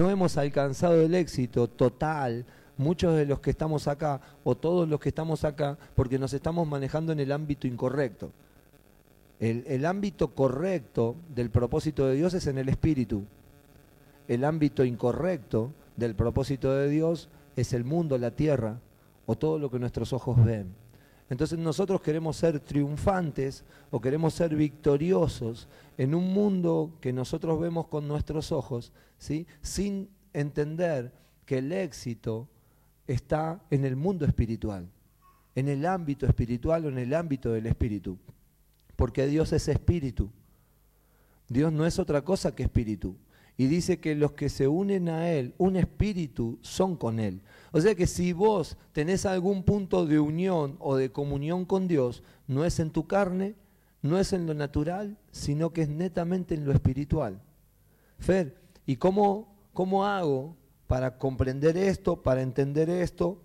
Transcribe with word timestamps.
no 0.00 0.08
hemos 0.08 0.38
alcanzado 0.38 1.02
el 1.02 1.14
éxito 1.14 1.68
total, 1.68 2.46
muchos 2.78 3.14
de 3.16 3.26
los 3.26 3.40
que 3.40 3.50
estamos 3.50 3.86
acá, 3.86 4.18
o 4.44 4.54
todos 4.54 4.88
los 4.88 4.98
que 4.98 5.10
estamos 5.10 5.44
acá, 5.44 5.76
porque 5.94 6.18
nos 6.18 6.32
estamos 6.32 6.66
manejando 6.66 7.12
en 7.12 7.20
el 7.20 7.30
ámbito 7.30 7.66
incorrecto. 7.66 8.30
El, 9.40 9.62
el 9.66 9.84
ámbito 9.84 10.28
correcto 10.34 11.16
del 11.34 11.50
propósito 11.50 12.06
de 12.06 12.14
Dios 12.14 12.32
es 12.32 12.46
en 12.46 12.56
el 12.56 12.70
espíritu. 12.70 13.24
El 14.26 14.46
ámbito 14.46 14.86
incorrecto 14.86 15.70
del 15.98 16.14
propósito 16.14 16.72
de 16.72 16.88
Dios 16.88 17.28
es 17.54 17.74
el 17.74 17.84
mundo, 17.84 18.16
la 18.16 18.30
tierra, 18.30 18.78
o 19.26 19.36
todo 19.36 19.58
lo 19.58 19.70
que 19.70 19.78
nuestros 19.78 20.14
ojos 20.14 20.42
ven. 20.42 20.79
Entonces 21.30 21.58
nosotros 21.60 22.00
queremos 22.00 22.36
ser 22.36 22.58
triunfantes 22.58 23.64
o 23.90 24.00
queremos 24.00 24.34
ser 24.34 24.54
victoriosos 24.54 25.68
en 25.96 26.14
un 26.14 26.34
mundo 26.34 26.98
que 27.00 27.12
nosotros 27.12 27.60
vemos 27.60 27.86
con 27.86 28.08
nuestros 28.08 28.50
ojos, 28.50 28.92
¿sí? 29.16 29.46
sin 29.62 30.10
entender 30.32 31.12
que 31.46 31.58
el 31.58 31.70
éxito 31.70 32.48
está 33.06 33.62
en 33.70 33.84
el 33.84 33.94
mundo 33.94 34.26
espiritual, 34.26 34.88
en 35.54 35.68
el 35.68 35.86
ámbito 35.86 36.26
espiritual 36.26 36.86
o 36.86 36.88
en 36.88 36.98
el 36.98 37.14
ámbito 37.14 37.52
del 37.52 37.66
espíritu. 37.66 38.18
Porque 38.96 39.26
Dios 39.28 39.52
es 39.52 39.68
espíritu. 39.68 40.30
Dios 41.48 41.72
no 41.72 41.86
es 41.86 41.98
otra 42.00 42.22
cosa 42.22 42.54
que 42.54 42.64
espíritu 42.64 43.16
y 43.56 43.66
dice 43.66 44.00
que 44.00 44.14
los 44.14 44.32
que 44.32 44.48
se 44.48 44.68
unen 44.68 45.08
a 45.08 45.30
Él, 45.30 45.54
un 45.58 45.76
espíritu, 45.76 46.58
son 46.62 46.96
con 46.96 47.20
Él. 47.20 47.42
O 47.72 47.80
sea 47.80 47.94
que 47.94 48.06
si 48.06 48.32
vos 48.32 48.76
tenés 48.92 49.26
algún 49.26 49.62
punto 49.62 50.06
de 50.06 50.18
unión 50.18 50.76
o 50.80 50.96
de 50.96 51.12
comunión 51.12 51.64
con 51.64 51.86
Dios, 51.86 52.22
no 52.46 52.64
es 52.64 52.80
en 52.80 52.90
tu 52.90 53.06
carne, 53.06 53.54
no 54.02 54.18
es 54.18 54.32
en 54.32 54.46
lo 54.46 54.54
natural, 54.54 55.18
sino 55.30 55.72
que 55.72 55.82
es 55.82 55.88
netamente 55.88 56.54
en 56.54 56.64
lo 56.64 56.72
espiritual. 56.72 57.42
Fer, 58.18 58.56
¿y 58.86 58.96
cómo, 58.96 59.54
cómo 59.72 60.06
hago 60.06 60.56
para 60.86 61.18
comprender 61.18 61.76
esto, 61.76 62.22
para 62.22 62.42
entender 62.42 62.88
esto? 62.90 63.42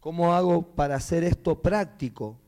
¿Cómo 0.00 0.34
hago 0.34 0.74
para 0.74 0.94
hacer 0.94 1.24
esto 1.24 1.62
práctico? 1.62 2.38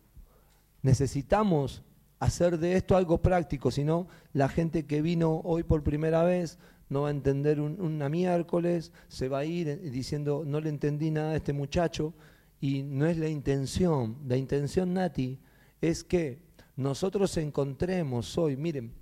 Necesitamos 0.83 1.83
hacer 2.19 2.58
de 2.58 2.77
esto 2.77 2.97
algo 2.97 3.19
práctico, 3.22 3.70
sino 3.70 4.08
la 4.33 4.48
gente 4.48 4.86
que 4.86 5.02
vino 5.02 5.41
hoy 5.44 5.62
por 5.62 5.83
primera 5.83 6.22
vez 6.25 6.58
no 6.88 7.02
va 7.02 7.08
a 7.08 7.12
entender 7.12 7.60
una 7.60 8.08
miércoles, 8.08 8.92
se 9.08 9.28
va 9.28 9.41
a 9.41 9.44
ir 9.44 9.91
diciendo 9.91 10.42
no 10.47 10.60
le 10.60 10.70
entendí 10.70 11.10
nada 11.10 11.33
a 11.33 11.36
este 11.36 11.52
muchacho 11.52 12.14
y 12.60 12.83
no 12.83 13.06
es 13.06 13.19
la 13.19 13.28
intención, 13.28 14.16
la 14.27 14.36
intención 14.36 14.94
Nati 14.94 15.38
es 15.80 16.02
que 16.02 16.41
nosotros 16.77 17.36
encontremos 17.36 18.36
hoy, 18.38 18.56
miren, 18.56 18.92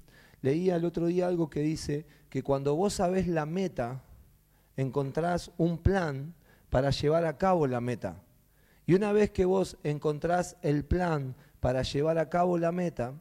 leía 0.43 0.77
el 0.77 0.85
otro 0.85 1.07
día 1.07 1.29
algo 1.29 1.49
que 1.49 1.61
dice 1.61 2.07
que 2.29 2.43
cuando 2.43 2.75
vos 2.75 2.95
sabés 2.95 3.29
la 3.29 3.47
meta, 3.47 4.03
encontrás 4.77 5.51
un 5.57 5.79
plan 5.79 6.35
para 6.71 6.91
llevar 6.91 7.25
a 7.25 7.39
cabo 7.39 7.67
la 7.67 7.81
meta. 7.81 8.23
Y 8.87 8.95
una 8.95 9.13
vez 9.13 9.31
que 9.31 9.45
vos 9.45 9.77
encontrás 9.83 10.57
el 10.63 10.85
plan 10.85 11.35
para 11.61 11.83
llevar 11.83 12.19
a 12.19 12.29
cabo 12.29 12.57
la 12.57 12.71
meta, 12.71 13.15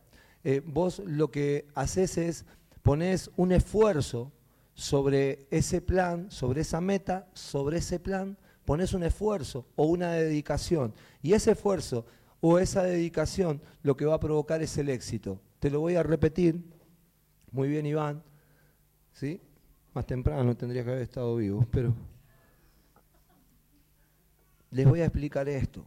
eh, 0.44 0.62
vos 0.64 1.00
lo 1.00 1.32
que 1.32 1.68
haces 1.74 2.18
es 2.18 2.46
pones 2.84 3.32
un 3.36 3.52
esfuerzo 3.52 4.32
sobre 4.76 5.48
ese 5.50 5.82
plan, 5.82 6.30
sobre 6.30 6.62
esa 6.62 6.82
meta, 6.82 7.28
sobre 7.34 7.80
ese 7.80 8.00
plan, 8.00 8.38
pones 8.64 8.94
un 8.94 9.04
esfuerzo 9.04 9.66
o 9.76 9.86
una 9.86 10.12
dedicación. 10.12 10.94
Y 11.24 11.34
ese 11.34 11.52
esfuerzo 11.52 12.06
o 12.42 12.60
esa 12.60 12.84
dedicación 12.84 13.60
lo 13.82 13.98
que 13.98 14.06
va 14.06 14.16
a 14.16 14.20
provocar 14.20 14.62
es 14.62 14.78
el 14.78 14.90
éxito. 14.90 15.40
Te 15.60 15.72
lo 15.72 15.80
voy 15.80 15.96
a 15.96 16.04
repetir. 16.04 16.62
Muy 17.52 17.70
bien, 17.70 17.88
Iván. 17.88 18.22
¿Sí? 19.14 19.42
Más 19.96 20.06
temprano 20.06 20.56
tendría 20.56 20.84
que 20.84 20.92
haber 20.92 21.02
estado 21.02 21.36
vivo, 21.38 21.66
pero 21.72 21.96
les 24.76 24.86
voy 24.86 25.00
a 25.00 25.06
explicar 25.06 25.48
esto. 25.48 25.86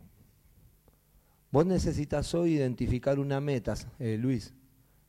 Vos 1.50 1.66
necesitas 1.66 2.32
hoy 2.34 2.54
identificar 2.54 3.18
una 3.18 3.38
meta, 3.38 3.74
eh, 3.98 4.16
Luis. 4.16 4.54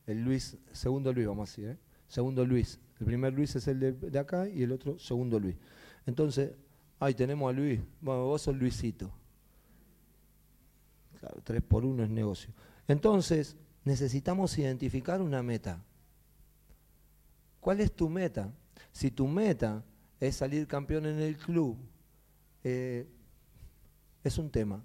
El 0.06 0.22
Luis, 0.22 0.58
segundo 0.70 1.14
Luis, 1.14 1.26
vamos 1.26 1.48
a 1.48 1.50
decir, 1.50 1.68
¿eh? 1.70 1.78
Segundo 2.06 2.44
Luis. 2.44 2.78
El 2.98 3.06
primer 3.06 3.32
Luis 3.32 3.56
es 3.56 3.66
el 3.68 3.98
de, 3.98 4.18
acá 4.18 4.46
y 4.46 4.64
el 4.64 4.72
otro 4.72 4.98
segundo 4.98 5.40
Luis. 5.40 5.56
Entonces, 6.04 6.52
ahí 6.98 7.14
tenemos 7.14 7.48
a 7.48 7.56
Luis. 7.56 7.80
Bueno, 8.02 8.26
vos 8.26 8.42
sos 8.42 8.54
Luisito. 8.54 9.10
Claro, 11.18 11.40
tres 11.42 11.62
por 11.62 11.86
uno 11.86 12.04
es 12.04 12.10
negocio. 12.10 12.52
Entonces, 12.86 13.56
necesitamos 13.84 14.58
identificar 14.58 15.22
una 15.22 15.42
meta. 15.42 15.82
¿Cuál 17.60 17.80
es 17.80 17.92
tu 17.92 18.10
meta? 18.10 18.52
Si 18.92 19.10
tu 19.10 19.26
meta 19.26 19.82
es 20.18 20.36
salir 20.36 20.66
campeón 20.66 21.06
en 21.06 21.18
el 21.18 21.38
club, 21.38 21.78
eh, 22.62 23.06
es 24.24 24.38
un 24.38 24.50
tema. 24.50 24.82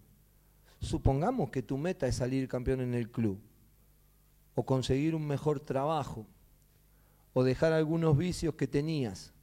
Supongamos 0.80 1.50
que 1.50 1.64
tu 1.64 1.78
meta 1.78 2.08
es 2.08 2.16
salir 2.16 2.48
campeón 2.48 2.82
en 2.82 2.94
el 2.94 3.10
club, 3.10 3.40
o 4.56 4.66
conseguir 4.66 5.16
un 5.16 5.26
mejor 5.26 5.60
trabajo, 5.60 6.26
o 7.34 7.44
dejar 7.44 7.74
algunos 7.74 8.18
vicios 8.18 8.56
que 8.56 8.68
tenías, 8.68 9.34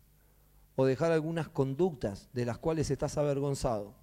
o 0.77 0.87
dejar 0.87 1.13
algunas 1.13 1.49
conductas 1.49 2.29
de 2.33 2.47
las 2.47 2.59
cuales 2.59 2.91
estás 2.91 3.19
avergonzado, 3.19 3.95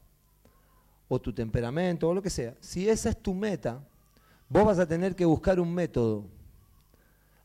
o 1.07 1.19
tu 1.19 1.33
temperamento, 1.33 2.09
o 2.09 2.13
lo 2.13 2.21
que 2.21 2.29
sea. 2.29 2.55
Si 2.59 2.87
esa 2.87 3.09
es 3.09 3.21
tu 3.21 3.33
meta, 3.33 3.83
vos 4.47 4.65
vas 4.65 4.79
a 4.79 4.87
tener 4.87 5.15
que 5.15 5.25
buscar 5.25 5.59
un 5.59 5.73
método. 5.73 6.25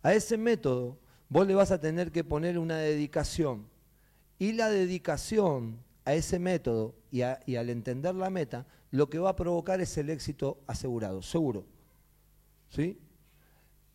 A 0.02 0.12
ese 0.12 0.36
método 0.36 0.98
vos 1.28 1.46
le 1.46 1.54
vas 1.54 1.70
a 1.70 1.80
tener 1.80 2.12
que 2.12 2.24
poner 2.24 2.58
una 2.58 2.76
dedicación. 2.76 3.66
Y 4.38 4.52
la 4.52 4.68
dedicación 4.68 5.78
a 6.04 6.12
ese 6.14 6.38
método 6.38 6.94
y, 7.14 7.22
al 7.54 7.70
entender 7.70 8.12
la 8.16 8.28
meta, 8.28 8.66
lo 8.90 9.08
que 9.08 9.20
va 9.20 9.30
a 9.30 9.36
provocar 9.36 9.80
es 9.80 9.96
el 9.98 10.10
éxito 10.10 10.58
asegurado, 10.66 11.22
seguro. 11.22 11.64
¿Sí? 12.70 12.98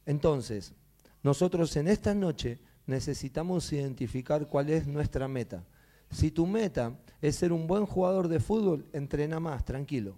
Entonces, 0.06 0.74
nosotros 1.22 1.76
en 1.76 1.90
esta 1.90 2.16
noche 2.16 2.60
necesitamos 2.86 3.74
identificar 3.74 4.48
cuál 4.48 4.70
es 4.70 4.88
nuestra 4.88 5.28
meta. 5.28 5.66
Si 6.10 6.32
tu 6.32 6.48
meta 6.48 6.98
es 7.22 7.36
ser 7.36 7.52
un 7.52 7.68
buen 7.68 7.86
jugador 7.86 8.30
de 8.30 8.40
fútbol, 8.40 8.86
entrena 8.94 9.42
más, 9.42 9.66
tranquilo. 9.66 10.16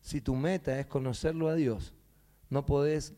Si 0.00 0.22
tu 0.22 0.34
meta 0.34 0.80
es 0.80 0.86
conocerlo 0.86 1.48
a 1.48 1.56
Dios, 1.56 1.92
no 2.48 2.64
podés 2.64 3.12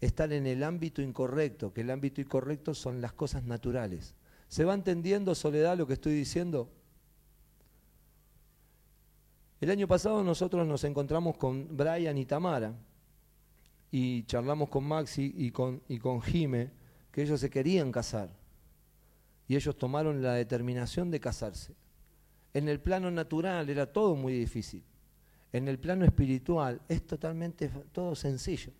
estar 0.00 0.32
en 0.32 0.48
el 0.48 0.64
ámbito 0.64 1.02
incorrecto, 1.02 1.72
que 1.72 1.82
el 1.82 1.90
ámbito 1.92 2.20
incorrecto 2.20 2.74
son 2.74 3.00
las 3.00 3.12
cosas 3.12 3.44
naturales. 3.44 4.16
¿Se 4.48 4.64
va 4.64 4.74
entendiendo, 4.74 5.36
Soledad, 5.36 5.78
lo 5.78 5.86
que 5.86 5.92
estoy 5.92 6.14
diciendo? 6.14 6.68
El 9.60 9.70
año 9.70 9.88
pasado 9.88 10.22
nosotros 10.22 10.66
nos 10.66 10.84
encontramos 10.84 11.36
con 11.36 11.76
Brian 11.76 12.16
y 12.16 12.24
Tamara 12.24 12.74
y 13.90 14.22
charlamos 14.24 14.68
con 14.68 14.84
Maxi 14.84 15.34
y 15.36 15.50
con, 15.50 15.82
y 15.88 15.98
con 15.98 16.22
Jime 16.22 16.70
que 17.10 17.22
ellos 17.22 17.40
se 17.40 17.50
querían 17.50 17.90
casar 17.90 18.30
y 19.48 19.56
ellos 19.56 19.76
tomaron 19.76 20.22
la 20.22 20.34
determinación 20.34 21.10
de 21.10 21.18
casarse. 21.18 21.74
En 22.54 22.68
el 22.68 22.80
plano 22.80 23.10
natural 23.10 23.68
era 23.68 23.86
todo 23.86 24.14
muy 24.14 24.32
difícil. 24.32 24.84
En 25.52 25.66
el 25.66 25.78
plano 25.78 26.04
espiritual 26.04 26.80
es 26.88 27.06
totalmente 27.06 27.68
todo 27.90 28.14
sencillo. 28.14 28.72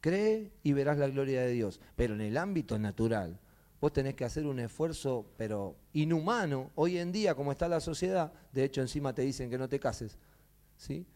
Cree 0.00 0.52
y 0.62 0.74
verás 0.74 0.98
la 0.98 1.08
gloria 1.08 1.40
de 1.40 1.52
Dios. 1.52 1.80
Pero 1.96 2.14
en 2.14 2.20
el 2.20 2.36
ámbito 2.36 2.78
natural, 2.78 3.40
vos 3.80 3.92
tenés 3.92 4.14
que 4.14 4.24
hacer 4.24 4.46
un 4.46 4.58
esfuerzo, 4.58 5.26
pero 5.36 5.76
inhumano, 5.92 6.70
hoy 6.74 6.98
en 6.98 7.12
día, 7.12 7.34
como 7.34 7.52
está 7.52 7.68
la 7.68 7.80
sociedad, 7.80 8.32
de 8.52 8.64
hecho 8.64 8.80
encima 8.80 9.14
te 9.14 9.22
dicen 9.22 9.50
que 9.50 9.58
no 9.58 9.68
te 9.68 9.78
cases, 9.78 10.18
¿sí? 10.76 11.06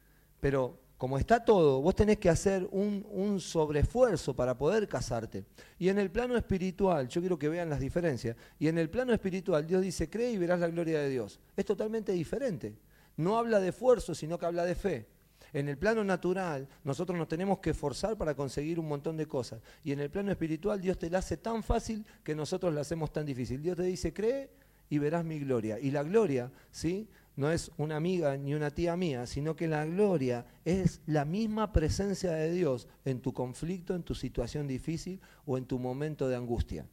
Pero 0.41 0.78
como 0.97 1.19
está 1.19 1.45
todo, 1.45 1.83
vos 1.83 1.97
tenés 1.97 2.19
que 2.19 2.28
hacer 2.28 2.69
un, 2.71 3.05
un 3.11 3.41
sobreesfuerzo 3.41 4.37
para 4.37 4.56
poder 4.56 4.87
casarte. 4.87 5.45
Y 5.77 5.89
en 5.89 5.99
el 5.99 6.12
plano 6.12 6.37
espiritual, 6.37 7.09
yo 7.09 7.21
quiero 7.21 7.37
que 7.37 7.49
vean 7.49 7.69
las 7.69 7.81
diferencias, 7.81 8.37
y 8.59 8.69
en 8.69 8.78
el 8.78 8.89
plano 8.89 9.13
espiritual 9.13 9.66
Dios 9.66 9.83
dice, 9.83 10.09
cree 10.09 10.31
y 10.31 10.39
verás 10.39 10.60
la 10.60 10.69
gloria 10.69 11.01
de 11.01 11.09
Dios. 11.09 11.41
Es 11.57 11.65
totalmente 11.65 12.13
diferente. 12.13 12.77
No 13.16 13.36
habla 13.36 13.59
de 13.59 13.71
esfuerzo, 13.71 14.15
sino 14.15 14.39
que 14.39 14.47
habla 14.47 14.65
de 14.65 14.75
fe. 14.75 15.09
En 15.53 15.69
el 15.69 15.77
plano 15.77 16.03
natural, 16.03 16.66
nosotros 16.83 17.19
nos 17.19 17.28
tenemos 17.28 17.59
que 17.59 17.71
esforzar 17.71 18.16
para 18.16 18.34
conseguir 18.34 18.81
un 18.81 18.89
montón 18.89 19.16
de 19.16 19.27
cosas. 19.27 19.60
Y 19.84 19.93
en 19.93 20.01
el 20.01 20.10
plano 20.10 20.31
espiritual, 20.31 20.81
Dios 20.81 20.99
te 20.99 21.10
la 21.10 21.19
hace 21.19 21.37
tan 21.37 21.63
fácil 21.63 22.07
que 22.25 22.34
nosotros 22.34 22.72
la 22.72 22.81
hacemos 22.81 23.13
tan 23.13 23.27
difícil. 23.27 23.63
Dios 23.63 23.77
te 23.77 23.83
dice, 23.83 24.15
cree 24.15 24.51
y 24.89 24.99
verás 24.99 25.25
mi 25.25 25.39
gloria. 25.39 25.78
Y 25.78 25.91
la 25.91 26.03
gloria, 26.03 26.51
¿sí? 26.71 27.07
No 27.37 27.51
es 27.51 27.71
una 27.77 27.97
amiga 27.97 28.37
ni 28.37 28.54
una 28.54 28.71
tía 28.71 28.97
mía, 28.97 29.27
sino 29.27 29.57
que 29.57 29.69
la 29.69 29.84
gloria 29.84 30.47
es 30.65 31.01
la 31.07 31.25
misma 31.25 31.72
presencia 31.72 32.33
de 32.33 32.51
Dios 32.51 32.89
en 33.05 33.21
tu 33.21 33.33
conflicto, 33.33 33.95
en 33.95 34.03
tu 34.03 34.15
situación 34.15 34.66
difícil 34.66 35.21
o 35.47 35.59
en 35.59 35.66
tu 35.66 35.78
momento 35.78 36.28
de 36.28 36.37
angustia. 36.37 36.87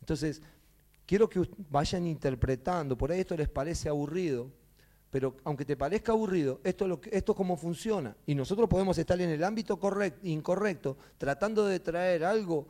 Entonces, 0.00 0.42
quiero 1.06 1.28
que 1.28 1.48
vayan 1.70 2.06
interpretando, 2.06 2.96
por 2.96 3.10
ahí 3.10 3.20
esto 3.20 3.36
les 3.36 3.48
parece 3.48 3.88
aburrido, 3.88 4.50
pero 5.10 5.36
aunque 5.44 5.64
te 5.64 5.76
parezca 5.76 6.12
aburrido, 6.12 6.60
esto 6.64 6.84
es, 7.10 7.24
lo 7.26 7.56
funciona. 7.56 8.16
Y 8.26 8.34
nosotros 8.34 8.68
podemos 8.68 8.98
estar 8.98 9.20
en 9.20 9.30
el 9.30 9.42
ámbito 9.42 9.78
correcto, 9.78 10.20
incorrecto, 10.24 10.96
tratando 11.16 11.64
de 11.66 11.80
traer 11.80 12.24
algo 12.24 12.66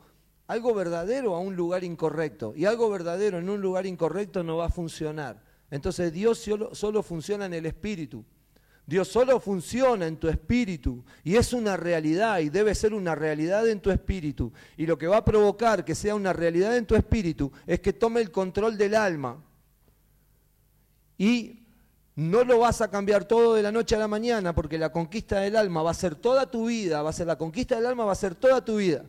algo 0.47 0.73
verdadero 0.73 1.35
a 1.35 1.39
un 1.39 1.55
lugar 1.55 1.83
incorrecto. 1.83 2.53
Y 2.55 2.65
algo 2.65 2.89
verdadero 2.89 3.37
en 3.37 3.49
un 3.49 3.61
lugar 3.61 3.85
incorrecto 3.85 4.43
no 4.43 4.57
va 4.57 4.65
a 4.65 4.69
funcionar. 4.69 5.39
Entonces 5.69 6.11
Dios 6.11 6.39
solo, 6.39 6.73
solo 6.73 7.03
funciona 7.03 7.45
en 7.45 7.53
el 7.53 7.67
espíritu. 7.67 8.25
Dios 8.87 9.07
solo 9.07 9.39
funciona 9.39 10.07
en 10.07 10.17
tu 10.17 10.27
espíritu 10.27 11.05
y 11.23 11.35
es 11.35 11.53
una 11.53 11.77
realidad 11.77 12.39
y 12.39 12.49
debe 12.49 12.73
ser 12.73 12.95
una 12.95 13.13
realidad 13.13 13.69
en 13.69 13.79
tu 13.79 13.91
espíritu. 13.91 14.51
Y 14.75 14.87
lo 14.87 14.97
que 14.97 15.05
va 15.05 15.17
a 15.17 15.25
provocar 15.25 15.85
que 15.85 15.93
sea 15.93 16.15
una 16.15 16.33
realidad 16.33 16.75
en 16.75 16.87
tu 16.87 16.95
espíritu 16.95 17.51
es 17.67 17.79
que 17.81 17.93
tome 17.93 18.19
el 18.19 18.31
control 18.31 18.75
del 18.75 18.95
alma. 18.95 19.43
Y 21.19 21.58
no 22.15 22.43
lo 22.43 22.59
vas 22.59 22.81
a 22.81 22.89
cambiar 22.89 23.25
todo 23.25 23.55
de 23.55 23.63
la 23.63 23.71
noche 23.71 23.95
a 23.95 23.99
la 23.99 24.07
mañana 24.07 24.53
porque 24.53 24.77
la 24.77 24.91
conquista 24.91 25.39
del 25.39 25.55
alma 25.55 25.83
va 25.83 25.91
a 25.91 25.93
ser 25.93 26.15
toda 26.15 26.49
tu 26.49 26.67
vida, 26.67 27.01
va 27.01 27.09
a 27.11 27.13
ser 27.13 27.27
la 27.27 27.37
conquista 27.37 27.75
del 27.75 27.85
alma 27.85 28.05
va 28.05 28.11
a 28.11 28.15
ser 28.15 28.35
toda 28.35 28.63
tu 28.63 28.77
vida. 28.77 29.05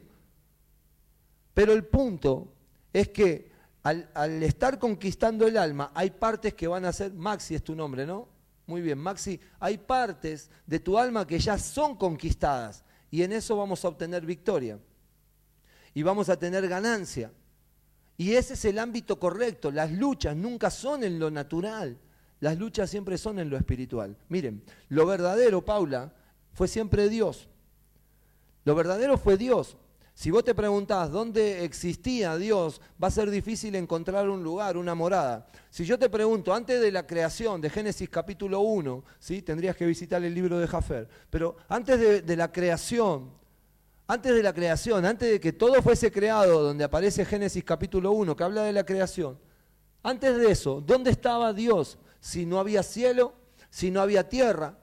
Pero 1.54 1.72
el 1.72 1.84
punto 1.84 2.52
es 2.92 3.08
que 3.08 3.50
al, 3.82 4.08
al 4.14 4.42
estar 4.42 4.78
conquistando 4.78 5.46
el 5.46 5.56
alma 5.56 5.90
hay 5.94 6.10
partes 6.10 6.54
que 6.54 6.68
van 6.68 6.84
a 6.84 6.92
ser, 6.92 7.12
Maxi 7.12 7.54
es 7.54 7.64
tu 7.64 7.74
nombre, 7.74 8.06
¿no? 8.06 8.28
Muy 8.66 8.82
bien, 8.82 8.98
Maxi, 8.98 9.40
hay 9.58 9.78
partes 9.78 10.48
de 10.66 10.78
tu 10.78 10.96
alma 10.96 11.26
que 11.26 11.38
ya 11.38 11.58
son 11.58 11.96
conquistadas 11.96 12.84
y 13.10 13.22
en 13.22 13.32
eso 13.32 13.56
vamos 13.56 13.84
a 13.84 13.88
obtener 13.88 14.24
victoria 14.24 14.78
y 15.92 16.02
vamos 16.02 16.28
a 16.28 16.38
tener 16.38 16.68
ganancia. 16.68 17.32
Y 18.16 18.34
ese 18.34 18.54
es 18.54 18.64
el 18.66 18.78
ámbito 18.78 19.18
correcto. 19.18 19.70
Las 19.70 19.90
luchas 19.90 20.36
nunca 20.36 20.70
son 20.70 21.02
en 21.04 21.18
lo 21.18 21.30
natural, 21.30 21.98
las 22.40 22.58
luchas 22.58 22.90
siempre 22.90 23.18
son 23.18 23.38
en 23.38 23.50
lo 23.50 23.56
espiritual. 23.56 24.16
Miren, 24.28 24.62
lo 24.88 25.06
verdadero, 25.06 25.64
Paula, 25.64 26.12
fue 26.52 26.68
siempre 26.68 27.08
Dios. 27.08 27.48
Lo 28.64 28.74
verdadero 28.74 29.18
fue 29.18 29.36
Dios. 29.36 29.76
Si 30.14 30.30
vos 30.30 30.44
te 30.44 30.54
preguntás 30.54 31.10
dónde 31.10 31.64
existía 31.64 32.36
Dios, 32.36 32.80
va 33.02 33.08
a 33.08 33.10
ser 33.10 33.30
difícil 33.30 33.74
encontrar 33.74 34.28
un 34.28 34.42
lugar, 34.42 34.76
una 34.76 34.94
morada. 34.94 35.46
Si 35.70 35.84
yo 35.84 35.98
te 35.98 36.10
pregunto, 36.10 36.52
antes 36.52 36.80
de 36.80 36.92
la 36.92 37.06
creación 37.06 37.60
de 37.60 37.70
Génesis 37.70 38.08
capítulo 38.08 38.60
1, 38.60 39.04
¿sí? 39.18 39.40
tendrías 39.40 39.76
que 39.76 39.86
visitar 39.86 40.22
el 40.22 40.34
libro 40.34 40.58
de 40.58 40.66
Jaffer, 40.66 41.08
pero 41.30 41.56
antes 41.68 41.98
de, 41.98 42.22
de 42.22 42.36
la 42.36 42.52
creación, 42.52 43.30
antes 44.06 44.34
de 44.34 44.42
la 44.42 44.52
creación, 44.52 45.06
antes 45.06 45.30
de 45.30 45.40
que 45.40 45.52
todo 45.52 45.80
fuese 45.80 46.10
creado, 46.10 46.64
donde 46.64 46.84
aparece 46.84 47.24
Génesis 47.24 47.64
capítulo 47.64 48.12
1, 48.12 48.36
que 48.36 48.44
habla 48.44 48.62
de 48.64 48.72
la 48.72 48.84
creación, 48.84 49.38
antes 50.02 50.36
de 50.36 50.50
eso, 50.50 50.82
¿dónde 50.84 51.10
estaba 51.10 51.52
Dios? 51.52 51.98
Si 52.20 52.46
no 52.46 52.58
había 52.58 52.82
cielo, 52.82 53.34
si 53.70 53.90
no 53.90 54.00
había 54.00 54.28
tierra, 54.28 54.78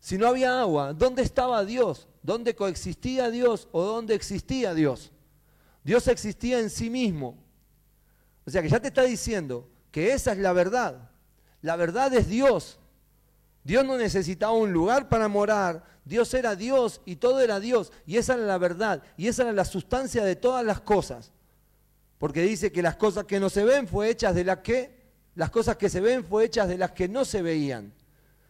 si 0.00 0.18
no 0.18 0.28
había 0.28 0.60
agua, 0.60 0.92
¿dónde 0.92 1.22
estaba 1.22 1.64
Dios? 1.64 2.06
¿Dónde 2.22 2.54
coexistía 2.54 3.30
Dios 3.30 3.68
o 3.72 3.82
dónde 3.82 4.14
existía 4.14 4.74
Dios? 4.74 5.12
Dios 5.82 6.08
existía 6.08 6.58
en 6.58 6.70
sí 6.70 6.90
mismo. 6.90 7.36
O 8.44 8.50
sea 8.50 8.62
que 8.62 8.68
ya 8.68 8.80
te 8.80 8.88
está 8.88 9.02
diciendo 9.02 9.68
que 9.90 10.12
esa 10.12 10.32
es 10.32 10.38
la 10.38 10.52
verdad. 10.52 11.10
La 11.62 11.76
verdad 11.76 12.12
es 12.14 12.28
Dios. 12.28 12.78
Dios 13.64 13.84
no 13.84 13.96
necesitaba 13.96 14.52
un 14.52 14.72
lugar 14.72 15.08
para 15.08 15.26
morar. 15.26 15.84
Dios 16.04 16.32
era 16.34 16.54
Dios 16.54 17.00
y 17.04 17.16
todo 17.16 17.40
era 17.40 17.58
Dios. 17.58 17.92
Y 18.06 18.16
esa 18.16 18.34
era 18.34 18.44
la 18.44 18.58
verdad. 18.58 19.02
Y 19.16 19.26
esa 19.26 19.42
era 19.42 19.52
la 19.52 19.64
sustancia 19.64 20.24
de 20.24 20.36
todas 20.36 20.64
las 20.64 20.80
cosas. 20.80 21.32
Porque 22.18 22.42
dice 22.42 22.70
que 22.70 22.82
las 22.82 22.96
cosas 22.96 23.24
que 23.24 23.40
no 23.40 23.50
se 23.50 23.64
ven 23.64 23.88
fue 23.88 24.08
hechas 24.10 24.34
de 24.34 24.44
las 24.44 24.58
que, 24.58 24.95
las 25.36 25.50
cosas 25.50 25.76
que 25.76 25.88
se 25.88 26.00
ven 26.00 26.24
fue 26.24 26.46
hechas 26.46 26.66
de 26.66 26.78
las 26.78 26.90
que 26.90 27.08
no 27.08 27.24
se 27.24 27.42
veían. 27.42 27.92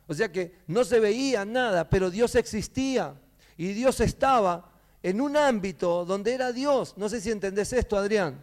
O 0.07 0.15
sea 0.15 0.31
que 0.31 0.61
no 0.69 0.85
se 0.85 1.01
veía 1.01 1.45
nada, 1.45 1.91
pero 1.91 2.11
Dios 2.11 2.35
existía. 2.37 3.15
Y 3.57 3.73
Dios 3.73 4.01
estaba 4.01 4.73
en 5.03 5.21
un 5.21 5.37
ámbito 5.37 6.05
donde 6.05 6.33
era 6.33 6.53
Dios. 6.53 6.95
No 6.97 7.09
sé 7.09 7.21
si 7.21 7.31
entendés 7.31 7.73
esto, 7.73 7.97
Adrián. 7.97 8.43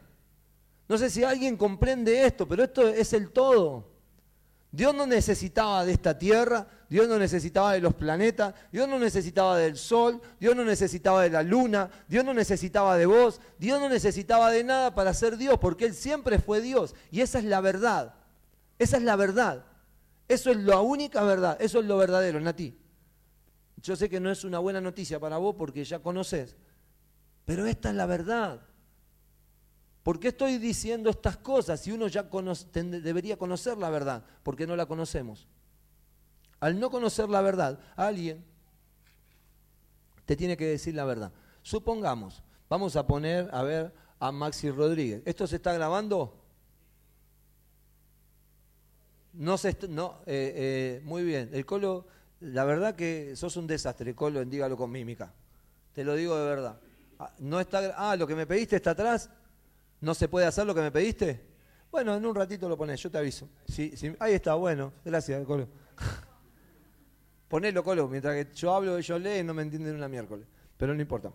No 0.90 0.98
sé 0.98 1.10
si 1.10 1.24
alguien 1.24 1.56
comprende 1.56 2.26
esto, 2.26 2.46
pero 2.46 2.64
esto 2.64 2.88
es 2.88 3.14
el 3.14 3.32
todo. 3.32 3.94
Dios 4.72 4.94
no 4.94 5.06
necesitaba 5.06 5.86
de 5.86 5.94
esta 5.94 6.18
tierra, 6.18 6.68
Dios 6.90 7.08
no 7.08 7.18
necesitaba 7.20 7.74
de 7.74 7.80
los 7.80 7.94
planetas, 7.94 8.56
Dios 8.72 8.90
no 8.90 9.00
necesitaba 9.00 9.56
del 9.56 9.78
sol, 9.78 10.20
Dios 10.40 10.56
no 10.56 10.66
necesitaba 10.66 11.22
de 11.22 11.30
la 11.30 11.44
luna, 11.44 11.90
Dios 12.08 12.26
no 12.26 12.34
necesitaba 12.34 12.98
de 12.98 13.06
vos, 13.06 13.40
Dios 13.60 13.80
no 13.80 13.88
necesitaba 13.88 14.50
de 14.52 14.64
nada 14.64 14.96
para 14.96 15.14
ser 15.14 15.38
Dios, 15.38 15.60
porque 15.60 15.86
Él 15.86 15.94
siempre 15.94 16.40
fue 16.40 16.60
Dios. 16.60 16.96
Y 17.12 17.22
esa 17.22 17.38
es 17.38 17.46
la 17.46 17.62
verdad. 17.62 18.16
Esa 18.78 18.98
es 18.98 19.04
la 19.04 19.16
verdad. 19.16 19.66
Eso 20.28 20.52
es 20.52 20.58
la 20.58 20.80
única 20.80 21.24
verdad, 21.24 21.58
eso 21.60 21.80
es 21.80 21.86
lo 21.86 21.98
verdadero, 21.98 22.40
Nati. 22.40 22.78
Yo 23.78 23.96
sé 23.96 24.10
que 24.10 24.20
no 24.20 24.32
es 24.32 24.44
una 24.44 24.60
buena 24.60 24.80
noticia 24.80 25.20
para 25.20 25.38
vos 25.38 25.56
porque 25.58 25.84
ya 25.84 26.00
conoces, 26.00 26.56
pero 27.46 27.66
esta 27.66 27.90
es 27.90 27.96
la 27.96 28.06
verdad. 28.06 28.62
¿Por 30.02 30.20
qué 30.20 30.30
estoy 30.30 30.58
diciendo 30.58 31.10
estas 31.10 31.38
cosas 31.38 31.82
si 31.82 31.92
uno 31.92 32.08
ya 32.08 32.24
debería 32.24 33.38
conocer 33.38 33.78
la 33.78 33.90
verdad? 33.90 34.24
Porque 34.44 34.68
no 34.68 34.76
la 34.76 34.86
conocemos. 34.86 35.48
Al 36.60 36.80
no 36.80 36.90
conocer 36.90 37.30
la 37.30 37.42
verdad, 37.42 37.80
alguien 37.96 38.44
te 40.26 40.36
tiene 40.36 40.56
que 40.56 40.66
decir 40.66 40.96
la 40.96 41.06
verdad. 41.06 41.32
Supongamos, 41.62 42.44
vamos 42.70 42.96
a 42.96 43.06
poner 43.06 43.50
a 43.54 43.64
ver 43.64 43.94
a 44.20 44.32
Maxi 44.32 44.72
Rodríguez. 44.72 45.22
¿Esto 45.26 45.46
se 45.48 45.58
está 45.58 45.74
grabando? 45.74 46.43
No 49.34 49.58
se 49.58 49.76
no, 49.90 50.22
eh, 50.26 50.54
eh, 50.56 51.02
muy 51.04 51.24
bien. 51.24 51.50
El 51.54 51.66
colo 51.66 52.06
la 52.44 52.66
verdad 52.66 52.96
que 52.96 53.36
sos 53.38 53.56
un 53.56 53.68
desastre, 53.68 54.14
Colo, 54.14 54.44
dígalo 54.44 54.76
con 54.76 54.92
mímica. 54.92 55.34
Te 55.94 56.04
lo 56.04 56.14
digo 56.16 56.38
de 56.38 56.46
verdad. 56.46 56.78
Ah, 57.18 57.34
no 57.40 57.60
está, 57.60 57.94
ah, 57.96 58.18
lo 58.18 58.28
que 58.28 58.36
me 58.36 58.46
pediste 58.46 58.76
está 58.76 58.92
atrás. 58.92 59.30
¿No 60.02 60.14
se 60.14 60.28
puede 60.28 60.46
hacer 60.46 60.66
lo 60.66 60.76
que 60.76 60.82
me 60.82 60.92
pediste? 60.92 61.42
Bueno, 61.90 62.14
en 62.16 62.26
un 62.26 62.36
ratito 62.36 62.68
lo 62.68 62.76
pones, 62.78 63.02
yo 63.02 63.10
te 63.10 63.18
aviso. 63.18 63.48
Sí, 63.66 63.94
ahí 64.20 64.34
está, 64.34 64.56
bueno. 64.56 64.92
Gracias, 65.06 65.46
Colo. 65.46 65.70
Ponelo, 67.48 67.82
Colo. 67.82 68.10
Mientras 68.10 68.36
que 68.36 68.54
yo 68.54 68.76
hablo, 68.76 68.98
ellos 68.98 69.22
leen, 69.22 69.48
no 69.48 69.54
me 69.54 69.62
entienden 69.62 69.96
una 69.96 70.10
miércoles. 70.10 70.46
Pero 70.76 70.94
no 70.94 71.02
importa. 71.02 71.32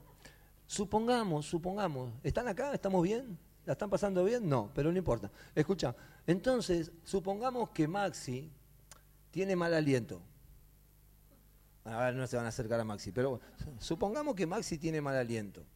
Supongamos, 0.66 1.46
supongamos. 1.46 2.12
¿Están 2.22 2.48
acá? 2.48 2.74
¿Estamos 2.74 3.02
bien? 3.02 3.38
¿La 3.68 3.72
están 3.72 3.90
pasando 3.90 4.24
bien? 4.24 4.48
No, 4.48 4.70
pero 4.74 4.90
no 4.90 4.96
importa. 4.96 5.30
Escucha, 5.54 5.94
entonces, 6.26 6.90
supongamos 7.04 7.68
que 7.68 7.86
Maxi 7.86 8.50
tiene 9.30 9.56
mal 9.56 9.74
aliento. 9.74 10.22
A 11.84 12.04
ver, 12.04 12.14
no 12.14 12.26
se 12.26 12.38
van 12.38 12.46
a 12.46 12.48
acercar 12.48 12.80
a 12.80 12.84
Maxi, 12.84 13.12
pero 13.12 13.42
supongamos 13.78 14.34
que 14.36 14.46
Maxi 14.46 14.78
tiene 14.78 15.02
mal 15.02 15.16
aliento. 15.16 15.66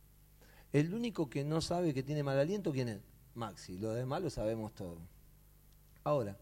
El 0.73 0.95
único 0.95 1.29
que 1.29 1.45
no 1.45 1.61
sabe 1.61 1.93
que 1.93 2.03
tiene 2.03 2.23
mal 2.23 2.39
aliento, 2.39 2.73
¿quién 2.73 2.89
es? 2.89 3.03
Maxi. 3.35 3.77
Lo 3.77 3.93
demás 3.93 4.23
lo 4.23 4.31
sabemos 4.31 4.75
todo. 4.75 4.97
Ahora, 6.03 6.39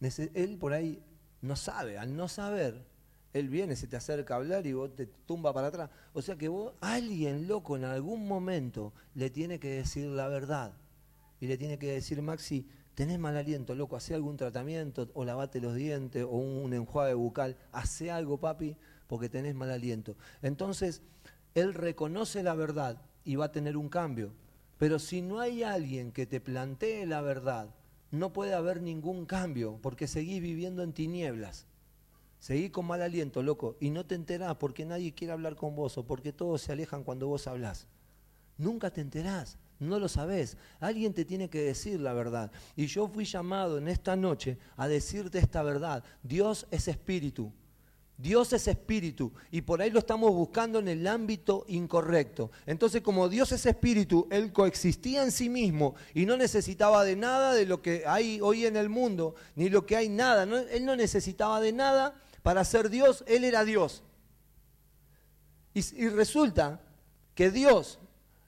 él 0.00 0.56
por 0.56 0.72
ahí 0.72 1.02
no 1.40 1.56
sabe. 1.56 1.98
Al 1.98 2.16
no 2.16 2.28
saber, 2.28 2.86
él 3.32 3.48
viene, 3.48 3.76
se 3.76 3.86
te 3.86 3.96
acerca 3.96 4.34
a 4.34 4.36
hablar 4.38 4.66
y 4.66 4.72
vos 4.72 4.94
te 4.94 5.06
tumba 5.06 5.52
para 5.52 5.68
atrás. 5.68 5.90
O 6.12 6.22
sea 6.22 6.36
que 6.36 6.48
vos, 6.48 6.72
alguien 6.80 7.46
loco 7.46 7.76
en 7.76 7.84
algún 7.84 8.26
momento 8.26 8.92
le 9.14 9.30
tiene 9.30 9.60
que 9.60 9.70
decir 9.70 10.06
la 10.06 10.28
verdad. 10.28 10.72
Y 11.40 11.46
le 11.46 11.56
tiene 11.56 11.78
que 11.78 11.92
decir, 11.92 12.20
Maxi, 12.22 12.66
tenés 12.94 13.18
mal 13.18 13.36
aliento, 13.36 13.74
loco, 13.74 13.96
hace 13.96 14.14
algún 14.14 14.36
tratamiento, 14.36 15.08
o 15.14 15.24
lavate 15.24 15.60
los 15.60 15.74
dientes, 15.74 16.24
o 16.24 16.36
un 16.36 16.74
enjuague 16.74 17.14
bucal, 17.14 17.56
hace 17.72 18.10
algo, 18.10 18.38
papi, 18.38 18.76
porque 19.06 19.28
tenés 19.28 19.54
mal 19.54 19.70
aliento. 19.70 20.16
Entonces, 20.42 21.02
él 21.54 21.72
reconoce 21.74 22.42
la 22.42 22.54
verdad 22.54 23.00
y 23.24 23.36
va 23.36 23.46
a 23.46 23.52
tener 23.52 23.76
un 23.76 23.88
cambio. 23.88 24.32
Pero 24.76 24.98
si 24.98 25.22
no 25.22 25.40
hay 25.40 25.62
alguien 25.62 26.12
que 26.12 26.26
te 26.26 26.40
plantee 26.40 27.06
la 27.06 27.20
verdad, 27.20 27.70
no 28.10 28.32
puede 28.32 28.54
haber 28.54 28.82
ningún 28.82 29.24
cambio, 29.24 29.78
porque 29.82 30.06
seguís 30.06 30.42
viviendo 30.42 30.82
en 30.82 30.92
tinieblas. 30.92 31.66
Seguís 32.40 32.70
con 32.70 32.86
mal 32.86 33.02
aliento, 33.02 33.42
loco, 33.42 33.76
y 33.80 33.90
no 33.90 34.06
te 34.06 34.14
enterás 34.14 34.56
porque 34.56 34.86
nadie 34.86 35.12
quiere 35.12 35.32
hablar 35.32 35.56
con 35.56 35.76
vos 35.76 35.98
o 35.98 36.06
porque 36.06 36.32
todos 36.32 36.62
se 36.62 36.72
alejan 36.72 37.04
cuando 37.04 37.28
vos 37.28 37.46
hablas. 37.46 37.86
Nunca 38.56 38.90
te 38.90 39.02
enterás. 39.02 39.58
No 39.78 39.98
lo 39.98 40.08
sabes. 40.08 40.56
Alguien 40.78 41.14
te 41.14 41.24
tiene 41.24 41.48
que 41.48 41.62
decir 41.62 42.00
la 42.00 42.12
verdad. 42.12 42.50
Y 42.76 42.86
yo 42.86 43.08
fui 43.08 43.24
llamado 43.24 43.78
en 43.78 43.88
esta 43.88 44.16
noche 44.16 44.58
a 44.76 44.88
decirte 44.88 45.38
esta 45.38 45.62
verdad. 45.62 46.04
Dios 46.22 46.66
es 46.70 46.88
espíritu. 46.88 47.52
Dios 48.20 48.52
es 48.52 48.68
espíritu 48.68 49.32
y 49.50 49.62
por 49.62 49.80
ahí 49.80 49.88
lo 49.88 50.00
estamos 50.00 50.30
buscando 50.32 50.78
en 50.78 50.88
el 50.88 51.06
ámbito 51.06 51.64
incorrecto. 51.68 52.50
Entonces, 52.66 53.00
como 53.00 53.30
Dios 53.30 53.50
es 53.52 53.64
espíritu, 53.64 54.28
Él 54.30 54.52
coexistía 54.52 55.22
en 55.22 55.32
sí 55.32 55.48
mismo 55.48 55.94
y 56.12 56.26
no 56.26 56.36
necesitaba 56.36 57.02
de 57.02 57.16
nada 57.16 57.54
de 57.54 57.64
lo 57.64 57.80
que 57.80 58.04
hay 58.06 58.38
hoy 58.42 58.66
en 58.66 58.76
el 58.76 58.90
mundo, 58.90 59.36
ni 59.56 59.70
lo 59.70 59.86
que 59.86 59.96
hay 59.96 60.10
nada. 60.10 60.42
él 60.42 60.84
no 60.84 60.96
necesitaba 60.96 61.62
de 61.62 61.72
nada 61.72 62.14
para 62.42 62.64
ser 62.64 62.90
Dios, 62.90 63.24
Él 63.26 63.44
era 63.44 63.64
Dios. 63.64 64.02
y 65.74 66.08
resulta 66.08 66.80
que 67.34 67.50
Dios 67.50 67.98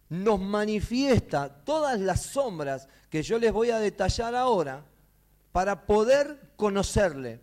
nos 0.09 0.39
manifiesta 0.41 1.49
todas 1.65 1.99
las 1.99 2.23
sombras 2.23 2.89
que 3.09 3.23
yo 3.23 3.39
les 3.39 3.53
voy 3.53 3.71
a 3.71 3.79
detallar 3.79 4.35
ahora 4.35 4.85
para 5.53 5.87
poder 5.87 6.53
conocerle. 6.57 7.41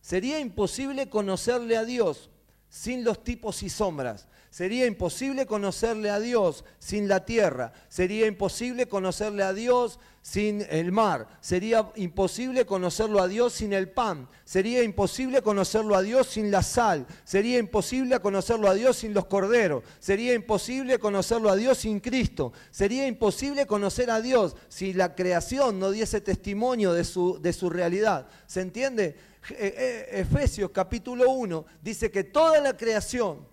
Sería 0.00 0.40
imposible 0.40 1.08
conocerle 1.08 1.76
a 1.76 1.84
Dios 1.84 2.30
sin 2.68 3.04
los 3.04 3.22
tipos 3.22 3.62
y 3.62 3.68
sombras. 3.68 4.26
Sería 4.50 4.86
imposible 4.86 5.44
conocerle 5.44 6.10
a 6.10 6.20
Dios 6.20 6.64
sin 6.78 7.06
la 7.06 7.24
tierra. 7.24 7.72
Sería 7.88 8.26
imposible 8.26 8.86
conocerle 8.86 9.42
a 9.42 9.52
Dios 9.52 10.00
sin 10.22 10.66
el 10.70 10.90
mar. 10.90 11.28
Sería 11.40 11.90
imposible 11.96 12.64
conocerlo 12.64 13.20
a 13.20 13.28
Dios 13.28 13.52
sin 13.52 13.74
el 13.74 13.90
pan. 13.90 14.26
Sería 14.44 14.82
imposible 14.82 15.42
conocerlo 15.42 15.94
a 15.94 16.02
Dios 16.02 16.28
sin 16.28 16.50
la 16.50 16.62
sal. 16.62 17.06
Sería 17.24 17.58
imposible 17.58 18.20
conocerlo 18.20 18.68
a 18.68 18.74
Dios 18.74 18.96
sin 18.96 19.12
los 19.12 19.26
corderos. 19.26 19.84
Sería 19.98 20.32
imposible 20.32 20.98
conocerlo 20.98 21.50
a 21.50 21.56
Dios 21.56 21.78
sin 21.78 22.00
Cristo. 22.00 22.52
Sería 22.70 23.06
imposible 23.06 23.66
conocer 23.66 24.10
a 24.10 24.22
Dios 24.22 24.56
si 24.68 24.94
la 24.94 25.14
creación 25.14 25.78
no 25.78 25.90
diese 25.90 26.22
testimonio 26.22 26.94
de 26.94 27.04
su, 27.04 27.38
de 27.40 27.52
su 27.52 27.68
realidad. 27.68 28.26
¿Se 28.46 28.62
entiende? 28.62 29.14
Eh, 29.50 29.74
eh, 30.10 30.20
Efesios 30.20 30.70
capítulo 30.72 31.30
1 31.30 31.64
dice 31.80 32.10
que 32.10 32.24
toda 32.24 32.60
la 32.60 32.76
creación 32.76 33.46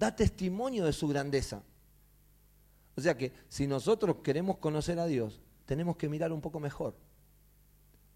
da 0.00 0.16
testimonio 0.16 0.86
de 0.86 0.94
su 0.94 1.06
grandeza. 1.06 1.62
O 2.96 3.02
sea 3.02 3.18
que 3.18 3.34
si 3.50 3.66
nosotros 3.66 4.16
queremos 4.24 4.56
conocer 4.56 4.98
a 4.98 5.04
Dios, 5.04 5.42
tenemos 5.66 5.96
que 5.96 6.08
mirar 6.08 6.32
un 6.32 6.40
poco 6.40 6.58
mejor. 6.58 6.96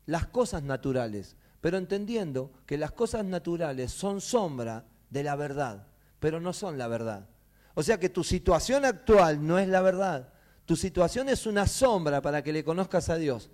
Las 0.07 0.27
cosas 0.27 0.63
naturales, 0.63 1.37
pero 1.61 1.77
entendiendo 1.77 2.53
que 2.65 2.79
las 2.79 2.91
cosas 2.93 3.27
naturales 3.27 3.93
son 3.93 4.23
sombra 4.23 4.87
de 5.11 5.23
la 5.23 5.37
verdad, 5.37 5.87
pero 6.21 6.41
no 6.41 6.55
son 6.55 6.79
la 6.79 6.89
verdad. 6.89 7.29
O 7.75 7.83
sea 7.83 8.01
que 8.01 8.09
tu 8.09 8.25
situación 8.25 8.87
actual 8.87 9.47
no 9.47 9.59
es 9.59 9.69
la 9.69 9.83
verdad. 9.83 10.33
Tu 10.65 10.77
situación 10.77 11.29
es 11.29 11.45
una 11.45 11.67
sombra 11.67 12.23
para 12.23 12.43
que 12.43 12.53
le 12.53 12.65
conozcas 12.65 13.11
a 13.11 13.17
Dios. 13.17 13.51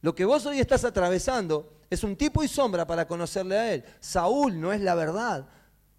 Lo 0.00 0.12
que 0.12 0.24
vos 0.24 0.44
hoy 0.46 0.58
estás 0.58 0.84
atravesando 0.84 1.78
es 1.88 2.02
un 2.02 2.16
tipo 2.16 2.42
y 2.42 2.48
sombra 2.48 2.84
para 2.84 3.06
conocerle 3.06 3.56
a 3.56 3.74
Él. 3.74 3.84
Saúl 4.00 4.60
no 4.60 4.72
es 4.72 4.80
la 4.80 4.96
verdad. 4.96 5.46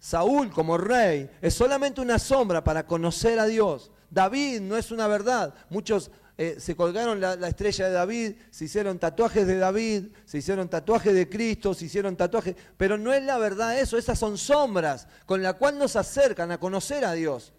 Saúl 0.04 0.50
como 0.50 0.76
rey 0.76 1.30
es 1.40 1.54
solamente 1.54 2.02
una 2.02 2.18
sombra 2.18 2.62
para 2.62 2.86
conocer 2.86 3.38
a 3.38 3.46
Dios. 3.46 3.90
David 4.10 4.60
no 4.60 4.76
es 4.76 4.90
una 4.90 5.06
verdad. 5.06 5.54
Muchos 5.70 6.10
eh, 6.36 6.56
se 6.58 6.76
colgaron 6.76 7.22
la, 7.22 7.36
la, 7.36 7.48
estrella 7.48 7.86
de 7.86 7.92
David, 7.92 8.34
se 8.50 8.66
hicieron 8.66 8.98
tatuajes 8.98 9.46
de 9.46 9.56
David, 9.56 10.08
se 10.26 10.36
hicieron 10.36 10.68
tatuajes 10.68 11.14
de 11.14 11.26
Cristo, 11.30 11.72
se 11.72 11.86
hicieron 11.86 12.16
tatuajes, 12.16 12.54
pero 12.76 12.98
no 12.98 13.14
es 13.14 13.22
la 13.22 13.38
verdad 13.38 13.80
eso, 13.80 13.96
esas 13.96 14.18
son 14.18 14.36
sombras 14.36 15.08
con 15.24 15.42
las 15.42 15.54
cuales 15.54 15.80
nos 15.80 15.96
acercan 15.96 16.52
a 16.52 16.60
conocer 16.60 17.02
a 17.06 17.14
Dios. 17.14 17.54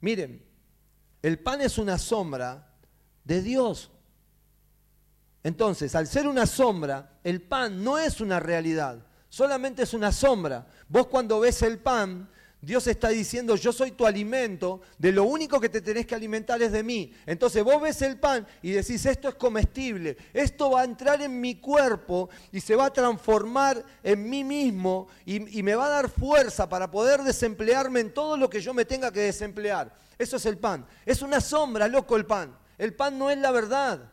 Miren, 0.00 0.44
el 1.22 1.38
pan 1.38 1.60
es 1.60 1.78
una 1.78 1.96
sombra 1.96 2.74
de 3.22 3.40
Dios. 3.40 3.92
Entonces, 5.44 5.94
al 5.94 6.08
ser 6.08 6.26
una 6.26 6.46
sombra, 6.46 7.20
el 7.22 7.40
pan 7.40 7.84
no 7.84 8.00
es 8.00 8.20
una 8.20 8.40
realidad 8.40 9.07
solamente 9.28 9.82
es 9.82 9.94
una 9.94 10.12
sombra. 10.12 10.66
Vos 10.88 11.06
cuando 11.06 11.40
ves 11.40 11.62
el 11.62 11.78
pan, 11.78 12.28
Dios 12.60 12.88
está 12.88 13.10
diciendo, 13.10 13.54
yo 13.54 13.72
soy 13.72 13.92
tu 13.92 14.04
alimento, 14.04 14.80
de 14.98 15.12
lo 15.12 15.24
único 15.24 15.60
que 15.60 15.68
te 15.68 15.80
tenés 15.80 16.06
que 16.06 16.16
alimentar 16.16 16.60
es 16.60 16.72
de 16.72 16.82
mí. 16.82 17.12
Entonces 17.24 17.62
vos 17.62 17.80
ves 17.80 18.02
el 18.02 18.18
pan 18.18 18.46
y 18.62 18.72
decís, 18.72 19.06
esto 19.06 19.28
es 19.28 19.36
comestible, 19.36 20.16
esto 20.32 20.72
va 20.72 20.80
a 20.80 20.84
entrar 20.84 21.22
en 21.22 21.40
mi 21.40 21.54
cuerpo 21.54 22.28
y 22.50 22.60
se 22.60 22.74
va 22.74 22.86
a 22.86 22.92
transformar 22.92 23.84
en 24.02 24.28
mí 24.28 24.42
mismo 24.42 25.06
y, 25.24 25.58
y 25.58 25.62
me 25.62 25.76
va 25.76 25.86
a 25.86 25.90
dar 25.90 26.10
fuerza 26.10 26.68
para 26.68 26.90
poder 26.90 27.22
desemplearme 27.22 28.00
en 28.00 28.12
todo 28.12 28.36
lo 28.36 28.50
que 28.50 28.60
yo 28.60 28.74
me 28.74 28.84
tenga 28.84 29.12
que 29.12 29.20
desemplear. 29.20 29.94
Eso 30.18 30.36
es 30.36 30.46
el 30.46 30.58
pan. 30.58 30.84
Es 31.06 31.22
una 31.22 31.40
sombra, 31.40 31.86
loco, 31.86 32.16
el 32.16 32.26
pan. 32.26 32.56
El 32.76 32.92
pan 32.92 33.16
no 33.18 33.30
es 33.30 33.38
la 33.38 33.52
verdad. 33.52 34.12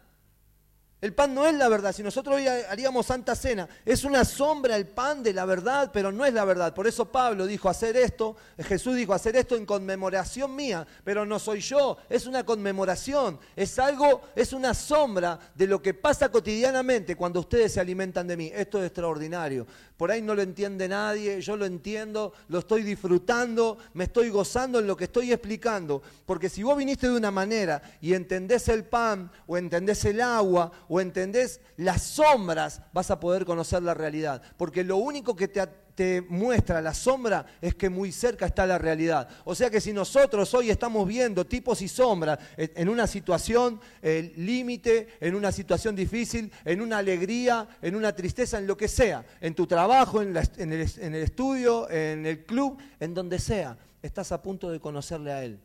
El 1.06 1.14
pan 1.14 1.36
no 1.36 1.46
es 1.46 1.54
la 1.54 1.70
verdad. 1.70 1.94
Si 1.94 2.02
nosotros 2.02 2.38
hoy 2.38 2.48
haríamos 2.48 3.06
Santa 3.06 3.36
Cena, 3.36 3.70
es 3.86 4.04
una 4.06 4.26
sombra 4.26 4.76
el 4.76 4.88
pan 4.88 5.22
de 5.22 5.34
la 5.34 5.46
verdad, 5.46 5.92
pero 5.94 6.12
no 6.12 6.26
es 6.26 6.34
la 6.34 6.44
verdad. 6.46 6.74
Por 6.74 6.88
eso 6.88 7.12
Pablo 7.12 7.46
dijo 7.46 7.70
hacer 7.70 7.96
esto, 7.96 8.36
Jesús 8.58 8.96
dijo 8.96 9.14
hacer 9.14 9.36
esto 9.36 9.56
en 9.56 9.68
conmemoración 9.68 10.56
mía, 10.56 10.88
pero 11.04 11.24
no 11.24 11.38
soy 11.38 11.60
yo, 11.60 11.98
es 12.10 12.26
una 12.26 12.44
conmemoración, 12.44 13.38
es 13.56 13.78
algo, 13.78 14.24
es 14.36 14.52
una 14.52 14.74
sombra 14.74 15.38
de 15.54 15.68
lo 15.68 15.80
que 15.80 15.94
pasa 15.94 16.30
cotidianamente 16.30 17.16
cuando 17.16 17.42
ustedes 17.42 17.74
se 17.74 17.80
alimentan 17.80 18.26
de 18.26 18.38
mí. 18.38 18.52
Esto 18.52 18.80
es 18.80 18.88
extraordinario. 18.88 19.68
Por 19.98 20.12
ahí 20.12 20.22
no 20.22 20.36
lo 20.36 20.42
entiende 20.42 20.90
nadie, 20.90 21.40
yo 21.40 21.56
lo 21.56 21.66
entiendo, 21.66 22.34
lo 22.50 22.60
estoy 22.60 22.84
disfrutando, 22.84 23.78
me 23.94 24.06
estoy 24.06 24.30
gozando 24.30 24.80
en 24.80 24.88
lo 24.88 24.98
que 24.98 25.06
estoy 25.06 25.32
explicando. 25.32 26.02
Porque 26.26 26.50
si 26.50 26.64
vos 26.64 26.76
viniste 26.76 27.08
de 27.08 27.16
una 27.16 27.32
manera 27.32 27.82
y 28.02 28.14
entendés 28.14 28.68
el 28.68 28.84
pan 28.84 29.32
o 29.48 29.56
entendés 29.56 30.04
el 30.04 30.20
agua, 30.20 30.72
entendés 31.00 31.62
las 31.78 32.04
sombras, 32.04 32.82
vas 32.94 33.10
a 33.12 33.20
poder 33.20 33.46
conocer 33.46 33.82
la 33.82 33.94
realidad. 33.94 34.42
Porque 34.58 34.84
lo 34.84 34.98
único 34.98 35.36
que 35.36 35.48
te, 35.48 36.22
muestra 36.30 36.82
la 36.82 36.94
sombra 36.94 37.46
es 37.62 37.74
que 37.74 37.90
muy 37.90 38.12
cerca 38.12 38.46
está 38.46 38.66
la 38.66 38.78
realidad. 38.78 39.28
O 39.46 39.56
sea 39.56 39.70
que 39.70 39.82
si 39.82 39.94
nosotros 39.94 40.54
hoy 40.54 40.70
estamos 40.70 41.08
viendo 41.08 41.46
tipos 41.46 41.82
y 41.82 41.88
sombras 41.88 42.38
en 42.58 42.90
una 42.90 43.08
situación 43.08 43.80
eh, 44.02 44.34
límite, 44.36 45.08
en 45.22 45.36
una 45.36 45.52
situación 45.52 45.96
difícil, 45.96 46.52
en 46.66 46.82
una 46.82 46.98
alegría, 46.98 47.68
en 47.82 47.96
una 47.96 48.14
tristeza, 48.14 48.60
en 48.60 48.68
lo 48.68 48.78
que 48.78 48.88
sea, 48.88 49.26
en 49.42 49.56
tu 49.56 49.66
trabajo, 49.66 50.22
en, 50.22 50.36
en 50.38 50.72
el 50.72 51.24
estudio, 51.24 51.90
en 51.90 52.26
el 52.26 52.46
club, 52.46 52.78
en 53.00 53.14
donde 53.14 53.40
sea, 53.40 53.78
estás 54.02 54.32
a 54.32 54.42
punto 54.42 54.70
de 54.70 54.80
conocerle 54.80 55.32
a 55.32 55.44
Él. 55.44 55.60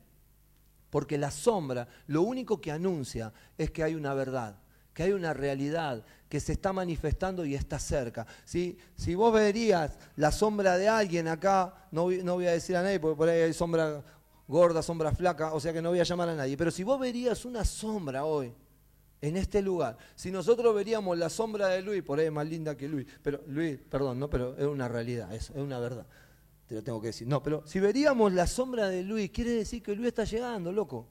Porque 0.91 1.19
la 1.19 1.31
sombra 1.31 1.87
lo 2.07 2.23
único 2.23 2.61
que 2.61 2.73
anuncia 2.73 3.33
es 3.59 3.71
que 3.71 3.85
hay 3.85 3.95
una 3.95 4.15
verdad 4.15 4.57
que 4.93 5.05
hay 5.05 5.13
una 5.13 5.33
realidad 5.33 6.05
que 6.29 6.41
se 6.41 6.53
está 6.53 6.73
manifestando 6.73 7.45
y 7.45 7.55
está 7.55 7.79
cerca. 7.79 8.27
Si 8.45 8.77
vos 9.17 9.33
verías 9.33 9.99
la 10.17 10.31
sombra 10.31 10.79
de 10.79 10.89
alguien 10.89 11.29
acá, 11.29 11.75
no, 11.91 12.11
no 12.11 12.35
voy 12.35 12.47
a 12.47 12.53
decir 12.53 12.77
a 12.77 12.83
nadie 12.83 13.01
porque 13.01 13.17
por 13.17 13.29
ahí 13.29 13.43
hay 13.43 13.53
sombra 13.53 14.03
gorda, 14.47 14.83
sombra 14.83 15.13
flaca, 15.13 15.53
o 15.53 15.61
sea 15.61 15.73
que 15.73 15.83
no 15.83 15.91
voy 15.91 16.01
a 16.01 16.05
llamar 16.05 16.29
a 16.29 16.35
nadie, 16.35 16.57
pero 16.57 16.71
si 16.71 16.83
vos 16.83 16.99
verías 16.99 17.45
una 17.45 17.65
sombra 17.65 18.25
hoy, 18.25 18.53
en 19.21 19.37
este 19.37 19.61
lugar. 19.61 19.99
Si 20.15 20.31
nosotros 20.31 20.75
veríamos 20.75 21.19
la 21.19 21.29
sombra 21.29 21.69
de 21.69 21.83
Luis, 21.83 22.03
por 22.03 22.19
ahí 22.19 22.27
es 22.27 22.33
más 22.33 22.47
linda 22.47 22.77
que 22.77 22.89
Luis, 22.89 23.07
pero 23.23 23.43
Luis, 23.49 23.79
perdón, 23.79 24.19
no, 24.19 24.31
pero 24.31 24.57
es 24.57 24.67
una 24.67 24.89
realidad, 24.89 25.33
es, 25.35 25.51
es 25.51 25.57
una 25.57 25.79
verdad. 25.79 26.07
Te 26.67 26.77
lo 26.77 26.83
tengo 26.83 27.01
que 27.01 27.09
decir. 27.09 27.27
No, 27.27 27.43
pero 27.43 27.67
si 27.67 27.81
veríamos 27.81 28.33
la 28.33 28.47
sombra 28.47 28.89
de 28.89 29.03
Luis, 29.03 29.31
quiere 29.31 29.51
decir 29.51 29.83
que 29.83 29.95
Luis 29.95 30.09
está 30.09 30.25
llegando, 30.25 30.73
loco. 30.73 31.07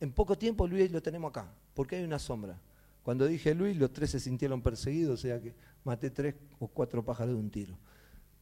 En 0.00 0.12
poco 0.12 0.36
tiempo 0.36 0.66
Luis 0.66 0.90
lo 0.90 1.00
tenemos 1.00 1.30
acá 1.30 1.50
porque 1.78 1.94
hay 1.94 2.02
una 2.02 2.18
sombra. 2.18 2.60
Cuando 3.04 3.24
dije 3.24 3.54
Luis, 3.54 3.76
los 3.76 3.92
tres 3.92 4.10
se 4.10 4.18
sintieron 4.18 4.60
perseguidos, 4.60 5.20
o 5.20 5.22
sea 5.22 5.40
que 5.40 5.54
maté 5.84 6.10
tres 6.10 6.34
o 6.58 6.66
cuatro 6.66 7.04
pájaros 7.04 7.34
de 7.34 7.40
un 7.40 7.50
tiro. 7.50 7.78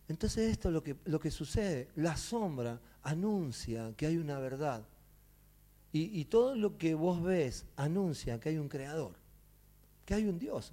Entonces 0.09 0.51
esto 0.51 0.71
es 0.71 0.95
lo 1.05 1.21
que, 1.21 1.31
sucede. 1.31 1.89
La 1.97 2.17
sombra 2.17 2.81
anuncia 3.03 3.93
que 3.95 4.07
hay 4.07 4.17
una 4.17 4.39
verdad. 4.39 4.89
Y, 5.93 6.19
y 6.19 6.25
todo 6.25 6.55
lo 6.55 6.79
que 6.79 6.95
vos 6.95 7.23
ves 7.23 7.67
anuncia 7.77 8.41
que 8.41 8.49
hay 8.49 8.57
un 8.57 8.71
creador, 8.71 9.13
que 10.07 10.15
hay 10.15 10.25
un 10.25 10.39
Dios. 10.39 10.73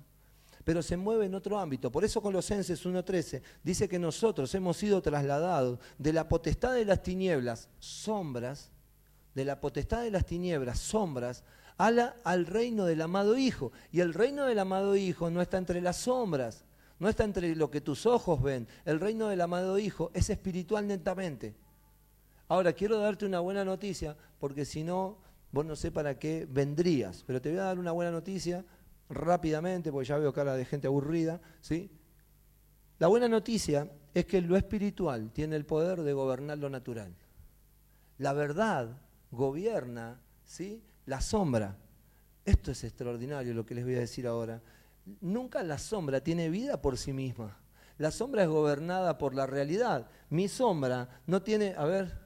Pero 0.64 0.82
se 0.82 0.96
mueve 0.96 1.26
en 1.26 1.36
otro 1.36 1.60
ámbito. 1.60 1.92
Por 1.92 2.06
eso 2.06 2.22
Colosenses 2.22 2.86
1.13 2.86 3.42
dice 3.62 3.90
que 3.90 4.00
nosotros 4.00 4.56
hemos 4.56 4.78
sido 4.78 5.02
trasladados 5.02 5.80
de 5.98 6.14
la 6.14 6.30
potestad 6.30 6.76
de 6.76 6.86
las 6.86 7.04
tinieblas, 7.04 7.68
sombras, 7.80 8.72
de 9.36 9.44
la 9.44 9.60
potestad 9.60 10.04
de 10.04 10.12
las 10.12 10.26
tinieblas, 10.26 10.80
sombras, 10.80 11.44
al 11.78 12.46
reino 12.46 12.86
del 12.86 13.02
amado 13.02 13.38
Hijo. 13.38 13.72
Y 13.92 14.00
el 14.00 14.14
reino 14.14 14.46
del 14.46 14.60
amado 14.60 14.96
Hijo 14.96 15.30
no 15.30 15.42
está 15.42 15.58
entre 15.58 15.82
las 15.82 15.98
sombras, 15.98 16.66
no 17.00 17.10
está 17.10 17.24
entre 17.24 17.56
lo 17.56 17.70
que 17.70 17.82
tus 17.82 18.06
ojos 18.06 18.42
ven. 18.42 18.68
El 18.86 19.00
reino 19.00 19.28
del 19.28 19.42
amado 19.42 19.78
Hijo 19.80 20.12
es 20.14 20.30
espiritual 20.30 20.88
netamente. 20.88 21.56
Ahora, 22.48 22.74
quiero 22.74 23.00
darte 23.00 23.26
una 23.26 23.40
buena 23.40 23.66
noticia, 23.66 24.16
porque 24.40 24.66
si 24.66 24.84
no, 24.84 25.18
vos 25.52 25.66
no 25.66 25.76
sé 25.76 25.92
para 25.92 26.20
qué 26.20 26.48
vendrías. 26.50 27.24
Pero 27.26 27.42
te 27.42 27.50
voy 27.50 27.60
a 27.60 27.64
dar 27.64 27.80
una 27.80 27.92
buena 27.92 28.12
noticia 28.12 28.64
rápidamente, 29.10 29.92
porque 29.92 30.10
ya 30.10 30.18
veo 30.18 30.34
cara 30.34 30.56
de 30.56 30.66
gente 30.66 30.88
aburrida. 30.88 31.42
¿sí? 31.62 31.90
La 33.00 33.08
buena 33.08 33.28
noticia 33.28 33.90
es 34.14 34.26
que 34.26 34.42
lo 34.42 34.56
espiritual 34.56 35.32
tiene 35.32 35.56
el 35.56 35.66
poder 35.66 36.04
de 36.04 36.14
gobernar 36.14 36.58
lo 36.58 36.70
natural. 36.70 37.14
La 38.20 38.34
verdad 38.34 39.02
gobierna 39.32 40.22
¿sí? 40.46 40.84
La 41.06 41.22
sombra. 41.22 41.78
Esto 42.46 42.72
es 42.72 42.84
extraordinario 42.84 43.54
lo 43.54 43.66
que 43.66 43.76
les 43.76 43.84
voy 43.84 43.96
a 43.96 44.00
decir 44.00 44.28
ahora. 44.28 44.62
Nunca 45.22 45.64
la 45.64 45.78
sombra 45.78 46.22
tiene 46.22 46.50
vida 46.50 46.82
por 46.82 46.98
sí 46.98 47.14
misma. 47.14 47.58
La 47.98 48.12
sombra 48.12 48.44
es 48.44 48.50
gobernada 48.50 49.18
por 49.18 49.36
la 49.36 49.46
realidad. 49.46 50.08
Mi 50.30 50.48
sombra 50.48 51.22
no 51.28 51.42
tiene, 51.42 51.76
a 51.78 51.86
ver, 51.86 52.24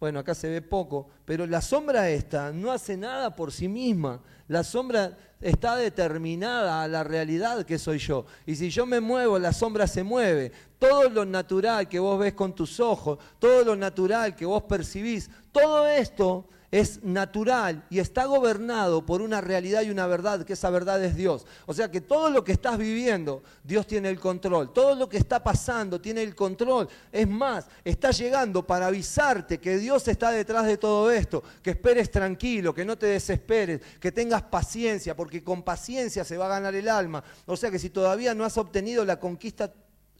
bueno, 0.00 0.18
acá 0.18 0.34
se 0.34 0.48
ve 0.48 0.62
poco, 0.62 1.10
pero 1.26 1.46
la 1.46 1.60
sombra 1.60 2.08
esta 2.08 2.52
no 2.52 2.72
hace 2.72 2.96
nada 2.96 3.36
por 3.36 3.52
sí 3.52 3.68
misma. 3.68 4.22
La 4.48 4.64
sombra 4.64 5.16
está 5.40 5.76
determinada 5.76 6.82
a 6.82 6.88
la 6.88 7.04
realidad 7.04 7.66
que 7.66 7.78
soy 7.78 7.98
yo. 7.98 8.24
Y 8.46 8.56
si 8.56 8.70
yo 8.70 8.86
me 8.86 8.98
muevo, 9.00 9.38
la 9.38 9.52
sombra 9.52 9.86
se 9.86 10.02
mueve. 10.02 10.52
Todo 10.78 11.10
lo 11.10 11.26
natural 11.26 11.86
que 11.86 11.98
vos 11.98 12.18
ves 12.18 12.32
con 12.32 12.54
tus 12.54 12.80
ojos, 12.80 13.18
todo 13.38 13.62
lo 13.62 13.76
natural 13.76 14.34
que 14.34 14.46
vos 14.46 14.62
percibís, 14.62 15.30
todo 15.52 15.86
esto 15.86 16.48
es 16.70 17.02
natural 17.02 17.84
y 17.90 17.98
está 17.98 18.26
gobernado 18.26 19.04
por 19.04 19.22
una 19.22 19.40
realidad 19.40 19.82
y 19.82 19.90
una 19.90 20.06
verdad, 20.06 20.44
que 20.44 20.52
esa 20.52 20.70
verdad 20.70 21.02
es 21.02 21.16
Dios. 21.16 21.46
O 21.66 21.74
sea 21.74 21.90
que 21.90 22.00
todo 22.00 22.30
lo 22.30 22.44
que 22.44 22.52
estás 22.52 22.78
viviendo, 22.78 23.42
Dios 23.64 23.86
tiene 23.86 24.08
el 24.08 24.20
control. 24.20 24.72
Todo 24.72 24.94
lo 24.94 25.08
que 25.08 25.16
está 25.16 25.42
pasando 25.42 26.00
tiene 26.00 26.22
el 26.22 26.34
control. 26.34 26.88
Es 27.10 27.28
más, 27.28 27.66
está 27.84 28.10
llegando 28.12 28.66
para 28.66 28.86
avisarte 28.86 29.58
que 29.58 29.78
Dios 29.78 30.06
está 30.06 30.30
detrás 30.30 30.66
de 30.66 30.76
todo 30.76 31.10
esto, 31.10 31.42
que 31.62 31.70
esperes 31.70 32.10
tranquilo, 32.10 32.72
que 32.72 32.84
no 32.84 32.96
te 32.96 33.06
desesperes, 33.06 33.80
que 33.98 34.12
tengas 34.12 34.42
paciencia, 34.42 35.16
porque 35.16 35.42
con 35.42 35.62
paciencia 35.62 36.24
se 36.24 36.38
va 36.38 36.46
a 36.46 36.50
ganar 36.50 36.74
el 36.74 36.88
alma. 36.88 37.24
O 37.46 37.56
sea 37.56 37.70
que 37.70 37.78
si 37.78 37.90
todavía 37.90 38.34
no 38.34 38.44
has 38.44 38.56
obtenido 38.58 39.04
la 39.04 39.18
conquista 39.18 39.72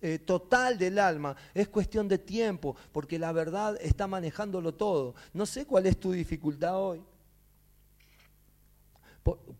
eh, 0.02 0.18
total 0.18 0.78
del 0.78 0.98
alma. 0.98 1.36
Es 1.54 1.68
cuestión 1.68 2.08
de 2.08 2.18
tiempo, 2.18 2.76
porque 2.92 3.18
la 3.18 3.32
verdad 3.32 3.76
está 3.80 4.06
manejándolo 4.06 4.74
todo. 4.74 5.14
No 5.32 5.46
sé 5.46 5.66
cuál 5.66 5.86
es 5.86 5.98
tu 5.98 6.12
dificultad 6.12 6.78
hoy. 6.78 7.02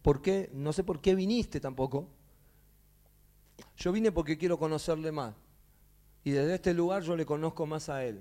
¿Por, 0.03 0.23
qué? 0.23 0.51
No 0.55 0.73
sé 0.73 0.83
por 0.83 1.01
qué 1.01 1.15
viniste 1.15 1.61
tampoco. 1.61 2.09
Yo 3.77 3.93
vine 3.93 4.11
porque 4.11 4.39
quiero 4.39 4.59
conocerle 4.59 5.13
más. 5.13 5.35
Y 6.25 6.31
desde 6.31 6.55
este 6.55 6.75
lugar 6.75 7.03
yo 7.03 7.17
le 7.17 7.27
conozco 7.27 7.67
más 7.67 7.89
a 7.89 8.05
Él. 8.05 8.21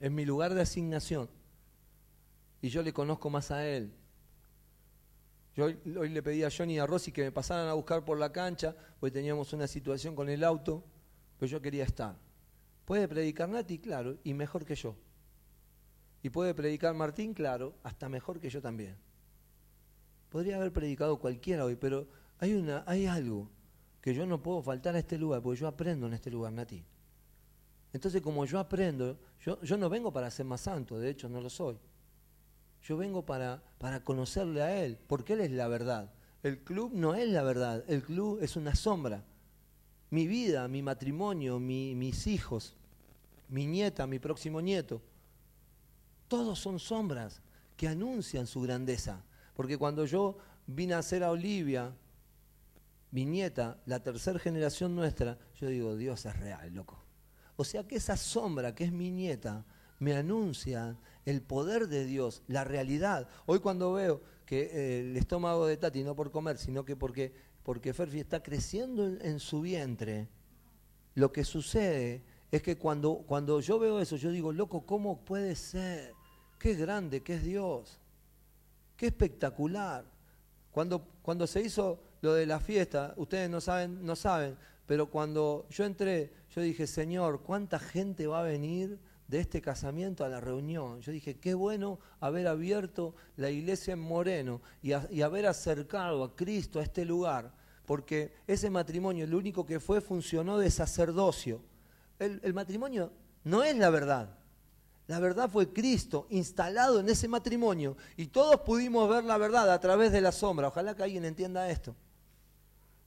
Es 0.00 0.10
mi 0.10 0.24
lugar 0.24 0.54
de 0.54 0.62
asignación. 0.62 1.28
Y 2.60 2.68
yo 2.68 2.82
le 2.82 2.92
conozco 2.92 3.30
más 3.30 3.50
a 3.50 3.66
Él. 3.66 3.92
Yo 5.58 5.64
hoy, 5.64 6.08
le 6.08 6.22
pedí 6.22 6.44
a 6.44 6.50
Johnny 6.56 6.76
y 6.76 6.78
a 6.78 6.86
Rosy 6.86 7.10
que 7.10 7.24
me 7.24 7.32
pasaran 7.32 7.66
a 7.66 7.72
buscar 7.72 8.04
por 8.04 8.16
la 8.16 8.30
cancha, 8.30 8.76
porque 9.00 9.14
teníamos 9.14 9.52
una 9.52 9.66
situación 9.66 10.14
con 10.14 10.28
el 10.28 10.44
auto, 10.44 10.84
pero 11.36 11.50
yo 11.50 11.60
quería 11.60 11.82
estar. 11.82 12.16
¿Puede 12.84 13.08
predicar 13.08 13.48
Nati? 13.48 13.80
Claro, 13.80 14.18
y 14.22 14.34
mejor 14.34 14.64
que 14.64 14.76
yo. 14.76 14.94
¿Y 16.22 16.30
puede 16.30 16.54
predicar 16.54 16.94
Martín? 16.94 17.34
Claro, 17.34 17.74
hasta 17.82 18.08
mejor 18.08 18.38
que 18.38 18.48
yo 18.48 18.62
también. 18.62 18.96
Podría 20.28 20.58
haber 20.58 20.72
predicado 20.72 21.18
cualquiera 21.18 21.64
hoy, 21.64 21.74
pero 21.74 22.06
hay, 22.38 22.54
una, 22.54 22.84
hay 22.86 23.06
algo 23.06 23.50
que 24.00 24.14
yo 24.14 24.26
no 24.26 24.40
puedo 24.40 24.62
faltar 24.62 24.94
a 24.94 25.00
este 25.00 25.18
lugar, 25.18 25.42
porque 25.42 25.58
yo 25.58 25.66
aprendo 25.66 26.06
en 26.06 26.14
este 26.14 26.30
lugar, 26.30 26.52
Nati. 26.52 26.84
Entonces, 27.92 28.22
como 28.22 28.44
yo 28.44 28.60
aprendo, 28.60 29.18
yo, 29.40 29.60
yo 29.62 29.76
no 29.76 29.88
vengo 29.88 30.12
para 30.12 30.30
ser 30.30 30.46
más 30.46 30.60
santo, 30.60 31.00
de 31.00 31.10
hecho 31.10 31.28
no 31.28 31.40
lo 31.40 31.50
soy. 31.50 31.76
Yo 32.82 32.96
vengo 32.96 33.24
para, 33.24 33.62
para 33.78 34.04
conocerle 34.04 34.62
a 34.62 34.82
Él, 34.84 34.98
porque 35.06 35.34
Él 35.34 35.40
es 35.40 35.50
la 35.50 35.68
verdad. 35.68 36.12
El 36.42 36.62
club 36.62 36.92
no 36.94 37.14
es 37.14 37.28
la 37.28 37.42
verdad, 37.42 37.84
el 37.88 38.02
club 38.02 38.38
es 38.40 38.56
una 38.56 38.74
sombra. 38.74 39.24
Mi 40.10 40.26
vida, 40.26 40.68
mi 40.68 40.82
matrimonio, 40.82 41.58
mis 41.58 42.26
hijos, 42.26 42.76
mi 43.48 43.66
nieta, 43.66 44.06
mi 44.06 44.18
próximo 44.18 44.60
nieto, 44.60 45.02
todos 46.28 46.58
son 46.58 46.78
sombras 46.78 47.42
que 47.76 47.88
anuncian 47.88 48.46
su 48.46 48.60
grandeza. 48.60 49.22
Porque 49.54 49.76
cuando 49.76 50.04
yo 50.04 50.38
vine 50.66 50.94
a 50.94 51.02
ser 51.02 51.24
a 51.24 51.30
Olivia, 51.30 51.92
mi 53.10 53.24
nieta, 53.24 53.78
la 53.86 54.02
tercera 54.02 54.38
generación 54.38 54.94
nuestra, 54.94 55.38
yo 55.56 55.68
digo, 55.68 55.96
Dios 55.96 56.24
es 56.26 56.38
real, 56.38 56.72
loco. 56.74 57.02
O 57.56 57.64
sea 57.64 57.86
que 57.86 57.96
esa 57.96 58.16
sombra 58.16 58.74
que 58.74 58.84
es 58.84 58.92
mi 58.92 59.10
nieta 59.10 59.64
me 59.98 60.14
anuncia 60.14 60.96
el 61.24 61.42
poder 61.42 61.88
de 61.88 62.04
Dios, 62.04 62.42
la 62.46 62.64
realidad. 62.64 63.28
Hoy 63.46 63.58
cuando 63.60 63.92
veo 63.92 64.22
que 64.46 64.62
eh, 64.62 65.00
el 65.00 65.16
estómago 65.16 65.66
de 65.66 65.76
Tati, 65.76 66.02
no 66.02 66.16
por 66.16 66.30
comer, 66.30 66.56
sino 66.58 66.84
que 66.84 66.96
porque, 66.96 67.34
porque 67.62 67.92
Ferfi 67.92 68.20
está 68.20 68.42
creciendo 68.42 69.04
en, 69.06 69.40
su 69.40 69.60
vientre, 69.60 70.28
lo 71.14 71.32
que 71.32 71.44
sucede 71.44 72.22
es 72.50 72.62
que 72.62 72.78
cuando, 72.78 73.24
cuando 73.26 73.60
yo 73.60 73.78
veo 73.78 74.00
eso, 74.00 74.16
yo 74.16 74.30
digo, 74.30 74.52
loco, 74.52 74.86
¿cómo 74.86 75.24
puede 75.24 75.54
ser? 75.54 76.14
Qué 76.58 76.74
grande 76.74 77.22
que 77.22 77.34
es 77.34 77.44
Dios. 77.44 78.00
Qué 78.96 79.06
espectacular. 79.08 80.04
Cuando, 80.70 81.06
cuando 81.22 81.46
se 81.46 81.60
hizo 81.60 82.00
lo 82.22 82.32
de 82.34 82.46
la 82.46 82.60
fiesta, 82.60 83.12
ustedes 83.16 83.50
no 83.50 83.60
saben, 83.60 84.04
no 84.04 84.16
saben, 84.16 84.56
pero 84.86 85.10
cuando 85.10 85.66
yo 85.70 85.84
entré, 85.84 86.32
yo 86.54 86.62
dije, 86.62 86.86
Señor, 86.86 87.42
¿cuánta 87.42 87.78
gente 87.78 88.26
va 88.26 88.40
a 88.40 88.44
venir 88.44 88.98
de 89.28 89.40
este 89.40 89.60
casamiento 89.60 90.24
a 90.24 90.28
la 90.28 90.40
reunión. 90.40 91.00
Yo 91.02 91.12
dije, 91.12 91.38
qué 91.38 91.54
bueno 91.54 92.00
haber 92.18 92.48
abierto 92.48 93.14
la 93.36 93.50
iglesia 93.50 93.92
en 93.92 94.00
Moreno 94.00 94.62
y, 94.82 94.92
haber 94.92 95.46
acercado 95.46 96.24
a 96.24 96.34
Cristo 96.34 96.80
a 96.80 96.82
este 96.82 97.04
lugar, 97.04 97.52
porque 97.84 98.32
ese 98.46 98.70
matrimonio, 98.70 99.26
lo 99.26 99.38
único 99.38 99.64
que 99.64 99.80
fue, 99.80 100.00
funcionó 100.00 100.58
de 100.58 100.70
sacerdocio. 100.70 101.60
El, 102.18 102.40
el 102.42 102.54
matrimonio 102.54 103.12
no 103.44 103.62
es 103.62 103.76
la 103.76 103.90
verdad. 103.90 104.34
La 105.06 105.20
verdad 105.20 105.48
fue 105.48 105.72
Cristo 105.72 106.26
instalado 106.30 107.00
en 107.00 107.08
ese 107.08 107.28
matrimonio 107.28 107.96
y 108.16 108.26
todos 108.26 108.60
pudimos 108.60 109.08
ver 109.08 109.24
la 109.24 109.38
verdad 109.38 109.70
a 109.70 109.80
través 109.80 110.10
de 110.12 110.20
la 110.20 110.32
sombra. 110.32 110.68
Ojalá 110.68 110.94
que 110.94 111.02
alguien 111.02 111.24
entienda 111.24 111.70
esto. 111.70 111.94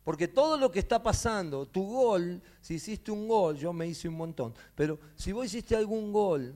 Porque 0.04 0.28
todo 0.28 0.58
lo 0.58 0.72
que 0.72 0.80
está 0.80 1.02
pasando, 1.04 1.68
tu 1.68 1.86
gol, 1.86 2.42
si 2.60 2.76
hiciste 2.76 3.12
un 3.12 3.28
gol, 3.28 3.56
yo 3.58 3.72
me 3.72 3.88
hice 3.88 4.08
un 4.08 4.16
montón, 4.16 4.54
pero 4.76 5.00
si 5.16 5.32
vos 5.32 5.46
hiciste 5.46 5.76
algún 5.76 6.12
gol, 6.12 6.56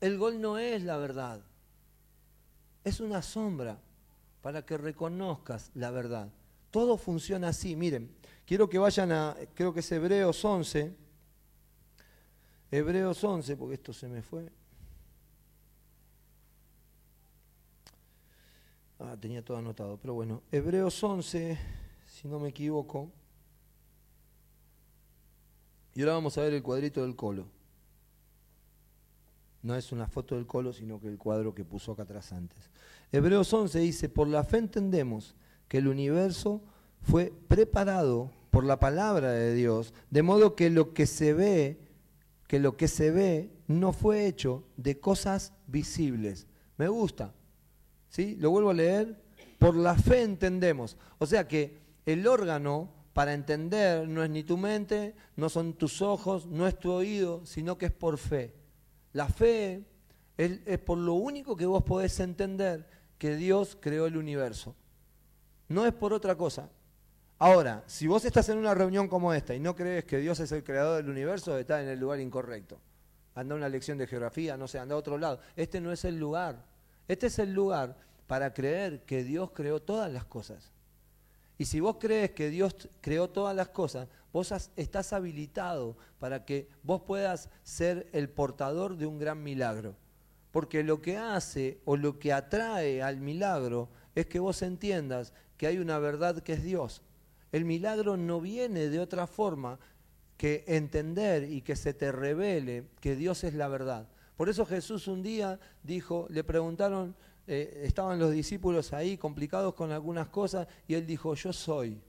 el 0.00 0.18
gol 0.18 0.40
no 0.40 0.58
es 0.58 0.82
la 0.82 0.98
verdad. 0.98 1.40
Es 2.84 3.00
una 3.00 3.22
sombra 3.22 3.80
para 4.42 4.66
que 4.66 4.76
reconozcas 4.76 5.70
la 5.74 5.90
verdad. 5.90 6.28
Todo 6.70 6.96
funciona 6.96 7.48
así. 7.48 7.76
Miren, 7.76 8.14
quiero 8.44 8.68
que 8.68 8.78
vayan 8.78 9.12
a, 9.12 9.36
creo 9.54 9.72
que 9.72 9.80
es 9.80 9.92
Hebreos 9.92 10.44
11. 10.44 10.94
Hebreos 12.70 13.22
11, 13.22 13.56
porque 13.56 13.74
esto 13.74 13.92
se 13.92 14.08
me 14.08 14.22
fue. 14.22 14.50
Ah, 18.98 19.16
tenía 19.20 19.44
todo 19.44 19.56
anotado, 19.56 19.96
pero 19.98 20.14
bueno. 20.14 20.42
Hebreos 20.50 21.02
11 21.02 21.81
si 22.12 22.28
no 22.28 22.38
me 22.38 22.50
equivoco. 22.50 23.10
Y 25.94 26.02
ahora 26.02 26.14
vamos 26.14 26.36
a 26.36 26.42
ver 26.42 26.52
el 26.52 26.62
cuadrito 26.62 27.02
del 27.02 27.16
colo. 27.16 27.46
No 29.62 29.74
es 29.76 29.92
una 29.92 30.08
foto 30.08 30.34
del 30.34 30.46
colo, 30.46 30.72
sino 30.72 31.00
que 31.00 31.08
el 31.08 31.18
cuadro 31.18 31.54
que 31.54 31.64
puso 31.64 31.92
acá 31.92 32.02
atrás 32.02 32.32
antes. 32.32 32.70
Hebreos 33.12 33.52
11 33.52 33.78
dice, 33.78 34.08
por 34.08 34.28
la 34.28 34.44
fe 34.44 34.58
entendemos 34.58 35.34
que 35.68 35.78
el 35.78 35.88
universo 35.88 36.62
fue 37.00 37.32
preparado 37.48 38.30
por 38.50 38.64
la 38.64 38.78
palabra 38.78 39.32
de 39.32 39.54
Dios, 39.54 39.94
de 40.10 40.22
modo 40.22 40.54
que 40.54 40.68
lo 40.68 40.92
que 40.92 41.06
se 41.06 41.32
ve, 41.32 41.78
que 42.46 42.58
lo 42.58 42.76
que 42.76 42.88
se 42.88 43.10
ve 43.10 43.50
no 43.68 43.92
fue 43.92 44.26
hecho 44.26 44.64
de 44.76 45.00
cosas 45.00 45.54
visibles. 45.66 46.46
Me 46.76 46.88
gusta. 46.88 47.32
¿Sí? 48.08 48.36
Lo 48.38 48.50
vuelvo 48.50 48.70
a 48.70 48.74
leer. 48.74 49.22
Por 49.58 49.76
la 49.76 49.94
fe 49.94 50.22
entendemos. 50.22 50.96
O 51.18 51.26
sea 51.26 51.46
que 51.46 51.81
el 52.06 52.26
órgano 52.26 52.90
para 53.12 53.34
entender 53.34 54.08
no 54.08 54.24
es 54.24 54.30
ni 54.30 54.42
tu 54.42 54.56
mente, 54.56 55.14
no 55.36 55.48
son 55.48 55.74
tus 55.74 56.00
ojos, 56.00 56.46
no 56.46 56.66
es 56.66 56.78
tu 56.78 56.90
oído, 56.90 57.44
sino 57.44 57.76
que 57.76 57.86
es 57.86 57.92
por 57.92 58.18
fe. 58.18 58.54
La 59.12 59.28
fe 59.28 59.84
es, 60.36 60.78
por 60.78 60.98
lo 60.98 61.14
único 61.14 61.56
que 61.56 61.66
vos 61.66 61.82
podés 61.84 62.18
entender 62.20 62.88
que 63.18 63.36
Dios 63.36 63.76
creó 63.80 64.06
el 64.06 64.16
universo. 64.16 64.74
No 65.68 65.86
es 65.86 65.92
por 65.92 66.12
otra 66.12 66.36
cosa. 66.36 66.70
Ahora, 67.38 67.84
si 67.86 68.06
vos 68.06 68.24
estás 68.24 68.48
en 68.48 68.58
una 68.58 68.74
reunión 68.74 69.08
como 69.08 69.34
esta 69.34 69.54
y 69.54 69.60
no 69.60 69.74
crees 69.74 70.04
que 70.04 70.18
Dios 70.18 70.40
es 70.40 70.52
el 70.52 70.64
creador 70.64 70.96
del 70.96 71.10
universo, 71.10 71.58
estás 71.58 71.82
en 71.82 71.88
el 71.88 71.98
lugar 71.98 72.20
incorrecto. 72.20 72.80
Anda 73.34 73.54
a 73.54 73.58
una 73.58 73.68
lección 73.68 73.98
de 73.98 74.06
geografía, 74.06 74.56
no 74.56 74.68
sé, 74.68 74.78
anda 74.78 74.94
a 74.94 74.98
otro 74.98 75.18
lado. 75.18 75.40
Este 75.56 75.80
no 75.80 75.92
es 75.92 76.04
el 76.04 76.18
lugar. 76.18 76.64
Este 77.08 77.26
es 77.26 77.38
el 77.38 77.52
lugar 77.52 77.96
para 78.26 78.54
creer 78.54 79.04
que 79.04 79.24
Dios 79.24 79.50
creó 79.52 79.80
todas 79.80 80.10
las 80.10 80.24
cosas. 80.24 80.72
Y 81.62 81.64
si 81.64 81.78
vos 81.78 81.98
crees 82.00 82.32
que 82.32 82.50
Dios 82.50 82.74
creó 83.00 83.30
todas 83.30 83.54
las 83.54 83.68
cosas, 83.68 84.08
vos 84.32 84.52
estás 84.74 85.12
habilitado 85.12 85.96
para 86.18 86.44
que 86.44 86.66
vos 86.82 87.02
puedas 87.02 87.50
ser 87.62 88.08
el 88.12 88.28
portador 88.28 88.96
de 88.96 89.06
un 89.06 89.20
gran 89.20 89.44
milagro. 89.44 89.94
Porque 90.50 90.82
lo 90.82 91.00
que 91.00 91.18
hace 91.18 91.78
o 91.84 91.96
lo 91.96 92.18
que 92.18 92.32
atrae 92.32 93.00
al 93.00 93.20
milagro 93.20 93.90
es 94.16 94.26
que 94.26 94.40
vos 94.40 94.60
entiendas 94.62 95.34
que 95.56 95.68
hay 95.68 95.78
una 95.78 96.00
verdad 96.00 96.42
que 96.42 96.54
es 96.54 96.64
Dios. 96.64 97.00
El 97.52 97.64
milagro 97.64 98.16
no 98.16 98.40
viene 98.40 98.88
de 98.88 98.98
otra 98.98 99.28
forma 99.28 99.78
que 100.36 100.64
entender 100.66 101.44
y 101.44 101.62
que 101.62 101.76
se 101.76 101.94
te 101.94 102.10
revele 102.10 102.86
que 102.98 103.14
Dios 103.14 103.44
es 103.44 103.54
la 103.54 103.68
verdad. 103.68 104.08
Por 104.36 104.48
eso 104.48 104.66
Jesús 104.66 105.06
un 105.06 105.22
día 105.22 105.60
dijo, 105.84 106.26
le 106.28 106.42
preguntaron, 106.42 107.14
eh, 107.46 107.82
estaban 107.84 108.18
los 108.18 108.30
discípulos 108.30 108.92
ahí 108.92 109.16
complicados 109.16 109.74
con 109.74 109.90
algunas 109.90 110.28
cosas 110.28 110.66
y 110.86 110.94
él 110.94 111.06
dijo, 111.06 111.34
yo 111.34 111.52
soy. 111.52 112.00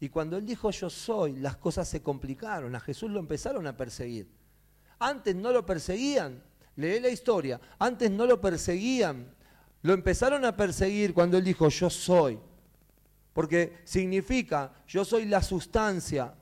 Y 0.00 0.08
cuando 0.08 0.36
él 0.36 0.46
dijo 0.46 0.70
yo 0.70 0.88
soy, 0.88 1.36
las 1.36 1.56
cosas 1.56 1.86
se 1.86 2.02
complicaron, 2.02 2.74
a 2.74 2.80
Jesús 2.80 3.10
lo 3.10 3.20
empezaron 3.20 3.66
a 3.66 3.76
perseguir. 3.76 4.28
Antes 4.98 5.36
no 5.36 5.52
lo 5.52 5.64
perseguían, 5.64 6.42
lee 6.76 7.00
la 7.00 7.08
historia, 7.08 7.60
antes 7.78 8.10
no 8.10 8.26
lo 8.26 8.40
perseguían, 8.40 9.34
lo 9.82 9.92
empezaron 9.92 10.44
a 10.44 10.56
perseguir 10.56 11.12
cuando 11.14 11.36
él 11.36 11.44
dijo 11.44 11.68
yo 11.68 11.90
soy. 11.90 12.38
Porque 13.32 13.78
significa 13.84 14.72
yo 14.86 15.04
soy 15.04 15.26
la 15.26 15.42
sustancia. 15.42 16.34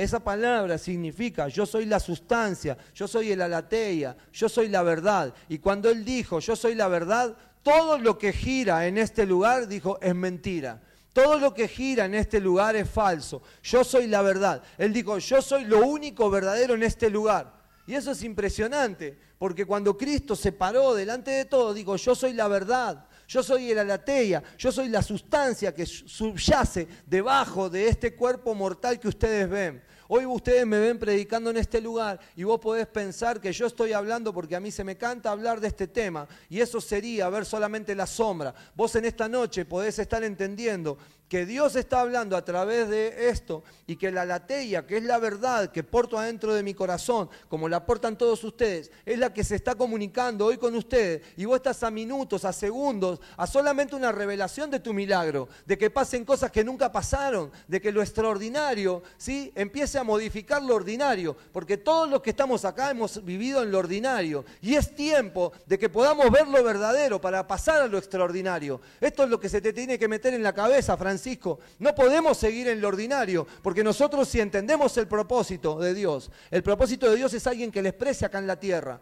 Esa 0.00 0.18
palabra 0.18 0.78
significa 0.78 1.48
yo 1.48 1.66
soy 1.66 1.84
la 1.84 2.00
sustancia, 2.00 2.74
yo 2.94 3.06
soy 3.06 3.32
el 3.32 3.42
alateia, 3.42 4.16
yo 4.32 4.48
soy 4.48 4.68
la 4.68 4.82
verdad. 4.82 5.34
Y 5.46 5.58
cuando 5.58 5.90
él 5.90 6.06
dijo 6.06 6.40
yo 6.40 6.56
soy 6.56 6.74
la 6.74 6.88
verdad, 6.88 7.36
todo 7.62 7.98
lo 7.98 8.16
que 8.16 8.32
gira 8.32 8.86
en 8.86 8.96
este 8.96 9.26
lugar, 9.26 9.68
dijo, 9.68 9.98
es 10.00 10.14
mentira. 10.14 10.80
Todo 11.12 11.38
lo 11.38 11.52
que 11.52 11.68
gira 11.68 12.06
en 12.06 12.14
este 12.14 12.40
lugar 12.40 12.76
es 12.76 12.88
falso. 12.88 13.42
Yo 13.62 13.84
soy 13.84 14.06
la 14.06 14.22
verdad. 14.22 14.62
Él 14.78 14.94
dijo, 14.94 15.18
yo 15.18 15.42
soy 15.42 15.64
lo 15.64 15.84
único 15.84 16.30
verdadero 16.30 16.72
en 16.72 16.82
este 16.82 17.10
lugar. 17.10 17.52
Y 17.86 17.94
eso 17.94 18.12
es 18.12 18.22
impresionante, 18.22 19.18
porque 19.38 19.66
cuando 19.66 19.98
Cristo 19.98 20.34
se 20.34 20.52
paró 20.52 20.94
delante 20.94 21.30
de 21.30 21.44
todo, 21.44 21.74
dijo, 21.74 21.96
yo 21.96 22.14
soy 22.14 22.32
la 22.32 22.48
verdad, 22.48 23.04
yo 23.28 23.42
soy 23.42 23.70
el 23.70 23.80
alateia, 23.80 24.42
yo 24.56 24.72
soy 24.72 24.88
la 24.88 25.02
sustancia 25.02 25.74
que 25.74 25.84
subyace 25.84 26.88
debajo 27.04 27.68
de 27.68 27.88
este 27.88 28.14
cuerpo 28.14 28.54
mortal 28.54 28.98
que 28.98 29.08
ustedes 29.08 29.50
ven. 29.50 29.89
Hoy 30.12 30.26
ustedes 30.26 30.66
me 30.66 30.80
ven 30.80 30.98
predicando 30.98 31.50
en 31.50 31.56
este 31.56 31.80
lugar 31.80 32.18
y 32.34 32.42
vos 32.42 32.58
podés 32.58 32.88
pensar 32.88 33.40
que 33.40 33.52
yo 33.52 33.68
estoy 33.68 33.92
hablando 33.92 34.34
porque 34.34 34.56
a 34.56 34.60
mí 34.60 34.72
se 34.72 34.82
me 34.82 34.96
canta 34.96 35.30
hablar 35.30 35.60
de 35.60 35.68
este 35.68 35.86
tema 35.86 36.26
y 36.48 36.58
eso 36.58 36.80
sería 36.80 37.28
ver 37.28 37.46
solamente 37.46 37.94
la 37.94 38.08
sombra. 38.08 38.52
Vos 38.74 38.96
en 38.96 39.04
esta 39.04 39.28
noche 39.28 39.64
podés 39.64 40.00
estar 40.00 40.24
entendiendo 40.24 40.98
que 41.30 41.46
Dios 41.46 41.76
está 41.76 42.00
hablando 42.00 42.36
a 42.36 42.44
través 42.44 42.88
de 42.88 43.28
esto 43.28 43.62
y 43.86 43.94
que 43.94 44.10
la 44.10 44.24
lateia, 44.24 44.84
que 44.84 44.96
es 44.96 45.04
la 45.04 45.16
verdad 45.18 45.70
que 45.70 45.84
porto 45.84 46.18
adentro 46.18 46.52
de 46.52 46.64
mi 46.64 46.74
corazón, 46.74 47.30
como 47.48 47.68
la 47.68 47.86
portan 47.86 48.18
todos 48.18 48.42
ustedes, 48.42 48.90
es 49.06 49.16
la 49.16 49.32
que 49.32 49.44
se 49.44 49.54
está 49.54 49.76
comunicando 49.76 50.46
hoy 50.46 50.58
con 50.58 50.74
ustedes 50.74 51.22
y 51.36 51.44
vos 51.44 51.58
estás 51.58 51.84
a 51.84 51.90
minutos, 51.92 52.44
a 52.44 52.52
segundos, 52.52 53.20
a 53.36 53.46
solamente 53.46 53.94
una 53.94 54.10
revelación 54.10 54.72
de 54.72 54.80
tu 54.80 54.92
milagro, 54.92 55.48
de 55.66 55.78
que 55.78 55.88
pasen 55.88 56.24
cosas 56.24 56.50
que 56.50 56.64
nunca 56.64 56.90
pasaron, 56.90 57.52
de 57.68 57.80
que 57.80 57.92
lo 57.92 58.02
extraordinario, 58.02 59.04
¿sí? 59.16 59.52
Empiece 59.54 59.98
a 60.00 60.04
modificar 60.04 60.60
lo 60.60 60.74
ordinario, 60.74 61.36
porque 61.52 61.76
todos 61.76 62.10
los 62.10 62.22
que 62.22 62.30
estamos 62.30 62.64
acá 62.64 62.90
hemos 62.90 63.24
vivido 63.24 63.62
en 63.62 63.70
lo 63.70 63.78
ordinario 63.78 64.44
y 64.60 64.74
es 64.74 64.96
tiempo 64.96 65.52
de 65.64 65.78
que 65.78 65.88
podamos 65.88 66.28
ver 66.32 66.48
lo 66.48 66.64
verdadero 66.64 67.20
para 67.20 67.46
pasar 67.46 67.82
a 67.82 67.86
lo 67.86 67.98
extraordinario. 67.98 68.80
Esto 69.00 69.22
es 69.22 69.30
lo 69.30 69.38
que 69.38 69.48
se 69.48 69.60
te 69.60 69.72
tiene 69.72 69.96
que 69.96 70.08
meter 70.08 70.34
en 70.34 70.42
la 70.42 70.52
cabeza, 70.52 70.96
Francisco 70.96 71.19
Francisco, 71.20 71.60
no 71.78 71.94
podemos 71.94 72.38
seguir 72.38 72.68
en 72.68 72.80
lo 72.80 72.88
ordinario, 72.88 73.46
porque 73.62 73.84
nosotros 73.84 74.26
si 74.26 74.40
entendemos 74.40 74.96
el 74.96 75.06
propósito 75.06 75.78
de 75.78 75.92
Dios, 75.92 76.30
el 76.50 76.62
propósito 76.62 77.10
de 77.10 77.16
Dios 77.16 77.34
es 77.34 77.46
alguien 77.46 77.70
que 77.70 77.82
le 77.82 77.90
exprese 77.90 78.24
acá 78.24 78.38
en 78.38 78.46
la 78.46 78.58
tierra. 78.58 78.98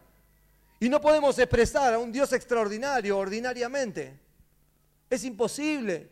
Y 0.81 0.89
no 0.89 1.01
podemos 1.01 1.39
expresar 1.39 1.95
a 1.95 1.99
un 1.99 2.11
Dios 2.11 2.33
extraordinario 2.33 3.17
ordinariamente. 3.17 4.19
Es 5.09 5.23
imposible. 5.25 6.09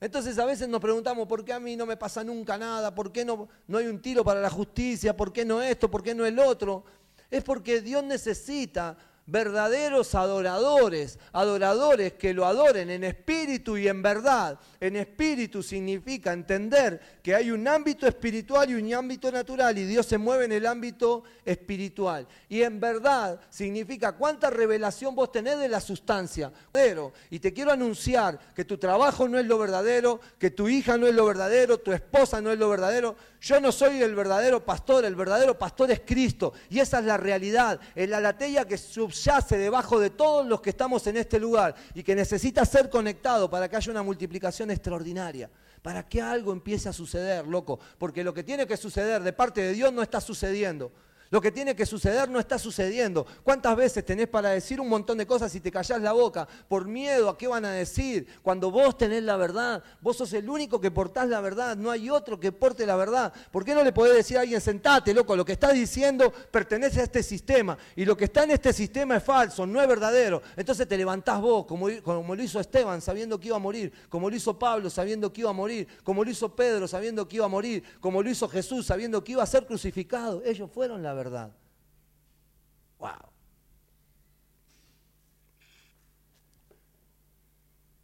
Entonces 0.00 0.36
a 0.38 0.44
veces 0.44 0.68
nos 0.68 0.80
preguntamos, 0.80 1.28
¿por 1.28 1.44
qué 1.44 1.52
a 1.52 1.60
mí 1.60 1.76
no 1.76 1.86
me 1.86 1.96
pasa 1.96 2.24
nunca 2.24 2.58
nada? 2.58 2.92
¿Por 2.92 3.12
qué 3.12 3.24
no, 3.24 3.48
no 3.68 3.78
hay 3.78 3.86
un 3.86 4.02
tiro 4.02 4.24
para 4.24 4.40
la 4.40 4.50
justicia? 4.50 5.16
¿Por 5.16 5.32
qué 5.32 5.44
no 5.44 5.62
esto? 5.62 5.88
¿Por 5.88 6.02
qué 6.02 6.12
no 6.12 6.26
el 6.26 6.38
otro? 6.40 6.84
Es 7.30 7.44
porque 7.44 7.80
Dios 7.80 8.02
necesita 8.02 8.96
verdaderos 9.26 10.14
adoradores, 10.14 11.18
adoradores 11.32 12.12
que 12.14 12.32
lo 12.32 12.46
adoren 12.46 12.90
en 12.90 13.04
espíritu 13.04 13.76
y 13.76 13.88
en 13.88 14.00
verdad. 14.00 14.58
En 14.80 14.96
espíritu 14.96 15.62
significa 15.62 16.32
entender 16.32 17.00
que 17.22 17.34
hay 17.34 17.50
un 17.50 17.66
ámbito 17.66 18.06
espiritual 18.06 18.70
y 18.70 18.74
un 18.74 18.94
ámbito 18.94 19.32
natural 19.32 19.76
y 19.76 19.84
Dios 19.84 20.06
se 20.06 20.18
mueve 20.18 20.44
en 20.44 20.52
el 20.52 20.66
ámbito 20.66 21.24
espiritual. 21.44 22.26
Y 22.48 22.62
en 22.62 22.78
verdad 22.78 23.40
significa 23.50 24.12
cuánta 24.12 24.48
revelación 24.48 25.14
vos 25.14 25.32
tenés 25.32 25.58
de 25.58 25.68
la 25.68 25.80
sustancia. 25.80 26.52
Y 27.30 27.38
te 27.40 27.52
quiero 27.52 27.72
anunciar 27.72 28.38
que 28.54 28.64
tu 28.64 28.78
trabajo 28.78 29.28
no 29.28 29.38
es 29.38 29.46
lo 29.46 29.58
verdadero, 29.58 30.20
que 30.38 30.50
tu 30.50 30.68
hija 30.68 30.96
no 30.96 31.06
es 31.06 31.14
lo 31.14 31.26
verdadero, 31.26 31.78
tu 31.78 31.92
esposa 31.92 32.40
no 32.40 32.52
es 32.52 32.58
lo 32.58 32.68
verdadero. 32.68 33.16
Yo 33.40 33.60
no 33.60 33.72
soy 33.72 34.02
el 34.02 34.14
verdadero 34.14 34.64
pastor, 34.64 35.04
el 35.04 35.14
verdadero 35.14 35.58
pastor 35.58 35.90
es 35.90 36.00
Cristo. 36.04 36.52
Y 36.70 36.78
esa 36.78 37.00
es 37.00 37.04
la 37.04 37.16
realidad. 37.16 37.80
Es 37.94 38.08
la 38.08 38.20
latella 38.20 38.64
que 38.64 38.78
subyace 39.16 39.58
debajo 39.58 39.98
de 39.98 40.10
todos 40.10 40.46
los 40.46 40.60
que 40.60 40.70
estamos 40.70 41.06
en 41.06 41.16
este 41.16 41.38
lugar 41.40 41.74
y 41.94 42.02
que 42.02 42.14
necesita 42.14 42.64
ser 42.64 42.90
conectado 42.90 43.50
para 43.50 43.68
que 43.68 43.76
haya 43.76 43.90
una 43.90 44.02
multiplicación 44.02 44.70
extraordinaria. 44.70 45.50
Para 45.82 46.06
que 46.06 46.20
algo 46.20 46.52
empiece 46.52 46.88
a 46.88 46.92
suceder, 46.92 47.46
loco. 47.46 47.78
Porque 47.98 48.24
lo 48.24 48.34
que 48.34 48.42
tiene 48.42 48.66
que 48.66 48.76
suceder 48.76 49.22
de 49.22 49.32
parte 49.32 49.60
de 49.60 49.72
Dios 49.72 49.92
no 49.92 50.02
está 50.02 50.20
sucediendo. 50.20 50.92
Lo 51.30 51.40
que 51.40 51.50
tiene 51.50 51.74
que 51.74 51.86
suceder 51.86 52.28
no 52.28 52.38
está 52.38 52.58
sucediendo. 52.58 53.26
¿Cuántas 53.42 53.76
veces 53.76 54.04
tenés 54.04 54.28
para 54.28 54.50
decir 54.50 54.80
un 54.80 54.88
montón 54.88 55.18
de 55.18 55.26
cosas 55.26 55.54
y 55.54 55.60
te 55.60 55.70
callás 55.70 56.00
la 56.00 56.12
boca 56.12 56.46
por 56.68 56.86
miedo 56.86 57.28
a 57.28 57.36
qué 57.36 57.48
van 57.48 57.64
a 57.64 57.72
decir? 57.72 58.26
Cuando 58.42 58.70
vos 58.70 58.96
tenés 58.96 59.22
la 59.22 59.36
verdad, 59.36 59.82
vos 60.00 60.16
sos 60.16 60.32
el 60.32 60.48
único 60.48 60.80
que 60.80 60.90
portás 60.90 61.28
la 61.28 61.40
verdad, 61.40 61.76
no 61.76 61.90
hay 61.90 62.08
otro 62.10 62.38
que 62.38 62.52
porte 62.52 62.86
la 62.86 62.96
verdad. 62.96 63.32
¿Por 63.50 63.64
qué 63.64 63.74
no 63.74 63.82
le 63.82 63.92
podés 63.92 64.14
decir 64.14 64.38
a 64.38 64.42
alguien, 64.42 64.60
sentate, 64.60 65.12
loco, 65.12 65.34
lo 65.36 65.44
que 65.44 65.52
estás 65.52 65.74
diciendo 65.74 66.32
pertenece 66.50 67.00
a 67.00 67.04
este 67.04 67.22
sistema 67.22 67.76
y 67.96 68.04
lo 68.04 68.16
que 68.16 68.26
está 68.26 68.44
en 68.44 68.52
este 68.52 68.72
sistema 68.72 69.16
es 69.16 69.22
falso, 69.24 69.66
no 69.66 69.82
es 69.82 69.88
verdadero? 69.88 70.42
Entonces 70.56 70.86
te 70.86 70.96
levantás 70.96 71.40
vos, 71.40 71.66
como, 71.66 71.88
como 72.02 72.34
lo 72.34 72.42
hizo 72.42 72.60
Esteban 72.60 73.00
sabiendo 73.00 73.40
que 73.40 73.48
iba 73.48 73.56
a 73.56 73.60
morir, 73.60 73.92
como 74.08 74.30
lo 74.30 74.36
hizo 74.36 74.58
Pablo 74.58 74.90
sabiendo 74.90 75.32
que 75.32 75.40
iba 75.40 75.50
a 75.50 75.54
morir, 75.54 75.88
como 76.04 76.24
lo 76.24 76.30
hizo 76.30 76.54
Pedro 76.54 76.86
sabiendo 76.86 77.26
que 77.26 77.36
iba 77.36 77.46
a 77.46 77.48
morir, 77.48 77.82
como 78.00 78.22
lo 78.22 78.30
hizo 78.30 78.48
Jesús 78.48 78.86
sabiendo 78.86 79.22
que 79.24 79.32
iba 79.32 79.42
a 79.42 79.46
ser 79.46 79.66
crucificado. 79.66 80.42
Ellos 80.44 80.70
fueron 80.72 81.02
la 81.02 81.14
verdad. 81.14 81.25
Wow. 82.98 83.30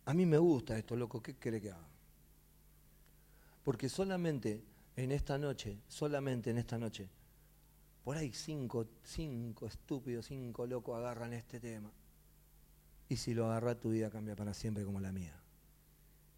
A 0.04 0.14
mí 0.14 0.26
me 0.26 0.38
gusta 0.38 0.76
esto, 0.76 0.96
loco, 0.96 1.22
¿qué 1.22 1.37
cree 1.37 1.61
que 1.61 1.70
haga? 1.70 1.88
Porque 3.62 3.88
solamente 3.88 4.64
en 4.96 5.12
esta 5.12 5.38
noche, 5.38 5.78
solamente 5.87 6.50
en 6.50 6.58
esta 6.58 6.76
noche, 6.76 7.08
por 8.04 8.16
ahí 8.16 8.32
cinco, 8.32 8.87
cinco 9.04 9.66
estúpidos, 9.66 10.26
cinco 10.26 10.66
locos 10.66 10.96
agarran 10.96 11.32
este 11.32 11.61
tema. 11.61 11.92
Y 13.08 13.16
si 13.16 13.32
lo 13.32 13.46
agarra, 13.46 13.78
tu 13.78 13.90
vida 13.90 14.11
cambia 14.11 14.35
para 14.35 14.54
siempre 14.54 14.85
como 14.85 14.98
la 14.98 15.12
mía. 15.12 15.40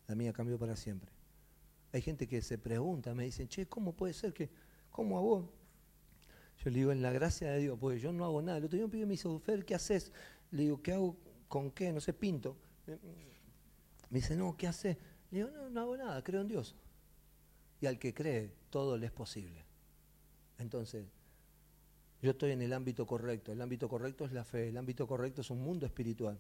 La 0.06 0.14
mía 0.14 0.32
cambió 0.32 0.58
para 0.58 0.76
siempre. 0.76 1.10
Hay 1.92 2.02
gente 2.02 2.26
que 2.26 2.42
se 2.42 2.58
pregunta, 2.58 3.14
me 3.14 3.24
dicen, 3.24 3.48
che, 3.48 3.66
¿cómo 3.66 3.94
puede 3.94 4.12
ser 4.12 4.34
que, 4.34 4.50
cómo 4.90 5.16
a 5.16 5.20
vos? 5.22 5.46
Yo 6.64 6.70
le 6.70 6.78
digo, 6.78 6.92
en 6.92 7.02
la 7.02 7.12
gracia 7.12 7.50
de 7.50 7.58
Dios, 7.58 7.78
porque 7.78 7.98
yo 7.98 8.12
no 8.12 8.24
hago 8.24 8.40
nada. 8.40 8.58
El 8.58 8.64
otro 8.64 8.76
día 8.76 8.86
un 8.86 8.90
pibe 8.90 9.04
me 9.04 9.12
dice, 9.12 9.28
Fer, 9.40 9.64
¿qué 9.64 9.74
haces? 9.74 10.12
Le 10.50 10.62
digo, 10.62 10.82
¿qué 10.82 10.92
hago? 10.92 11.16
¿Con 11.48 11.70
qué? 11.70 11.92
No 11.92 12.00
sé, 12.00 12.12
pinto. 12.12 12.56
Me 12.86 14.18
dice, 14.18 14.34
no, 14.34 14.56
¿qué 14.56 14.66
haces? 14.66 14.96
Le 15.30 15.38
digo, 15.38 15.50
no, 15.50 15.68
no 15.68 15.80
hago 15.80 15.96
nada, 15.96 16.24
creo 16.24 16.40
en 16.40 16.48
Dios. 16.48 16.74
Y 17.80 17.86
al 17.86 17.98
que 17.98 18.14
cree, 18.14 18.52
todo 18.70 18.96
le 18.96 19.06
es 19.06 19.12
posible. 19.12 19.64
Entonces, 20.58 21.06
yo 22.22 22.30
estoy 22.30 22.52
en 22.52 22.62
el 22.62 22.72
ámbito 22.72 23.06
correcto. 23.06 23.52
El 23.52 23.60
ámbito 23.60 23.86
correcto 23.86 24.24
es 24.24 24.32
la 24.32 24.44
fe. 24.44 24.68
El 24.68 24.78
ámbito 24.78 25.06
correcto 25.06 25.42
es 25.42 25.50
un 25.50 25.62
mundo 25.62 25.84
espiritual. 25.84 26.38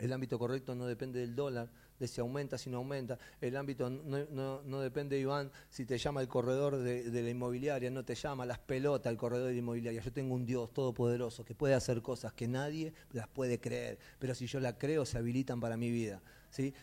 El 0.00 0.12
ámbito 0.14 0.38
correcto 0.38 0.74
no 0.74 0.86
depende 0.86 1.20
del 1.20 1.36
dólar, 1.36 1.68
de 1.98 2.08
si 2.08 2.20
aumenta, 2.22 2.56
si 2.56 2.70
no 2.70 2.78
aumenta. 2.78 3.18
El 3.40 3.54
ámbito 3.54 3.90
no, 3.90 4.80
depende, 4.80 5.18
Iván, 5.18 5.50
si 5.68 5.84
te 5.84 5.98
llama 5.98 6.22
el 6.22 6.28
corredor 6.28 6.78
de, 6.78 7.10
de, 7.10 7.22
la 7.22 7.28
inmobiliaria, 7.28 7.90
no 7.90 8.02
te 8.02 8.14
llama 8.14 8.46
las 8.46 8.58
pelotas 8.58 9.10
el 9.10 9.18
corredor 9.18 9.48
de 9.48 9.52
la 9.52 9.58
inmobiliaria. 9.58 10.00
Yo 10.00 10.10
tengo 10.10 10.34
un 10.34 10.46
Dios 10.46 10.72
todopoderoso 10.72 11.44
que 11.44 11.54
puede 11.54 11.74
hacer 11.74 12.00
cosas 12.00 12.32
que 12.32 12.48
nadie 12.48 12.94
las 13.12 13.28
puede 13.28 13.60
creer, 13.60 13.98
pero 14.18 14.34
si 14.34 14.46
yo 14.46 14.58
la 14.58 14.78
creo, 14.78 15.04
se 15.04 15.18
habilitan 15.18 15.60
para 15.60 15.76
mi 15.76 15.90
vida. 15.90 16.22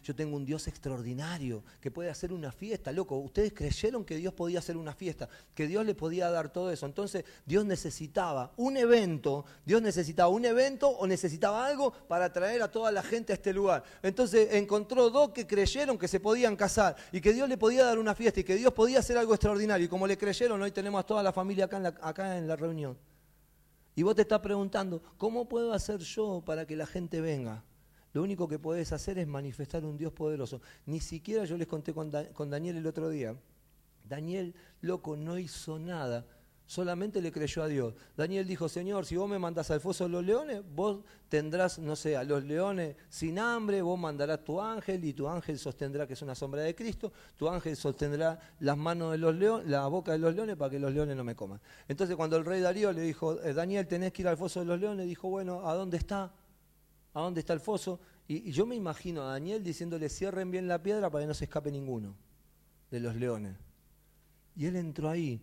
Yo 0.04 0.16
tengo 0.16 0.38
un 0.38 0.46
Dios 0.46 0.68
extraordinario 0.68 1.64
que 1.82 1.92
puede 1.92 2.10
hacer 2.10 2.32
una 2.32 2.52
fiesta, 2.52 2.92
loco. 2.92 3.18
Ustedes 3.18 3.54
creyeron 3.54 4.06
que 4.06 4.16
Dios 4.16 4.34
podía 4.34 4.60
hacer 4.60 4.78
una 4.78 4.94
fiesta, 4.94 5.28
que 5.54 5.68
Dios 5.68 5.86
le 5.86 5.94
podía 5.94 6.30
dar 6.30 6.50
todo 6.50 6.72
eso. 6.72 6.86
Entonces 6.86 7.26
Dios 7.46 7.66
necesitaba 7.66 8.54
un 8.56 8.78
evento, 8.78 9.46
Dios 9.66 9.82
necesitaba 9.82 10.30
un 10.30 10.46
evento 10.46 10.88
o 10.88 11.06
necesitaba 11.06 11.66
algo 11.66 11.92
para 11.92 12.32
traer 12.32 12.62
a 12.62 12.72
toda 12.72 12.92
la 12.92 13.04
gente 13.04 13.34
a 13.34 13.36
este 13.36 13.52
lugar. 13.52 13.84
Entonces 14.02 14.54
encontró 14.54 15.10
dos 15.10 15.32
que 15.32 15.46
creyeron 15.46 15.98
que 15.98 16.08
se 16.08 16.20
podían 16.20 16.56
casar 16.56 16.96
y 17.12 17.20
que 17.20 17.34
Dios 17.34 17.50
le 17.50 17.58
podía 17.58 17.84
dar 17.84 18.00
una 18.00 18.16
fiesta 18.16 18.40
y 18.40 18.44
que 18.46 18.56
Dios 18.56 18.74
podía 18.74 19.00
hacer 19.00 19.18
algo 19.18 19.34
extraordinario. 19.34 19.86
Y 19.86 19.90
como 19.90 20.08
le 20.08 20.18
creyeron, 20.18 20.62
hoy 20.62 20.72
tenemos 20.72 21.02
a 21.02 21.06
toda 21.06 21.22
la 21.22 21.34
familia 21.34 21.66
acá 21.66 21.78
en 21.78 21.84
la, 21.84 21.94
acá 22.02 22.38
en 22.38 22.48
la 22.48 22.56
reunión. 22.56 22.98
Y 23.96 24.04
vos 24.04 24.16
te 24.16 24.22
estás 24.22 24.40
preguntando, 24.40 25.02
¿cómo 25.18 25.50
puedo 25.50 25.74
hacer 25.74 26.00
yo 26.00 26.42
para 26.46 26.66
que 26.66 26.76
la 26.76 26.86
gente 26.86 27.20
venga? 27.20 27.64
Lo 28.18 28.24
único 28.24 28.48
que 28.48 28.58
podés 28.58 28.92
hacer 28.94 29.20
es 29.20 29.28
manifestar 29.28 29.86
un 29.86 29.96
Dios 29.96 30.12
poderoso. 30.12 30.60
Ni 30.88 31.00
siquiera 31.00 31.46
yo 31.46 31.56
les 31.56 31.68
conté 31.68 31.94
con, 31.94 32.10
Daniel 32.10 32.78
el 32.78 32.88
otro 32.88 33.10
día. 33.10 33.36
Daniel, 34.04 34.56
loco, 34.82 35.16
no 35.16 35.38
hizo 35.38 35.78
nada, 35.78 36.26
solamente 36.66 37.22
le 37.22 37.32
creyó 37.32 37.62
a 37.62 37.68
Dios. 37.68 37.94
Daniel 38.16 38.48
dijo, 38.48 38.70
Señor, 38.70 39.06
si 39.06 39.16
vos 39.18 39.30
me 39.30 39.38
mandás 39.38 39.70
al 39.70 39.82
foso 39.82 40.06
de 40.06 40.10
los 40.10 40.26
leones, 40.26 40.64
vos 40.74 41.02
tendrás, 41.30 41.78
no 41.78 41.96
sé, 41.96 42.18
a 42.18 42.24
los 42.24 42.44
leones 42.44 42.96
sin 43.08 43.38
hambre, 43.38 43.84
vos 43.84 44.00
mandarás 44.00 44.44
tu 44.44 44.60
ángel 44.60 45.06
y 45.06 45.14
tu 45.14 45.28
ángel 45.28 45.60
sostendrá 45.60 46.08
que 46.08 46.14
es 46.14 46.22
una 46.24 46.34
sombra 46.34 46.64
de 46.64 46.74
Cristo, 46.74 47.14
tu 47.36 47.48
ángel 47.48 47.76
sostendrá 47.76 48.40
las 48.62 48.78
manos 48.78 49.12
de 49.12 49.20
los 49.20 49.36
leones, 49.36 49.68
la 49.68 49.86
boca 49.86 50.14
de 50.14 50.18
los 50.18 50.34
leones 50.34 50.56
para 50.56 50.72
que 50.72 50.80
los 50.80 50.92
leones 50.92 51.16
no 51.16 51.24
me 51.24 51.36
coman. 51.36 51.62
Entonces 51.88 52.16
cuando 52.16 52.36
el 52.36 52.46
rey 52.46 52.62
Darío 52.62 52.92
le 52.94 53.02
dijo, 53.02 53.40
eh, 53.44 53.54
Daniel, 53.54 53.86
tenés 53.86 54.12
que 54.12 54.24
ir 54.24 54.28
al 54.28 54.38
foso 54.38 54.62
de 54.62 54.66
los 54.66 54.80
leones, 54.80 55.06
dijo, 55.06 55.30
bueno, 55.30 55.70
¿a 55.70 55.76
dónde 55.76 55.98
está? 55.98 56.34
A 57.18 57.22
dónde 57.22 57.40
está 57.40 57.54
el 57.54 57.60
foso. 57.60 58.00
Y, 58.28 58.52
yo 58.52 58.68
me 58.68 58.76
imagino 58.76 59.24
a 59.24 59.32
Daniel 59.32 59.64
diciéndole 59.64 60.08
cierren 60.08 60.52
bien 60.52 60.68
la 60.68 60.84
piedra 60.84 61.10
para 61.10 61.24
que 61.24 61.28
no 61.28 61.34
se 61.34 61.46
escape 61.46 61.72
ninguno 61.72 62.16
de 62.92 63.00
los 63.00 63.16
leones. 63.16 63.58
Y 64.56 64.68
él 64.68 64.76
entró 64.76 65.10
ahí 65.10 65.42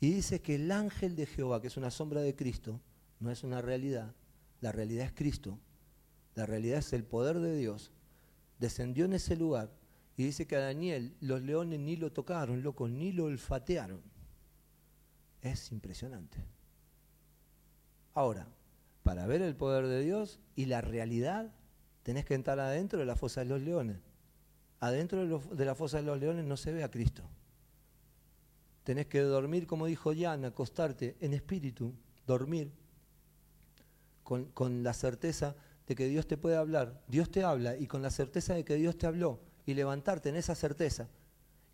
y 0.00 0.12
dice 0.12 0.42
que 0.42 0.56
el 0.56 0.70
ángel 0.70 1.16
de 1.16 1.24
Jehová, 1.24 1.62
que 1.62 1.68
es 1.68 1.78
una 1.78 1.90
sombra 1.90 2.20
de 2.20 2.36
Cristo, 2.36 2.80
no 3.20 3.30
es 3.30 3.42
una 3.42 3.62
realidad, 3.62 4.14
la 4.60 4.70
realidad 4.70 5.06
es 5.06 5.12
Cristo, 5.12 5.58
la 6.34 6.44
realidad 6.44 6.78
es 6.80 6.92
el 6.92 7.04
poder 7.04 7.40
de 7.40 7.56
Dios, 7.56 7.90
descendió 8.58 9.06
en 9.06 9.14
ese 9.14 9.34
lugar 9.34 9.72
y 10.16 10.24
dice 10.24 10.46
que 10.46 10.56
a 10.56 10.60
Daniel 10.60 11.16
los 11.20 11.40
leones 11.40 11.80
ni 11.80 11.96
lo 11.96 12.12
tocaron, 12.12 12.62
loco, 12.62 12.86
ni 12.86 13.12
lo 13.12 13.24
olfatearon. 13.24 14.02
Es 15.40 15.72
impresionante. 15.72 16.44
Ahora, 18.12 18.46
para 19.08 19.26
ver 19.26 19.40
el 19.40 19.56
poder 19.56 19.86
de 19.86 20.02
Dios 20.02 20.38
y 20.54 20.66
la 20.66 20.82
realidad, 20.82 21.50
tenés 22.02 22.26
que 22.26 22.34
entrar 22.34 22.60
adentro 22.60 22.98
de 22.98 23.06
la 23.06 23.16
fosa 23.16 23.40
de 23.40 23.46
los 23.46 23.62
leones. 23.62 23.96
Adentro 24.80 25.40
de, 25.56 25.64
la 25.64 25.74
fosa 25.74 25.96
de 25.96 26.02
los 26.02 26.20
leones 26.20 26.44
no 26.44 26.58
se 26.58 26.74
ve 26.74 26.84
a 26.84 26.90
Cristo. 26.90 27.22
Tenés 28.84 29.06
que 29.06 29.20
dormir, 29.20 29.66
como 29.66 29.86
dijo 29.86 30.12
Jan, 30.14 30.44
acostarte 30.44 31.16
en 31.20 31.32
espíritu, 31.32 31.94
dormir 32.26 32.70
con, 34.24 34.44
con 34.52 34.82
la 34.82 34.92
certeza 34.92 35.56
de 35.86 35.94
que 35.94 36.06
Dios 36.06 36.26
te 36.26 36.36
puede 36.36 36.56
hablar. 36.56 37.00
Dios 37.08 37.30
te 37.30 37.44
habla 37.44 37.78
y 37.78 37.86
con 37.86 38.02
la 38.02 38.10
certeza 38.10 38.52
de 38.52 38.66
que 38.66 38.74
Dios 38.74 38.98
te 38.98 39.06
habló 39.06 39.40
y 39.64 39.72
levantarte 39.72 40.28
en 40.28 40.36
esa 40.36 40.54
certeza 40.54 41.08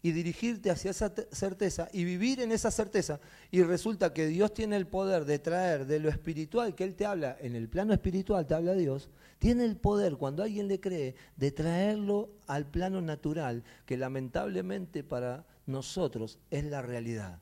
y 0.04 0.12
dirigirte 0.12 0.70
hacia 0.70 0.90
esa 0.90 1.10
certeza 1.32 1.88
y 1.90 2.04
vivir 2.04 2.38
en 2.40 2.52
esa 2.52 2.70
certeza. 2.70 3.20
Y 3.50 3.62
resulta 3.62 4.12
que 4.12 4.26
Dios 4.26 4.52
tiene 4.52 4.76
el 4.76 4.86
poder 4.86 5.24
de 5.24 5.38
traer 5.38 5.86
de 5.86 5.98
lo 5.98 6.10
espiritual 6.10 6.74
que 6.74 6.84
Él 6.84 6.94
te 6.94 7.06
habla, 7.06 7.38
en 7.40 7.56
el 7.56 7.70
plano 7.70 7.94
espiritual 7.94 8.46
te 8.46 8.52
habla 8.52 8.74
Dios, 8.74 9.08
tiene 9.38 9.64
el 9.64 9.78
poder 9.78 10.16
cuando 10.16 10.42
alguien 10.42 10.68
le 10.68 10.78
cree 10.78 11.14
de 11.36 11.52
traerlo 11.52 12.34
al 12.46 12.66
plano 12.66 13.00
natural, 13.00 13.64
que 13.86 13.96
lamentablemente 13.96 15.04
para 15.04 15.46
nosotros 15.64 16.38
es 16.50 16.66
la 16.66 16.82
realidad. 16.82 17.40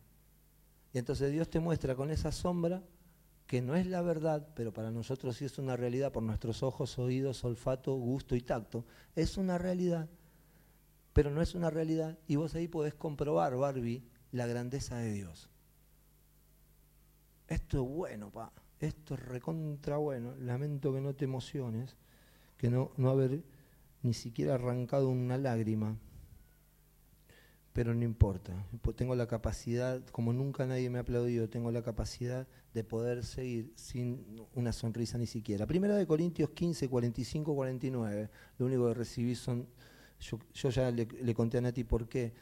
Y 0.93 0.99
entonces 0.99 1.33
Dios 1.33 1.51
te 1.51 1.59
muestra 1.59 1.97
con 1.97 2.13
esa 2.13 2.31
sombra 2.31 2.81
que 3.49 3.61
no 3.61 3.75
es 3.75 3.89
la 3.89 4.03
verdad, 4.03 4.47
pero 4.55 4.73
para 4.73 4.93
nosotros 4.93 5.37
sí 5.37 5.47
es 5.47 5.59
una 5.59 5.77
realidad 5.77 6.13
por 6.13 6.23
nuestros 6.23 6.63
ojos, 6.63 6.97
oídos, 7.01 7.43
olfato, 7.43 7.97
gusto 7.97 8.37
y 8.37 8.41
tacto. 8.41 8.85
Es 9.17 9.37
una 9.37 9.59
realidad 9.59 10.09
pero 11.13 11.31
no 11.31 11.43
es 11.43 11.55
una 11.55 11.71
realidad 11.71 12.19
y 12.27 12.37
vos 12.37 12.55
ahí 12.55 12.69
podés 12.69 12.95
comprobar, 12.95 13.57
Barbie, 13.57 14.05
la 14.31 14.47
grandeza 14.47 14.97
de 14.97 15.13
Dios. 15.13 15.51
Esto 17.49 17.83
es 17.83 17.89
bueno, 17.89 18.31
pa. 18.31 18.53
Esto 18.81 19.15
es 19.15 19.21
recontra 19.21 19.99
bueno. 19.99 20.35
Lamento 20.39 20.93
que 20.93 21.01
no 21.01 21.15
te 21.15 21.27
emociones, 21.27 21.97
que 22.57 22.71
no, 22.71 22.93
no 22.97 23.11
haber 23.11 23.43
ni 24.03 24.15
siquiera 24.15 24.55
arrancado 24.55 25.09
una 25.09 25.37
lágrima. 25.37 25.99
Pero 27.73 27.95
no 27.95 28.05
importa. 28.05 28.53
Tengo 28.97 29.15
la 29.15 29.27
capacidad, 29.27 30.05
como 30.09 30.33
nunca 30.33 30.67
nadie 30.67 30.91
me 30.91 30.99
ha 30.99 31.03
aplaudido, 31.03 31.49
tengo 31.49 31.71
la 31.71 31.83
capacidad 31.83 32.47
de 32.75 32.85
poder 32.85 33.25
seguir 33.25 33.73
sin 33.77 34.47
una 34.55 34.73
sonrisa 34.73 35.17
ni 35.17 35.27
siquiera. 35.27 35.67
Primera 35.67 35.97
de 35.97 36.07
Corintios 36.07 36.51
15, 36.51 36.89
45, 36.89 37.55
49. 37.55 38.31
Lo 38.59 38.67
único 38.67 38.89
que 38.89 38.95
recibí 38.95 39.35
son 39.35 39.69
yo, 40.23 40.71
ya 40.71 40.91
le, 40.91 41.35
conté 41.35 41.59
a 41.59 41.61
Nati 41.61 41.85
por 41.85 42.09
qué 42.09 42.33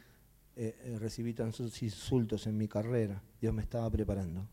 eh, 0.55 0.75
eh, 0.83 0.97
recibí 0.99 1.33
tantos 1.33 1.81
insultos 1.81 2.45
en 2.47 2.57
mi 2.57 2.67
carrera. 2.67 3.21
Dios 3.39 3.53
me 3.53 3.63
estaba 3.63 3.89
preparando. 3.89 4.47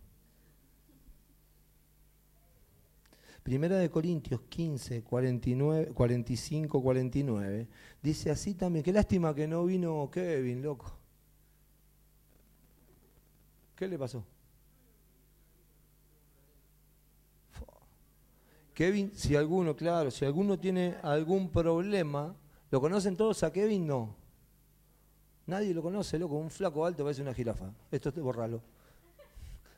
Primera 3.43 3.79
de 3.79 3.91
Corintios 3.91 4.43
15, 4.43 5.03
49, 5.03 5.93
45, 5.95 6.83
49, 6.83 7.69
dice 8.03 8.31
así 8.31 8.55
también, 8.55 8.83
qué 8.83 8.93
lástima 8.93 9.35
que 9.35 9.47
no 9.47 9.65
vino 9.65 10.11
Kevin, 10.11 10.63
loco. 10.63 10.93
¿Qué 13.75 13.87
le 13.87 13.99
pasó? 13.99 14.25
Kevin, 18.75 19.13
si 19.15 19.35
alguno, 19.35 19.75
claro, 19.75 20.11
si 20.11 20.25
alguno 20.25 20.59
tiene 20.59 20.97
algún 21.03 21.51
problema, 21.51 22.37
¿Lo 22.71 22.81
conocen 22.81 23.17
todos 23.17 23.43
a 23.43 23.53
Kevin? 23.53 23.87
No. 23.87 24.15
Nadie 25.47 25.73
lo 25.73 25.83
conoce, 25.83 26.19
loco. 26.19 26.37
Un 26.37 26.51
flaco 26.51 26.85
alto 26.85 27.03
parece 27.03 27.23
una 27.23 27.33
jirafa. 27.33 27.73
Esto 27.91 28.11
es 28.11 28.17
borralo. 28.17 28.61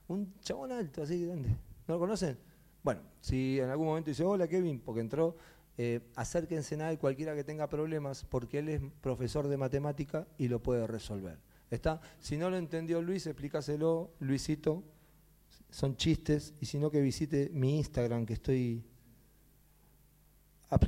Un 0.08 0.34
chabón 0.40 0.72
alto, 0.72 1.02
así 1.02 1.24
grande. 1.24 1.50
¿No 1.86 1.94
lo 1.94 2.00
conocen? 2.00 2.36
Bueno, 2.82 3.00
si 3.20 3.60
en 3.60 3.70
algún 3.70 3.86
momento 3.86 4.10
dice, 4.10 4.24
hola 4.24 4.48
Kevin, 4.48 4.80
porque 4.80 5.00
entró, 5.00 5.36
eh, 5.78 6.00
acérquense 6.16 6.74
a 6.82 6.90
él 6.90 6.98
cualquiera 6.98 7.34
que 7.34 7.44
tenga 7.44 7.68
problemas, 7.68 8.24
porque 8.24 8.58
él 8.58 8.68
es 8.68 8.82
profesor 9.00 9.46
de 9.46 9.56
matemática 9.56 10.26
y 10.36 10.48
lo 10.48 10.60
puede 10.60 10.86
resolver. 10.86 11.38
¿Está? 11.70 12.00
Si 12.18 12.36
no 12.36 12.50
lo 12.50 12.56
entendió 12.56 13.00
Luis, 13.00 13.26
explícaselo, 13.26 14.10
Luisito. 14.18 14.82
Son 15.70 15.96
chistes, 15.96 16.54
y 16.60 16.66
si 16.66 16.80
no, 16.80 16.90
que 16.90 17.00
visite 17.00 17.48
mi 17.52 17.76
Instagram, 17.78 18.26
que 18.26 18.32
estoy 18.32 18.82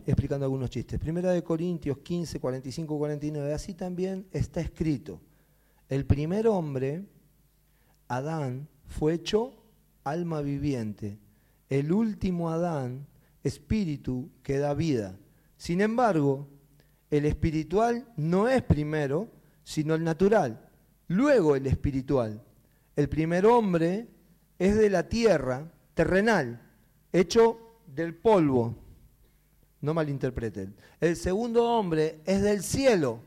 explicando 0.07 0.45
algunos 0.45 0.71
chistes. 0.71 0.99
Primera 1.01 1.33
de 1.33 1.42
Corintios 1.42 1.99
15, 1.99 2.38
45, 2.38 2.99
49. 2.99 3.53
Así 3.53 3.75
también 3.75 4.27
está 4.31 4.61
escrito. 4.61 5.21
El 5.88 6.07
primer 6.07 6.47
hombre, 6.47 7.05
Adán, 8.09 8.68
fue 8.87 9.14
hecho 9.14 9.55
alma 10.05 10.40
viviente. 10.40 11.18
El 11.68 11.92
último 11.92 12.51
Adán, 12.51 13.07
espíritu 13.42 14.31
que 14.42 14.59
da 14.59 14.75
vida. 14.75 15.18
Sin 15.57 15.81
embargo, 15.81 16.47
el 17.11 17.25
espiritual 17.25 18.07
no 18.16 18.49
es 18.49 18.62
primero, 18.62 19.29
sino 19.64 19.95
el 19.95 20.05
natural. 20.05 20.68
Luego 21.09 21.57
el 21.57 21.66
espiritual. 21.66 22.42
El 22.95 23.09
primer 23.09 23.47
hombre 23.47 24.07
es 24.59 24.77
de 24.77 24.90
la 24.90 25.09
tierra, 25.09 25.71
terrenal, 25.95 26.62
hecho 27.12 27.81
del 27.87 28.14
polvo 28.14 28.77
no 29.83 29.92
malinterpreten. 29.92 30.75
El 31.01 31.16
segundo 31.16 31.68
hombre 31.68 32.21
es 32.25 32.40
del 32.40 32.62
cielo. 32.62 33.21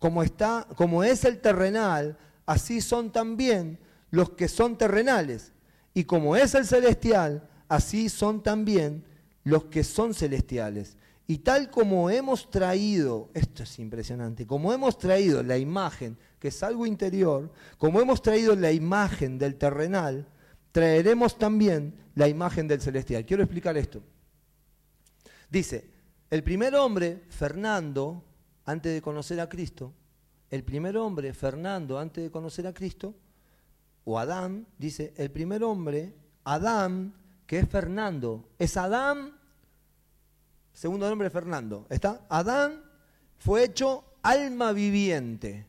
Como, 0.00 0.22
está, 0.22 0.66
como 0.76 1.04
es 1.04 1.24
el 1.24 1.40
terrenal, 1.40 2.18
así 2.46 2.80
son 2.80 3.12
también 3.12 3.78
los 4.10 4.30
que 4.30 4.48
son 4.48 4.76
terrenales. 4.76 5.52
Y 5.94 6.04
como 6.04 6.36
es 6.36 6.54
el 6.54 6.66
celestial, 6.66 7.48
así 7.68 8.08
son 8.08 8.42
también 8.42 9.04
los 9.44 9.66
que 9.66 9.84
son 9.84 10.14
celestiales. 10.14 10.96
Y 11.26 11.38
tal 11.38 11.70
como 11.70 12.10
hemos 12.10 12.50
traído, 12.50 13.30
esto 13.32 13.62
es 13.62 13.78
impresionante, 13.78 14.46
como 14.46 14.72
hemos 14.72 14.98
traído 14.98 15.42
la 15.42 15.56
imagen, 15.56 16.18
que 16.38 16.48
es 16.48 16.62
algo 16.62 16.86
interior, 16.86 17.50
como 17.78 18.00
hemos 18.00 18.20
traído 18.20 18.54
la 18.56 18.72
imagen 18.72 19.38
del 19.38 19.54
terrenal, 19.54 20.26
traeremos 20.72 21.38
también 21.38 21.94
la 22.14 22.28
imagen 22.28 22.68
del 22.68 22.82
celestial. 22.82 23.24
Quiero 23.24 23.42
explicar 23.42 23.76
esto. 23.78 24.02
Dice, 25.50 25.90
el 26.30 26.42
primer 26.42 26.74
hombre, 26.74 27.24
Fernando, 27.28 28.24
antes 28.64 28.92
de 28.92 29.02
conocer 29.02 29.40
a 29.40 29.48
Cristo, 29.48 29.92
el 30.50 30.64
primer 30.64 30.96
hombre, 30.96 31.32
Fernando, 31.34 31.98
antes 31.98 32.24
de 32.24 32.30
conocer 32.30 32.66
a 32.66 32.74
Cristo, 32.74 33.14
o 34.04 34.18
Adán, 34.18 34.66
dice, 34.78 35.14
el 35.16 35.30
primer 35.30 35.64
hombre, 35.64 36.14
Adán, 36.44 37.14
que 37.46 37.58
es 37.58 37.68
Fernando, 37.68 38.48
es 38.58 38.76
Adán, 38.76 39.34
segundo 40.72 41.08
nombre 41.08 41.30
Fernando, 41.30 41.86
¿está? 41.88 42.26
Adán 42.28 42.82
fue 43.38 43.64
hecho 43.64 44.04
alma 44.22 44.72
viviente, 44.72 45.66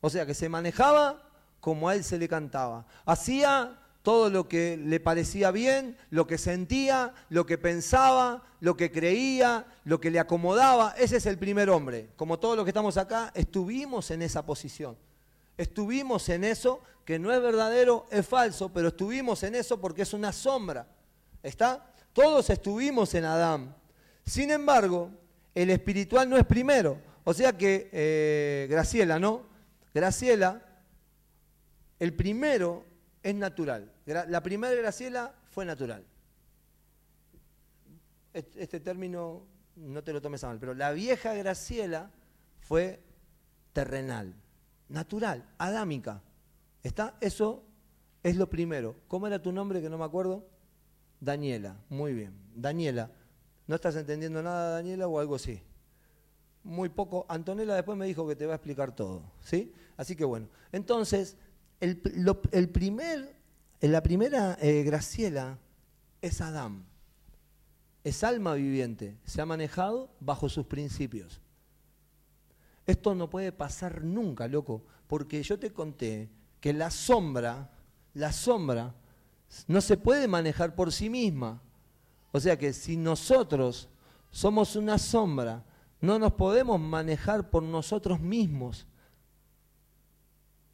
o 0.00 0.10
sea 0.10 0.26
que 0.26 0.34
se 0.34 0.48
manejaba 0.48 1.22
como 1.60 1.88
a 1.88 1.94
él 1.94 2.04
se 2.04 2.18
le 2.18 2.28
cantaba, 2.28 2.86
hacía 3.04 3.78
todo 4.06 4.30
lo 4.30 4.46
que 4.46 4.76
le 4.76 5.00
parecía 5.00 5.50
bien, 5.50 5.96
lo 6.10 6.28
que 6.28 6.38
sentía, 6.38 7.12
lo 7.28 7.44
que 7.44 7.58
pensaba, 7.58 8.44
lo 8.60 8.76
que 8.76 8.92
creía, 8.92 9.66
lo 9.82 10.00
que 10.00 10.12
le 10.12 10.20
acomodaba. 10.20 10.94
Ese 10.96 11.16
es 11.16 11.26
el 11.26 11.38
primer 11.38 11.68
hombre. 11.70 12.10
Como 12.14 12.38
todos 12.38 12.54
los 12.54 12.64
que 12.64 12.70
estamos 12.70 12.98
acá, 12.98 13.32
estuvimos 13.34 14.12
en 14.12 14.22
esa 14.22 14.46
posición. 14.46 14.96
Estuvimos 15.56 16.28
en 16.28 16.44
eso, 16.44 16.82
que 17.04 17.18
no 17.18 17.32
es 17.32 17.42
verdadero, 17.42 18.06
es 18.12 18.24
falso, 18.24 18.72
pero 18.72 18.88
estuvimos 18.88 19.42
en 19.42 19.56
eso 19.56 19.80
porque 19.80 20.02
es 20.02 20.12
una 20.12 20.32
sombra. 20.32 20.86
¿Está? 21.42 21.92
Todos 22.12 22.48
estuvimos 22.48 23.12
en 23.14 23.24
Adán. 23.24 23.74
Sin 24.24 24.52
embargo, 24.52 25.10
el 25.52 25.68
espiritual 25.70 26.30
no 26.30 26.36
es 26.36 26.46
primero. 26.46 26.96
O 27.24 27.34
sea 27.34 27.58
que, 27.58 27.90
eh, 27.90 28.68
Graciela, 28.70 29.18
¿no? 29.18 29.42
Graciela, 29.92 30.62
el 31.98 32.14
primero 32.14 32.84
es 33.20 33.34
natural. 33.34 33.95
La 34.06 34.42
primera 34.42 34.74
Graciela 34.74 35.34
fue 35.50 35.64
natural. 35.64 36.04
Este 38.32 38.80
término 38.80 39.46
no 39.76 40.02
te 40.04 40.12
lo 40.12 40.22
tomes 40.22 40.42
a 40.44 40.48
mal, 40.48 40.58
pero 40.58 40.74
la 40.74 40.92
vieja 40.92 41.34
Graciela 41.34 42.10
fue 42.60 43.02
terrenal, 43.72 44.34
natural, 44.88 45.44
adámica. 45.58 46.22
¿Está? 46.82 47.16
Eso 47.20 47.64
es 48.22 48.36
lo 48.36 48.48
primero. 48.48 48.96
¿Cómo 49.08 49.26
era 49.26 49.42
tu 49.42 49.52
nombre 49.52 49.82
que 49.82 49.90
no 49.90 49.98
me 49.98 50.04
acuerdo? 50.04 50.46
Daniela, 51.20 51.76
muy 51.88 52.14
bien. 52.14 52.34
Daniela, 52.54 53.10
¿no 53.66 53.74
estás 53.74 53.96
entendiendo 53.96 54.42
nada, 54.42 54.70
Daniela, 54.70 55.08
o 55.08 55.18
algo 55.18 55.34
así? 55.34 55.62
muy 56.66 56.88
poco. 56.88 57.24
Antonella 57.28 57.74
después 57.74 57.96
me 57.96 58.06
dijo 58.06 58.26
que 58.26 58.36
te 58.36 58.44
va 58.44 58.54
a 58.54 58.56
explicar 58.56 58.94
todo, 58.94 59.22
¿sí? 59.40 59.72
Así 59.96 60.16
que 60.16 60.24
bueno. 60.24 60.48
Entonces, 60.72 61.36
el, 61.80 61.96
primer, 62.70 63.35
la 63.80 64.02
primera 64.02 64.56
eh, 64.60 64.82
Graciela 64.82 65.58
es 66.22 66.40
Adán. 66.40 66.86
Es 68.04 68.24
alma 68.24 68.54
viviente. 68.54 69.16
Se 69.24 69.40
ha 69.40 69.46
manejado 69.46 70.10
bajo 70.20 70.48
sus 70.48 70.66
principios. 70.66 71.40
Esto 72.86 73.14
no 73.14 73.28
puede 73.28 73.52
pasar 73.52 74.04
nunca, 74.04 74.46
loco, 74.46 74.84
porque 75.08 75.42
yo 75.42 75.58
te 75.58 75.72
conté 75.72 76.30
que 76.60 76.72
la 76.72 76.90
sombra, 76.90 77.70
la 78.14 78.32
sombra, 78.32 78.94
no 79.66 79.80
se 79.80 79.96
puede 79.96 80.28
manejar 80.28 80.74
por 80.74 80.92
sí 80.92 81.10
misma. 81.10 81.60
O 82.32 82.40
sea 82.40 82.56
que 82.56 82.72
si 82.72 82.96
nosotros 82.96 83.88
somos 84.30 84.76
una 84.76 84.98
sombra, 84.98 85.64
no 86.00 86.18
nos 86.18 86.32
podemos 86.32 86.78
manejar 86.78 87.50
por 87.50 87.62
nosotros 87.62 88.20
mismos. 88.20 88.86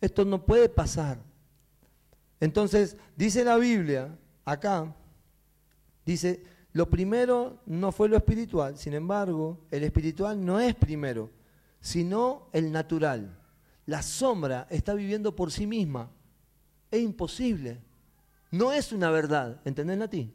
Esto 0.00 0.24
no 0.24 0.44
puede 0.44 0.68
pasar. 0.68 1.18
Entonces, 2.42 2.96
dice 3.14 3.44
la 3.44 3.56
Biblia, 3.56 4.18
acá, 4.44 4.92
dice, 6.04 6.42
lo 6.72 6.90
primero 6.90 7.60
no 7.66 7.92
fue 7.92 8.08
lo 8.08 8.16
espiritual, 8.16 8.76
sin 8.76 8.94
embargo, 8.94 9.60
el 9.70 9.84
espiritual 9.84 10.44
no 10.44 10.58
es 10.58 10.74
primero, 10.74 11.30
sino 11.80 12.48
el 12.52 12.72
natural. 12.72 13.38
La 13.86 14.02
sombra 14.02 14.66
está 14.70 14.92
viviendo 14.92 15.36
por 15.36 15.52
sí 15.52 15.68
misma. 15.68 16.10
Es 16.90 17.00
imposible. 17.00 17.80
No 18.50 18.72
es 18.72 18.90
una 18.90 19.12
verdad, 19.12 19.60
¿entendés, 19.64 19.98
Nati? 19.98 20.34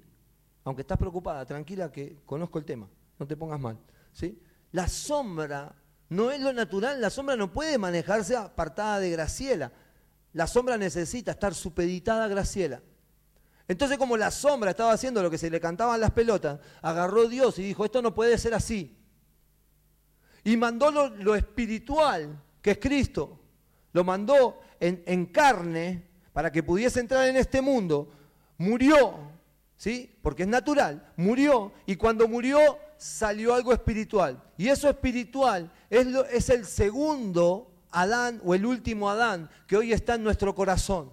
Aunque 0.63 0.84
estás 0.84 0.98
preocupada, 0.98 1.46
tranquila 1.46 1.91
que 1.91 2.20
conozco 2.26 2.58
el 2.58 2.63
tema, 2.63 2.88
no 3.20 3.28
te 3.28 3.36
pongas 3.36 3.60
mal. 3.60 3.78
¿sí? 4.13 4.41
La 4.72 4.88
sombra 4.88 5.76
no 6.08 6.32
es 6.32 6.39
lo 6.39 6.54
natural, 6.54 7.02
la 7.02 7.10
sombra 7.10 7.36
no 7.36 7.52
puede 7.52 7.78
manejarse 7.78 8.38
apartada 8.38 9.02
de 9.02 9.12
Graciela. 9.12 9.74
La 10.38 10.45
sombra 10.45 10.78
necesita 10.78 11.32
estar 11.32 11.56
supeditada 11.56 12.26
a 12.26 12.28
Graciela. 12.28 12.80
Entonces, 13.67 13.97
como 13.97 14.15
la 14.17 14.30
sombra 14.30 14.69
estaba 14.69 14.91
haciendo 14.91 15.23
lo 15.23 15.32
que 15.32 15.39
se 15.39 15.50
le 15.50 15.60
cantaban 15.60 16.00
las 16.00 16.12
pelotas, 16.12 16.60
agarró 16.84 17.28
Dios 17.28 17.58
y 17.58 17.63
dijo, 17.63 17.84
esto 17.84 18.04
no 18.04 18.13
puede 18.13 18.38
ser 18.38 18.54
así. 18.54 18.95
Y 20.43 20.56
mandó 20.56 20.91
lo, 20.91 21.34
espiritual, 21.34 22.39
que 22.62 22.69
es 22.69 22.78
Cristo, 22.78 23.39
lo 23.93 24.04
mandó 24.04 24.62
en, 24.80 25.02
en 25.08 25.26
carne 25.26 26.08
para 26.34 26.52
que 26.52 26.62
pudiese 26.62 27.00
entrar 27.00 27.28
en 27.28 27.38
este 27.38 27.60
mundo. 27.60 28.12
Murió, 28.60 29.15
¿sí? 29.76 30.15
Porque 30.21 30.43
es 30.43 30.50
natural, 30.50 31.13
murió 31.15 31.73
y 31.88 31.95
cuando 31.95 32.28
murió 32.28 32.78
salió 32.97 33.56
algo 33.56 33.73
espiritual. 33.73 34.39
Y 34.56 34.67
eso 34.67 34.88
espiritual 34.88 35.71
es, 35.89 36.06
es 36.32 36.50
el 36.52 36.63
segundo 36.67 37.71
Adán 37.91 38.41
o 38.43 38.54
el 38.54 38.65
último 38.65 39.10
Adán 39.10 39.50
que 39.67 39.78
hoy 39.78 39.93
está 39.93 40.15
en 40.15 40.23
nuestro 40.23 40.54
corazón. 40.56 41.12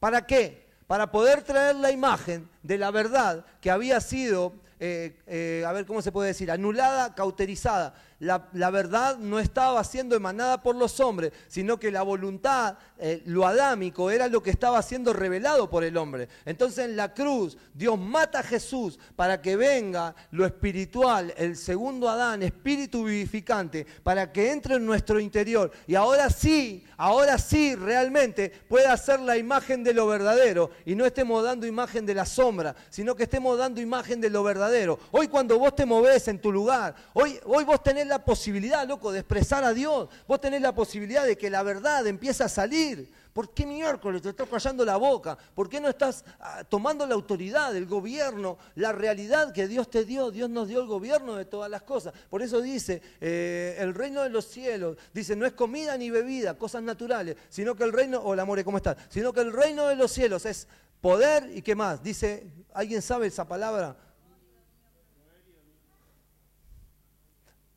¿Para 0.00 0.26
qué? 0.26 0.66
Para 0.86 1.10
poder 1.10 1.42
traer 1.42 1.76
la 1.76 1.90
imagen 1.90 2.48
de 2.62 2.78
la 2.78 2.90
verdad 2.90 3.44
que 3.60 3.70
había 3.70 4.00
sido, 4.00 4.54
eh, 4.78 5.20
eh, 5.26 5.64
a 5.66 5.72
ver 5.72 5.86
cómo 5.86 6.02
se 6.02 6.12
puede 6.12 6.28
decir, 6.28 6.50
anulada, 6.50 7.14
cauterizada, 7.14 7.94
la, 8.18 8.70
verdad 8.70 9.18
no 9.18 9.38
estaba 9.38 9.82
siendo 9.84 10.16
emanada 10.16 10.62
por 10.62 10.74
los 10.74 11.00
hombres, 11.00 11.32
sino 11.48 11.78
que 11.78 11.90
la 11.90 12.02
voluntad, 12.02 12.78
eh, 12.98 13.22
lo 13.26 13.46
adámico, 13.46 14.10
era 14.10 14.26
lo 14.28 14.42
que 14.42 14.50
estaba 14.50 14.80
siendo 14.80 15.12
revelado 15.12 15.68
por 15.68 15.84
el 15.84 15.96
hombre. 15.98 16.28
Entonces 16.46 16.86
en 16.86 16.96
la 16.96 17.12
cruz 17.12 17.58
Dios 17.74 17.98
mata 17.98 18.38
a 18.38 18.42
Jesús 18.42 18.98
para 19.16 19.42
que 19.42 19.56
venga 19.56 20.14
lo 20.30 20.46
espiritual, 20.46 21.34
el 21.36 21.56
segundo 21.56 22.08
Adán, 22.08 22.42
espíritu 22.42 23.04
vivificante, 23.04 23.86
para 24.02 24.32
que 24.32 24.50
entre 24.50 24.76
en 24.76 24.86
nuestro 24.86 25.20
interior. 25.20 25.70
Y 25.86 25.94
ahora 25.94 26.30
sí, 26.30 26.84
ahora 26.96 27.36
sí 27.36 27.74
realmente 27.74 28.50
pueda 28.66 28.96
ser 28.96 29.20
la 29.20 29.36
imagen 29.36 29.84
de 29.84 29.92
lo 29.92 30.06
verdadero 30.06 30.70
y 30.86 30.94
no 30.94 31.04
estemos 31.04 31.44
dando 31.44 31.66
imagen 31.66 32.06
de 32.06 32.14
la 32.14 32.24
sombra, 32.24 32.74
sino 32.88 33.14
que 33.14 33.24
estemos 33.24 33.58
dando 33.58 33.80
imagen 33.80 34.22
de 34.22 34.30
lo 34.30 34.42
verdadero. 34.42 34.98
Hoy 35.10 35.28
cuando 35.28 35.58
vos 35.58 35.74
te 35.74 35.84
movés 35.84 36.28
en 36.28 36.40
tu 36.40 36.50
lugar, 36.50 36.94
hoy, 37.12 37.38
hoy 37.44 37.64
vos 37.64 37.82
tenés 37.82 38.05
la 38.06 38.24
posibilidad, 38.24 38.86
loco, 38.86 39.12
de 39.12 39.20
expresar 39.20 39.64
a 39.64 39.72
Dios. 39.72 40.08
Vos 40.26 40.40
tenés 40.40 40.60
la 40.60 40.74
posibilidad 40.74 41.24
de 41.26 41.36
que 41.36 41.50
la 41.50 41.62
verdad 41.62 42.06
empiece 42.06 42.44
a 42.44 42.48
salir. 42.48 43.10
¿Por 43.36 43.52
qué 43.52 43.66
miércoles 43.66 44.22
te 44.22 44.30
estás 44.30 44.48
callando 44.48 44.82
la 44.82 44.96
boca? 44.96 45.36
¿Por 45.54 45.68
qué 45.68 45.78
no 45.78 45.90
estás 45.90 46.24
ah, 46.40 46.64
tomando 46.66 47.06
la 47.06 47.14
autoridad 47.14 47.70
del 47.70 47.84
gobierno, 47.84 48.56
la 48.76 48.92
realidad 48.92 49.52
que 49.52 49.68
Dios 49.68 49.90
te 49.90 50.06
dio? 50.06 50.30
Dios 50.30 50.48
nos 50.48 50.68
dio 50.68 50.80
el 50.80 50.86
gobierno 50.86 51.34
de 51.34 51.44
todas 51.44 51.70
las 51.70 51.82
cosas. 51.82 52.14
Por 52.30 52.40
eso 52.40 52.62
dice, 52.62 53.02
eh, 53.20 53.76
el 53.78 53.92
reino 53.92 54.22
de 54.22 54.30
los 54.30 54.46
cielos, 54.46 54.96
dice, 55.12 55.36
no 55.36 55.44
es 55.44 55.52
comida 55.52 55.98
ni 55.98 56.08
bebida, 56.08 56.54
cosas 56.54 56.82
naturales, 56.82 57.36
sino 57.50 57.74
que 57.74 57.84
el 57.84 57.92
reino, 57.92 58.22
hola 58.24 58.40
amore, 58.40 58.64
¿cómo 58.64 58.78
estás? 58.78 58.96
Sino 59.10 59.34
que 59.34 59.40
el 59.40 59.52
reino 59.52 59.86
de 59.88 59.96
los 59.96 60.10
cielos 60.12 60.46
es 60.46 60.66
poder 61.02 61.50
y 61.54 61.60
qué 61.60 61.74
más. 61.74 62.02
Dice, 62.02 62.46
¿alguien 62.72 63.02
sabe 63.02 63.26
esa 63.26 63.46
palabra? 63.46 63.96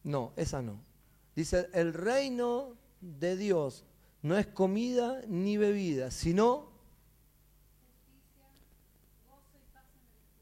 No, 0.10 0.34
esa 0.36 0.60
no. 0.64 0.82
Dice, 1.36 1.70
el 1.72 1.94
reino 1.94 2.76
de 3.00 3.38
Dios 3.38 3.86
no 4.24 4.40
es 4.40 4.48
comida 4.48 5.22
ni 5.28 5.56
bebida, 5.56 6.10
sino... 6.10 6.68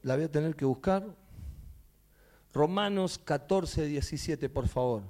La 0.00 0.16
voy 0.16 0.24
a 0.24 0.30
tener 0.30 0.56
que 0.56 0.64
buscar. 0.64 1.14
Romanos 2.54 3.18
14, 3.18 3.84
17, 3.84 4.48
por 4.48 4.68
favor. 4.68 5.02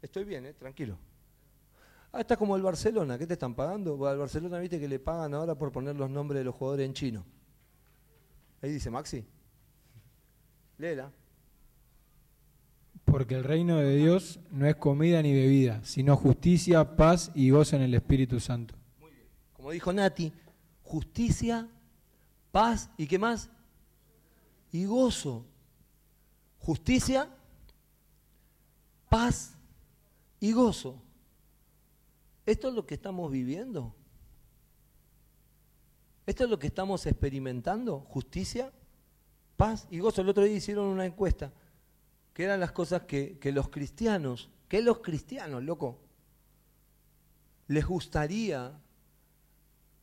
Estoy 0.00 0.24
bien, 0.24 0.46
¿eh? 0.46 0.54
tranquilo. 0.54 0.98
Ah, 2.12 2.20
está 2.20 2.36
como 2.36 2.56
el 2.56 2.62
Barcelona, 2.62 3.16
¿qué 3.16 3.26
te 3.26 3.32
están 3.32 3.54
pagando? 3.54 4.06
al 4.06 4.18
Barcelona 4.18 4.58
viste 4.58 4.78
que 4.78 4.86
le 4.86 4.98
pagan 4.98 5.32
ahora 5.32 5.54
por 5.54 5.72
poner 5.72 5.96
los 5.96 6.10
nombres 6.10 6.40
de 6.40 6.44
los 6.44 6.54
jugadores 6.54 6.84
en 6.84 6.92
chino. 6.92 7.24
Ahí 8.60 8.70
dice 8.70 8.90
Maxi. 8.90 9.24
Léela. 10.76 11.10
Porque 13.06 13.34
el 13.34 13.44
reino 13.44 13.78
de 13.78 13.96
Dios 13.96 14.40
no 14.50 14.66
es 14.66 14.76
comida 14.76 15.22
ni 15.22 15.32
bebida, 15.32 15.80
sino 15.84 16.14
justicia, 16.16 16.96
paz 16.96 17.30
y 17.34 17.48
gozo 17.48 17.76
en 17.76 17.82
el 17.82 17.94
Espíritu 17.94 18.40
Santo. 18.40 18.74
Muy 19.00 19.10
bien. 19.10 19.26
Como 19.54 19.70
dijo 19.70 19.90
Nati, 19.90 20.32
justicia, 20.82 21.66
paz 22.50 22.90
y 22.98 23.06
qué 23.06 23.18
más? 23.18 23.50
Y 24.70 24.84
gozo. 24.84 25.46
Justicia, 26.58 27.28
paz 29.08 29.56
y 30.40 30.52
gozo. 30.52 31.02
¿Esto 32.44 32.68
es 32.68 32.74
lo 32.74 32.86
que 32.86 32.94
estamos 32.94 33.30
viviendo? 33.30 33.94
¿Esto 36.26 36.44
es 36.44 36.50
lo 36.50 36.58
que 36.58 36.66
estamos 36.66 37.06
experimentando? 37.06 38.00
¿Justicia? 38.00 38.72
¿Paz 39.56 39.86
y 39.90 40.00
gozo? 40.00 40.22
El 40.22 40.28
otro 40.28 40.44
día 40.44 40.56
hicieron 40.56 40.86
una 40.86 41.06
encuesta, 41.06 41.52
que 42.32 42.44
eran 42.44 42.60
las 42.60 42.72
cosas 42.72 43.02
que, 43.02 43.38
los 43.52 43.68
cristianos, 43.68 44.50
que 44.68 44.82
los 44.82 44.98
cristianos, 44.98 45.62
loco, 45.62 46.00
les 47.68 47.86
gustaría 47.86 48.72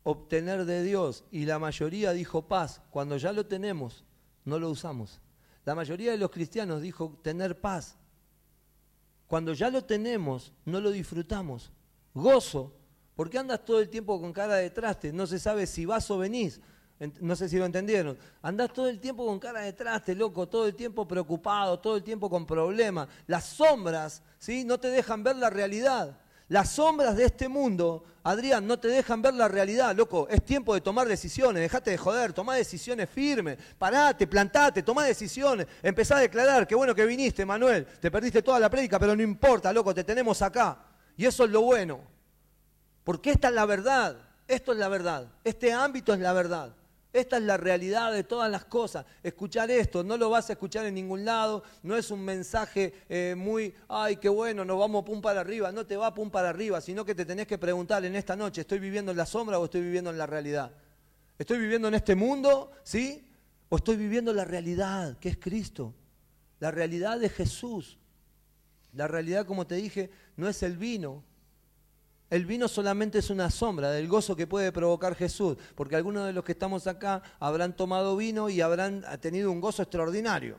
obtener 0.04 0.66
de 0.66 0.84
Dios. 0.84 1.26
Y 1.32 1.46
la 1.46 1.60
mayoría 1.60 2.14
dijo 2.14 2.48
paz. 2.48 2.82
Cuando 2.90 3.18
ya 3.18 3.34
lo 3.34 3.46
tenemos, 3.48 4.06
no 4.46 4.60
lo 4.60 4.70
usamos. 4.70 5.20
La 5.66 5.76
mayoría 5.76 6.12
de 6.12 6.18
los 6.18 6.32
cristianos 6.32 6.82
dijo 6.82 7.20
tener 7.22 7.60
paz. 7.60 7.98
Cuando 9.28 9.54
ya 9.54 9.70
lo 9.70 9.84
tenemos, 9.84 10.54
no 10.66 10.80
lo 10.80 10.92
disfrutamos 10.92 11.72
gozo. 12.14 12.74
¿Por 13.16 13.30
qué 13.30 13.38
andas 13.38 13.66
todo 13.66 13.80
el 13.80 13.90
tiempo 13.90 14.20
con 14.20 14.32
cara 14.32 14.56
de 14.56 14.70
traste? 14.70 15.12
No 15.12 15.28
se 15.28 15.40
sabe 15.40 15.68
si 15.68 15.86
vas 15.86 16.10
o 16.10 16.18
venís. 16.18 16.62
No 17.22 17.36
sé 17.36 17.48
si 17.48 17.58
lo 17.58 17.66
entendieron. 17.66 18.18
Andás 18.42 18.74
todo 18.74 18.90
el 18.90 19.00
tiempo 19.00 19.26
con 19.26 19.40
cara 19.40 19.62
de 19.62 19.74
traste, 19.74 20.16
loco, 20.16 20.48
todo 20.48 20.68
el 20.68 20.76
tiempo 20.76 21.08
preocupado, 21.08 21.80
todo 21.80 21.96
el 21.96 22.04
tiempo 22.04 22.30
con 22.30 22.46
problemas. 22.46 23.08
Las 23.28 23.46
sombras, 23.46 24.22
¿sí? 24.38 24.66
No 24.66 24.80
te 24.80 24.90
dejan 24.90 25.24
ver 25.24 25.38
la 25.38 25.50
realidad. 25.50 26.20
Las 26.50 26.72
sombras 26.72 27.16
de 27.16 27.26
este 27.26 27.48
mundo, 27.48 28.04
Adrián, 28.24 28.66
no 28.66 28.80
te 28.80 28.88
dejan 28.88 29.22
ver 29.22 29.36
la 29.36 29.48
realidad, 29.48 29.96
loco. 29.96 30.28
Es 30.30 30.44
tiempo 30.44 30.74
de 30.74 30.82
tomar 30.82 31.08
decisiones, 31.08 31.62
dejate 31.62 31.92
de 31.92 31.98
joder, 31.98 32.34
toma 32.34 32.56
decisiones 32.56 33.08
firmes, 33.08 33.58
parate, 33.78 34.26
plantate, 34.26 34.82
toma 34.82 35.04
decisiones, 35.04 35.68
empezá 35.84 36.18
a 36.18 36.22
declarar, 36.22 36.66
qué 36.66 36.74
bueno 36.74 36.96
que 36.96 37.06
viniste, 37.06 37.46
Manuel, 37.46 37.86
te 37.86 38.10
perdiste 38.10 38.42
toda 38.42 38.60
la 38.60 38.68
prédica, 38.68 38.98
pero 38.98 39.16
no 39.16 39.22
importa, 39.22 39.72
loco, 39.72 39.94
te 39.94 40.04
tenemos 40.04 40.42
acá. 40.42 40.89
Y 41.20 41.26
eso 41.26 41.44
es 41.44 41.52
lo 41.52 41.64
bueno. 41.64 42.00
Porque 43.04 43.32
esta 43.32 43.50
es 43.50 43.54
la 43.54 43.66
verdad. 43.66 44.16
Esto 44.48 44.72
es 44.72 44.78
la 44.78 44.88
verdad. 44.88 45.28
Este 45.44 45.74
ámbito 45.74 46.14
es 46.14 46.20
la 46.22 46.32
verdad. 46.32 46.74
Esta 47.12 47.36
es 47.36 47.44
la 47.44 47.58
realidad 47.58 48.14
de 48.14 48.24
todas 48.24 48.50
las 48.50 48.64
cosas. 48.64 49.06
Escuchar 49.22 49.70
esto, 49.70 50.02
no 50.02 50.16
lo 50.16 50.30
vas 50.30 50.50
a 50.50 50.54
escuchar 50.54 50.86
en 50.86 50.94
ningún 50.94 51.26
lado, 51.26 51.64
no 51.84 51.98
es 51.98 52.10
un 52.10 52.24
mensaje 52.24 52.94
eh, 53.10 53.36
muy, 53.38 53.76
ay, 53.90 54.16
qué 54.16 54.30
bueno, 54.30 54.64
nos 54.64 54.80
vamos 54.80 55.04
pum 55.04 55.20
para 55.20 55.42
arriba, 55.42 55.74
no 55.74 55.86
te 55.86 55.98
va 55.98 56.14
pum 56.14 56.30
para 56.30 56.50
arriba, 56.50 56.80
sino 56.80 57.04
que 57.04 57.14
te 57.14 57.26
tenés 57.26 57.48
que 57.48 57.58
preguntar 57.58 58.06
en 58.06 58.16
esta 58.16 58.38
noche, 58.38 58.62
¿estoy 58.62 58.80
viviendo 58.80 59.12
en 59.12 59.18
la 59.18 59.26
sombra 59.26 59.60
o 59.60 59.66
estoy 59.66 59.82
viviendo 59.82 60.12
en 60.12 60.18
la 60.18 60.26
realidad? 60.26 60.72
¿Estoy 61.38 61.58
viviendo 61.58 61.90
en 61.90 61.96
este 61.96 62.16
mundo? 62.16 62.72
¿Sí? 62.84 63.28
¿O 63.68 63.76
estoy 63.76 63.98
viviendo 63.98 64.32
la 64.32 64.46
realidad, 64.46 65.18
que 65.18 65.30
es 65.30 65.38
Cristo? 65.38 65.94
La 66.60 66.72
realidad 66.72 67.20
de 67.20 67.28
Jesús. 67.28 67.98
La 68.94 69.08
realidad, 69.08 69.46
como 69.46 69.68
te 69.68 69.76
dije, 69.76 70.10
no 70.40 70.48
es 70.48 70.64
el 70.64 70.78
vino. 70.78 71.24
El 72.30 72.46
vino 72.46 72.68
solamente 72.68 73.20
es 73.20 73.30
una 73.30 73.50
sombra 73.50 73.92
del 73.92 74.08
gozo 74.08 74.36
que 74.36 74.46
puede 74.46 74.72
provocar 74.72 75.16
Jesús, 75.16 75.58
porque 75.76 75.96
algunos 75.96 76.28
de 76.28 76.34
los 76.34 76.44
que 76.44 76.52
estamos 76.52 76.86
acá 76.86 77.24
habrán 77.40 77.76
tomado 77.76 78.16
vino 78.16 78.50
y 78.50 78.62
habrán 78.62 79.04
tenido 79.20 79.52
un 79.52 79.60
gozo 79.60 79.82
extraordinario. 79.82 80.58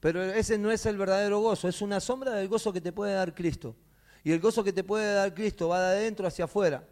Pero 0.00 0.22
ese 0.22 0.56
no 0.58 0.70
es 0.70 0.84
el 0.86 0.96
verdadero 0.96 1.40
gozo, 1.40 1.68
es 1.68 1.82
una 1.82 2.00
sombra 2.00 2.32
del 2.32 2.48
gozo 2.48 2.72
que 2.72 2.80
te 2.80 2.92
puede 2.92 3.14
dar 3.14 3.34
Cristo. 3.34 3.76
Y 4.24 4.32
el 4.32 4.40
gozo 4.40 4.64
que 4.64 4.72
te 4.72 4.84
puede 4.84 5.14
dar 5.14 5.34
Cristo 5.34 5.68
va 5.68 5.80
de 5.90 5.98
adentro 5.98 6.26
hacia 6.26 6.46
afuera. 6.46 6.86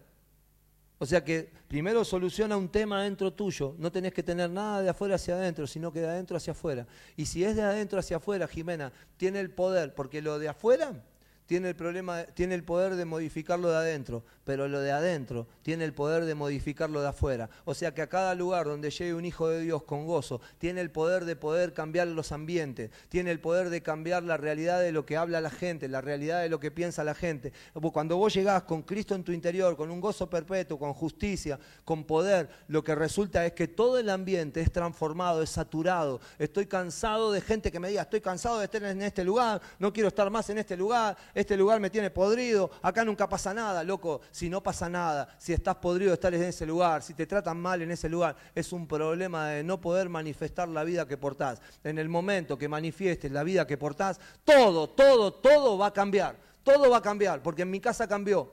O 0.99 1.07
sea 1.07 1.25
que 1.25 1.51
primero 1.67 2.05
soluciona 2.05 2.59
un 2.59 2.69
tema 2.69 3.03
dentro 3.03 3.33
tuyo. 3.33 3.75
No 3.79 3.91
tenés 3.91 4.13
que 4.13 4.23
tener 4.23 4.51
nada 4.51 4.83
de 4.83 4.91
afuera 4.91 5.15
hacia 5.15 5.35
adentro, 5.35 5.67
sino 5.67 5.91
que 5.91 6.01
de 6.01 6.09
adentro 6.09 6.37
hacia 6.37 6.51
afuera. 6.51 6.87
Y 7.17 7.25
si 7.25 7.43
es 7.43 7.57
de 7.57 7.63
adentro 7.63 7.99
hacia 7.99 8.19
afuera, 8.19 8.47
Jimena, 8.47 8.93
tiene 9.17 9.41
el 9.41 9.51
poder, 9.51 9.95
porque 9.95 10.21
lo 10.21 10.39
de 10.39 10.51
afuera 10.51 11.03
tiene 11.51 11.71
el, 11.71 11.75
problema, 11.75 12.23
tiene 12.27 12.55
el 12.55 12.63
poder 12.63 12.95
de 12.95 13.05
modificarlo 13.05 13.71
de 13.71 13.77
adentro, 13.77 14.23
pero 14.51 14.67
lo 14.67 14.81
de 14.81 14.91
adentro 14.91 15.47
tiene 15.63 15.85
el 15.85 15.93
poder 15.93 16.25
de 16.25 16.35
modificarlo 16.35 17.01
de 17.01 17.07
afuera. 17.07 17.49
O 17.65 17.73
sea 17.73 17.95
que 17.95 18.03
a 18.03 18.09
cada 18.09 18.35
lugar 18.35 18.67
donde 18.67 18.91
llegue 18.91 19.15
un 19.15 19.25
hijo 19.25 19.49
de 19.49 19.61
Dios 19.61 19.85
con 19.85 20.07
gozo, 20.07 20.41
tiene 20.59 20.81
el 20.81 20.91
poder 20.91 21.25
de 21.25 21.37
poder 21.37 21.73
cambiar 21.73 22.09
los 22.09 22.33
ambientes, 22.33 22.91
tiene 23.09 23.31
el 23.31 23.39
poder 23.39 23.71
de 23.71 23.81
cambiar 23.81 24.25
la 24.25 24.37
realidad 24.37 24.81
de 24.81 24.91
lo 24.91 25.07
que 25.07 25.17
habla 25.17 25.41
la 25.41 25.51
gente, 25.51 25.87
la 25.87 26.01
realidad 26.01 26.43
de 26.43 26.49
lo 26.49 26.59
que 26.59 26.73
piensa 26.73 27.05
la 27.05 27.15
gente. 27.15 27.53
Cuando 27.93 28.17
vos 28.17 28.35
llegás 28.35 28.65
con 28.65 28.83
Cristo 28.83 29.15
en 29.15 29.23
tu 29.23 29.31
interior, 29.31 29.77
con 29.77 29.89
un 29.89 30.01
gozo 30.01 30.29
perpetuo, 30.29 30.81
con 30.81 30.95
justicia, 30.95 31.57
con 31.85 32.03
poder, 32.03 32.51
lo 32.67 32.83
que 32.83 32.97
resulta 32.97 33.47
es 33.47 33.53
que 33.53 33.69
todo 33.69 33.99
el 33.99 34.11
ambiente 34.11 34.61
es 34.61 34.73
transformado, 34.73 35.43
es 35.45 35.51
saturado. 35.51 36.21
Estoy 36.41 36.67
cansado 36.67 37.31
de 37.31 37.41
gente 37.41 37.71
que 37.71 37.79
me 37.79 37.89
diga, 37.89 38.03
estoy 38.03 38.21
cansado 38.21 38.59
de 38.59 38.65
estar 38.65 38.83
en 38.83 39.03
este 39.03 39.23
lugar, 39.23 39.61
no 39.79 39.93
quiero 39.93 40.09
estar 40.09 40.29
más 40.29 40.51
en 40.51 40.59
este 40.59 40.77
lugar 40.77 41.17
este 41.35 41.57
lugar 41.57 41.79
me 41.79 41.91
tiene 41.91 42.11
podrido, 42.11 42.71
acá 42.83 43.05
nunca 43.05 43.29
pasa 43.29 43.55
nada, 43.55 43.85
loco, 43.85 44.21
si 44.41 44.49
no 44.49 44.63
pasa 44.63 44.89
nada, 44.89 45.29
si 45.37 45.53
estás 45.53 45.77
podrido 45.77 46.13
de 46.13 46.15
estar 46.15 46.33
en 46.33 46.43
ese 46.43 46.65
lugar, 46.65 47.03
si 47.03 47.13
te 47.13 47.27
tratan 47.27 47.61
mal 47.61 47.83
en 47.83 47.91
ese 47.91 48.09
lugar, 48.09 48.35
es 48.55 48.73
un 48.73 48.87
problema 48.87 49.49
de 49.49 49.63
no 49.63 49.79
poder 49.79 50.09
manifestar 50.09 50.67
la 50.67 50.83
vida 50.83 51.07
que 51.07 51.19
portás. 51.19 51.61
En 51.85 51.99
el 51.99 52.09
momento 52.09 52.57
que 52.57 52.67
manifiestes 52.67 53.31
la 53.31 53.43
vida 53.43 53.67
que 53.67 53.77
portás, 53.77 54.19
todo, 54.43 54.89
todo, 54.89 55.31
todo 55.31 55.77
va 55.77 55.89
a 55.89 55.93
cambiar, 55.93 56.37
todo 56.63 56.89
va 56.89 56.97
a 56.97 57.03
cambiar, 57.03 57.43
porque 57.43 57.63
en 57.63 57.71
mi 57.71 57.81
casa 57.81 58.09
cambió, 58.09 58.51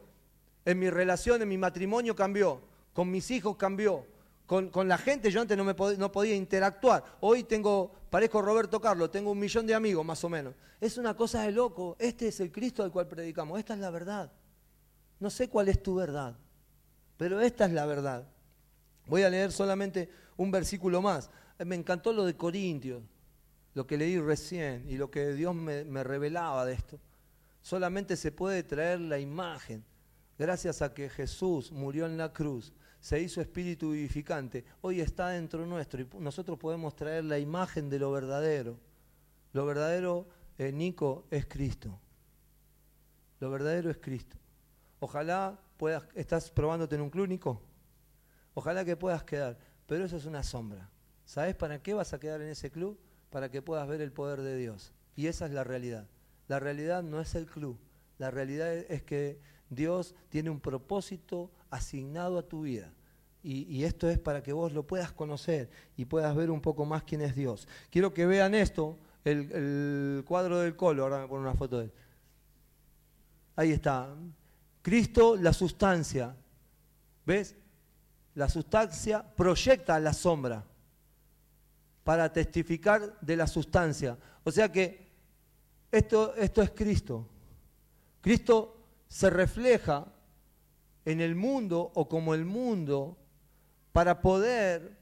en 0.65 0.77
mi 0.77 0.89
relación, 0.89 1.41
en 1.41 1.47
mi 1.47 1.57
matrimonio 1.57 2.13
cambió, 2.13 2.59
con 2.91 3.09
mis 3.09 3.31
hijos 3.31 3.55
cambió, 3.55 4.05
con, 4.45 4.89
la 4.89 4.97
gente 4.97 5.31
yo 5.31 5.39
antes 5.39 5.57
no, 5.57 5.63
me 5.63 5.73
no 5.97 6.11
podía 6.11 6.35
interactuar. 6.35 7.01
Hoy 7.21 7.45
tengo, 7.45 7.93
parezco 8.09 8.41
Roberto 8.41 8.81
Carlos, 8.81 9.09
tengo 9.09 9.31
un 9.31 9.39
millón 9.39 9.65
de 9.65 9.73
amigos 9.73 10.05
más 10.05 10.21
o 10.25 10.27
menos. 10.27 10.53
Es 10.81 10.97
una 10.97 11.13
cosa 11.13 11.43
de 11.43 11.53
loco. 11.53 11.95
Este 11.97 12.27
es 12.27 12.41
el 12.41 12.51
Cristo 12.51 12.83
al 12.83 12.91
cual 12.91 13.07
predicamos. 13.07 13.57
Esta 13.57 13.73
es 13.73 13.79
la 13.79 13.89
verdad. 13.89 14.29
No 15.19 15.29
sé 15.29 15.49
cuál 15.49 15.69
es 15.69 15.81
tu 15.81 15.95
verdad, 15.95 16.35
pero 17.17 17.39
esta 17.39 17.65
es 17.65 17.71
la 17.71 17.85
verdad. 17.85 18.27
Voy 19.07 19.23
a 19.23 19.29
leer 19.29 19.51
solamente 19.51 20.09
un 20.35 20.51
versículo 20.51 21.01
más. 21.01 21.29
Me 21.59 21.75
encantó 21.75 22.13
lo 22.13 22.25
de 22.25 22.35
Corintios, 22.35 23.01
lo 23.73 23.87
que 23.87 23.97
leí 23.97 24.19
recién 24.19 24.85
y 24.87 24.97
lo 24.97 25.09
que 25.09 25.33
Dios 25.33 25.55
me, 25.55 25.83
me 25.85 26.03
revelaba 26.03 26.65
de 26.65 26.73
esto. 26.73 26.99
Solamente 27.61 28.15
se 28.15 28.31
puede 28.31 28.63
traer 28.63 28.99
la 29.01 29.19
imagen 29.19 29.83
gracias 30.37 30.81
a 30.81 30.93
que 30.93 31.09
Jesús 31.09 31.71
murió 31.71 32.05
en 32.05 32.17
la 32.17 32.31
cruz 32.31 32.73
se 32.99 33.21
hizo 33.21 33.41
espíritu 33.41 33.91
vivificante, 33.91 34.65
hoy 34.81 35.01
está 35.01 35.29
dentro 35.29 35.65
nuestro 35.65 36.01
y 36.01 36.07
nosotros 36.19 36.57
podemos 36.57 36.95
traer 36.95 37.23
la 37.23 37.39
imagen 37.39 37.89
de 37.89 37.99
lo 37.99 38.11
verdadero. 38.11 38.77
Lo 39.53 39.65
verdadero, 39.65 40.27
eh, 40.57 40.71
Nico, 40.71 41.25
es 41.31 41.45
Cristo. 41.45 41.99
Lo 43.39 43.49
verdadero 43.49 43.89
es 43.89 43.97
Cristo. 43.97 44.35
Ojalá 44.99 45.59
puedas, 45.77 46.03
estás 46.15 46.49
probándote 46.51 46.95
en 46.95 47.01
un 47.01 47.09
clínico, 47.09 47.61
ojalá 48.53 48.83
que 48.83 48.95
puedas 48.95 49.23
quedar, 49.23 49.57
pero 49.85 50.05
eso 50.05 50.17
es 50.17 50.25
una 50.25 50.43
sombra. 50.43 50.89
¿Sabes 51.25 51.55
para 51.55 51.81
qué 51.81 51.93
vas 51.93 52.13
a 52.13 52.19
quedar 52.19 52.41
en 52.41 52.47
ese 52.49 52.71
club? 52.71 52.97
Para 53.29 53.51
que 53.51 53.61
puedas 53.61 53.87
ver 53.87 54.01
el 54.01 54.11
poder 54.11 54.41
de 54.41 54.55
Dios. 54.55 54.93
Y 55.15 55.27
esa 55.27 55.45
es 55.45 55.51
la 55.51 55.63
realidad. 55.63 56.07
La 56.47 56.59
realidad 56.59 57.03
no 57.03 57.19
es 57.19 57.35
el 57.35 57.45
club, 57.45 57.77
la 58.17 58.31
realidad 58.31 58.73
es 58.73 59.03
que 59.03 59.39
Dios 59.69 60.15
tiene 60.29 60.49
un 60.49 60.59
propósito 60.59 61.51
asignado 61.69 62.37
a 62.37 62.47
tu 62.47 62.61
vida. 62.61 62.93
Y, 63.43 63.85
esto 63.85 64.09
es 64.09 64.19
para 64.19 64.43
que 64.43 64.51
vos 64.51 64.73
lo 64.73 64.85
puedas 64.85 65.13
conocer 65.13 65.69
y 65.95 66.03
puedas 66.03 66.35
ver 66.35 66.51
un 66.51 66.59
poco 66.59 66.85
más 66.85 67.03
quién 67.03 67.21
es 67.21 67.33
Dios. 67.33 67.65
Quiero 67.89 68.13
que 68.13 68.25
vean 68.25 68.53
esto, 68.53 68.97
el, 69.23 70.25
cuadro 70.27 70.59
del 70.59 70.75
colo, 70.75 71.03
ahora 71.03 71.21
me 71.21 71.27
pongo 71.29 71.43
una 71.43 71.53
foto 71.53 71.77
de 71.77 71.85
él. 71.85 71.91
Ahí 73.55 73.71
está. 73.71 74.13
Cristo, 74.87 75.35
la 75.35 75.51
sustancia. 75.51 76.33
¿Ves? 77.25 77.57
La 78.35 78.47
sustancia 78.47 79.21
proyecta 79.21 79.99
la 79.99 80.13
sombra 80.13 80.63
para 82.05 82.31
testificar 82.31 83.19
de 83.19 83.35
la 83.35 83.47
sustancia. 83.47 84.17
O 84.45 84.49
sea 84.49 84.71
que 84.71 85.11
esto, 85.91 86.33
esto 86.35 86.61
es 86.61 86.69
Cristo. 86.69 87.27
Cristo 88.21 88.77
se 89.09 89.29
refleja 89.29 90.05
en 91.03 91.19
el 91.19 91.35
mundo 91.35 91.91
o 91.93 92.07
como 92.07 92.33
el 92.33 92.45
mundo 92.45 93.17
para 93.91 94.21
poder, 94.21 94.97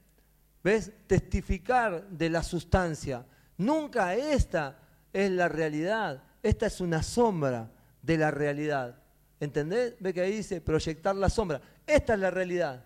¿ves?, 0.64 0.94
testificar 1.06 2.10
de 2.10 2.32
la 2.32 2.42
sustancia. 2.42 3.24
Nunca 3.56 4.16
esta 4.16 4.80
es 5.14 5.30
la 5.30 5.48
realidad, 5.48 6.24
esta 6.42 6.66
es 6.66 6.82
una 6.82 7.04
sombra 7.04 7.70
de 8.02 8.18
la 8.18 8.32
realidad. 8.32 9.05
¿Entendés? 9.40 9.96
Ve 10.00 10.14
que 10.14 10.22
ahí 10.22 10.38
dice 10.38 10.62
proyectar 10.62 11.16
la 11.16 11.30
sombra. 11.30 11.62
Esta 11.86 12.14
es 12.14 12.20
la 12.20 12.32
realidad. 12.32 12.86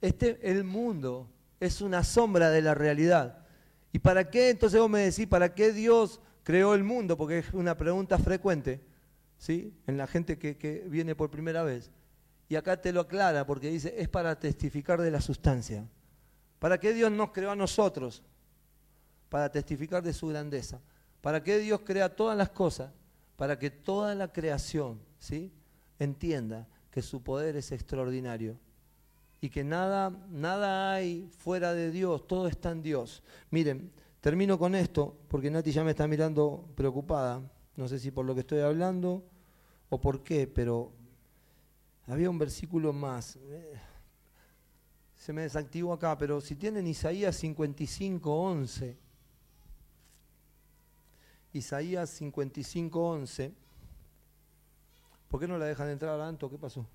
Este, 0.00 0.38
el 0.42 0.64
mundo 0.64 1.30
es 1.60 1.80
una 1.80 2.04
sombra 2.04 2.50
de 2.50 2.62
la 2.62 2.74
realidad. 2.74 3.46
¿Y 3.92 3.98
para 3.98 4.28
qué? 4.30 4.50
Entonces 4.50 4.80
vos 4.80 4.90
me 4.90 5.00
decís, 5.00 5.26
¿para 5.26 5.54
qué 5.54 5.72
Dios 5.72 6.20
creó 6.42 6.74
el 6.74 6.84
mundo? 6.84 7.16
Porque 7.16 7.38
es 7.38 7.52
una 7.52 7.76
pregunta 7.76 8.18
frecuente, 8.18 8.80
¿sí? 9.38 9.74
En 9.86 9.96
la 9.96 10.06
gente 10.06 10.38
que, 10.38 10.56
que 10.56 10.84
viene 10.88 11.14
por 11.14 11.30
primera 11.30 11.62
vez. 11.62 11.90
Y 12.48 12.56
acá 12.56 12.80
te 12.80 12.92
lo 12.92 13.00
aclara 13.00 13.46
porque 13.46 13.70
dice, 13.70 13.94
es 13.96 14.08
para 14.08 14.38
testificar 14.38 15.00
de 15.00 15.10
la 15.10 15.20
sustancia. 15.20 15.86
¿Para 16.58 16.78
qué 16.78 16.92
Dios 16.92 17.10
nos 17.12 17.30
creó 17.30 17.50
a 17.50 17.56
nosotros? 17.56 18.22
Para 19.28 19.50
testificar 19.50 20.02
de 20.02 20.12
su 20.12 20.28
grandeza. 20.28 20.80
¿Para 21.20 21.42
qué 21.42 21.58
Dios 21.58 21.80
crea 21.84 22.14
todas 22.14 22.36
las 22.36 22.50
cosas? 22.50 22.92
Para 23.36 23.58
que 23.58 23.70
toda 23.70 24.14
la 24.14 24.32
creación 24.32 25.00
¿sí? 25.18 25.52
Entienda 25.98 26.66
que 26.90 27.02
su 27.02 27.22
poder 27.22 27.56
es 27.56 27.72
extraordinario 27.72 28.58
y 29.40 29.50
que 29.50 29.64
nada, 29.64 30.10
nada 30.30 30.94
hay 30.94 31.28
fuera 31.38 31.74
de 31.74 31.90
Dios, 31.90 32.26
todo 32.26 32.48
está 32.48 32.72
en 32.72 32.82
Dios. 32.82 33.22
Miren, 33.50 33.92
termino 34.20 34.58
con 34.58 34.74
esto 34.74 35.16
porque 35.28 35.50
Nati 35.50 35.70
ya 35.70 35.84
me 35.84 35.90
está 35.90 36.06
mirando 36.08 36.68
preocupada. 36.74 37.40
No 37.76 37.86
sé 37.86 37.98
si 37.98 38.10
por 38.10 38.24
lo 38.24 38.34
que 38.34 38.40
estoy 38.40 38.60
hablando 38.60 39.22
o 39.88 40.00
por 40.00 40.22
qué, 40.22 40.46
pero 40.46 40.92
había 42.06 42.28
un 42.30 42.38
versículo 42.38 42.92
más. 42.92 43.38
Se 45.14 45.32
me 45.32 45.42
desactivó 45.42 45.92
acá, 45.92 46.16
pero 46.18 46.40
si 46.40 46.56
tienen 46.56 46.86
Isaías 46.86 47.36
55, 47.36 48.34
11. 48.34 48.96
Isaías 51.52 52.10
55, 52.10 53.08
11. 53.08 53.54
¿Por 55.28 55.40
qué 55.40 55.48
no 55.48 55.58
la 55.58 55.66
dejan 55.66 55.88
entrar, 55.90 56.20
Anto? 56.20 56.50
¿Qué 56.50 56.58
pasó? 56.58 56.86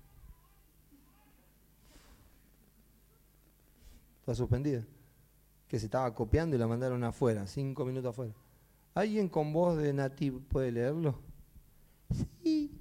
Está 4.20 4.34
suspendida. 4.34 4.84
Que 5.68 5.78
se 5.78 5.86
estaba 5.86 6.12
copiando 6.14 6.56
y 6.56 6.58
la 6.58 6.66
mandaron 6.66 7.02
afuera, 7.04 7.46
cinco 7.46 7.84
minutos 7.84 8.10
afuera. 8.10 8.32
¿Alguien 8.94 9.28
con 9.28 9.52
voz 9.52 9.76
de 9.76 9.92
nativo 9.92 10.40
puede 10.48 10.70
leerlo? 10.72 11.18
Sí. 12.42 12.80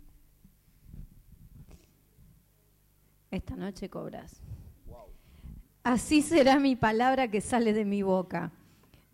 esta 3.35 3.55
noche 3.55 3.89
cobras. 3.89 4.41
Así 5.83 6.21
será 6.21 6.59
mi 6.59 6.75
palabra 6.75 7.29
que 7.29 7.41
sale 7.41 7.73
de 7.73 7.83
mi 7.83 8.03
boca. 8.03 8.51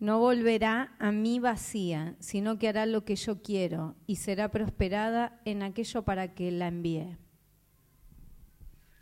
No 0.00 0.18
volverá 0.18 0.96
a 0.98 1.12
mí 1.12 1.38
vacía, 1.38 2.16
sino 2.18 2.58
que 2.58 2.68
hará 2.68 2.86
lo 2.86 3.04
que 3.04 3.16
yo 3.16 3.42
quiero 3.42 3.94
y 4.06 4.16
será 4.16 4.50
prosperada 4.50 5.40
en 5.44 5.62
aquello 5.62 6.02
para 6.02 6.34
que 6.34 6.50
la 6.50 6.68
envíe. 6.68 7.18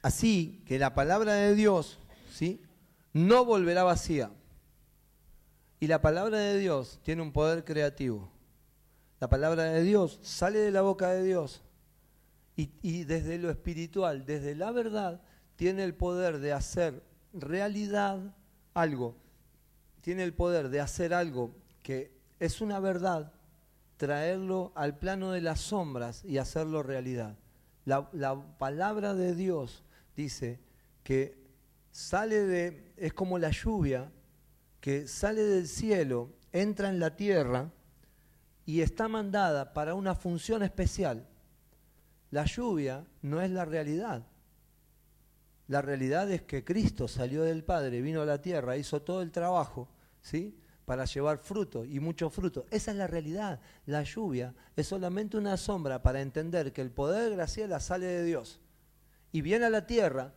Así 0.02 0.62
que 0.66 0.78
la 0.78 0.94
palabra 0.94 1.34
de 1.34 1.54
Dios, 1.54 2.00
¿sí? 2.30 2.62
No 3.12 3.44
volverá 3.44 3.84
vacía. 3.84 4.32
Y 5.80 5.86
la 5.86 6.02
palabra 6.02 6.38
de 6.38 6.58
Dios 6.58 7.00
tiene 7.04 7.22
un 7.22 7.32
poder 7.32 7.64
creativo. 7.64 8.30
La 9.20 9.28
palabra 9.28 9.64
de 9.64 9.82
Dios 9.82 10.18
sale 10.22 10.58
de 10.58 10.70
la 10.70 10.82
boca 10.82 11.08
de 11.10 11.24
Dios 11.24 11.62
y, 12.56 13.04
desde 13.04 13.38
lo 13.38 13.50
espiritual, 13.50 14.26
desde 14.26 14.56
la 14.56 14.72
verdad, 14.72 15.22
tiene 15.54 15.84
el 15.84 15.94
poder 15.94 16.38
de 16.40 16.52
hacer 16.52 17.04
realidad, 17.32 18.34
algo, 18.74 19.16
tiene 20.00 20.24
el 20.24 20.34
poder 20.34 20.68
de 20.68 20.80
hacer 20.80 21.14
algo 21.14 21.54
que 21.82 22.12
es 22.38 22.60
una 22.60 22.80
verdad, 22.80 23.32
traerlo 23.96 24.72
al 24.74 24.98
plano 24.98 25.32
de 25.32 25.40
las 25.40 25.60
sombras 25.60 26.24
y 26.24 26.38
hacerlo 26.38 26.82
realidad. 26.82 27.36
La, 27.84 28.08
la 28.12 28.58
palabra 28.58 29.14
de 29.14 29.34
Dios 29.34 29.84
dice 30.14 30.60
que 31.02 31.38
sale 31.90 32.46
de, 32.46 32.92
es 32.96 33.12
como 33.12 33.38
la 33.38 33.50
lluvia 33.50 34.12
que 34.80 35.08
sale 35.08 35.42
del 35.42 35.66
cielo, 35.66 36.30
entra 36.52 36.88
en 36.88 37.00
la 37.00 37.16
tierra 37.16 37.70
y 38.64 38.82
está 38.82 39.08
mandada 39.08 39.72
para 39.72 39.94
una 39.94 40.14
función 40.14 40.62
especial. 40.62 41.26
La 42.30 42.44
lluvia 42.44 43.06
no 43.22 43.40
es 43.40 43.50
la 43.50 43.64
realidad. 43.64 44.26
La 45.68 45.82
realidad 45.82 46.30
es 46.30 46.42
que 46.42 46.64
Cristo 46.64 47.06
salió 47.08 47.42
del 47.42 47.62
Padre, 47.62 48.00
vino 48.00 48.22
a 48.22 48.26
la 48.26 48.40
tierra, 48.40 48.78
hizo 48.78 49.02
todo 49.02 49.20
el 49.20 49.30
trabajo, 49.30 49.88
¿sí? 50.22 50.58
Para 50.86 51.04
llevar 51.04 51.36
fruto 51.36 51.84
y 51.84 52.00
mucho 52.00 52.30
fruto. 52.30 52.64
Esa 52.70 52.90
es 52.92 52.96
la 52.96 53.06
realidad. 53.06 53.60
La 53.84 54.02
lluvia 54.02 54.54
es 54.74 54.86
solamente 54.88 55.36
una 55.36 55.58
sombra 55.58 56.02
para 56.02 56.22
entender 56.22 56.72
que 56.72 56.80
el 56.80 56.90
poder 56.90 57.28
de 57.28 57.36
Graciela 57.36 57.80
sale 57.80 58.06
de 58.06 58.24
Dios 58.24 58.60
y 59.30 59.42
viene 59.42 59.66
a 59.66 59.70
la 59.70 59.86
tierra, 59.86 60.32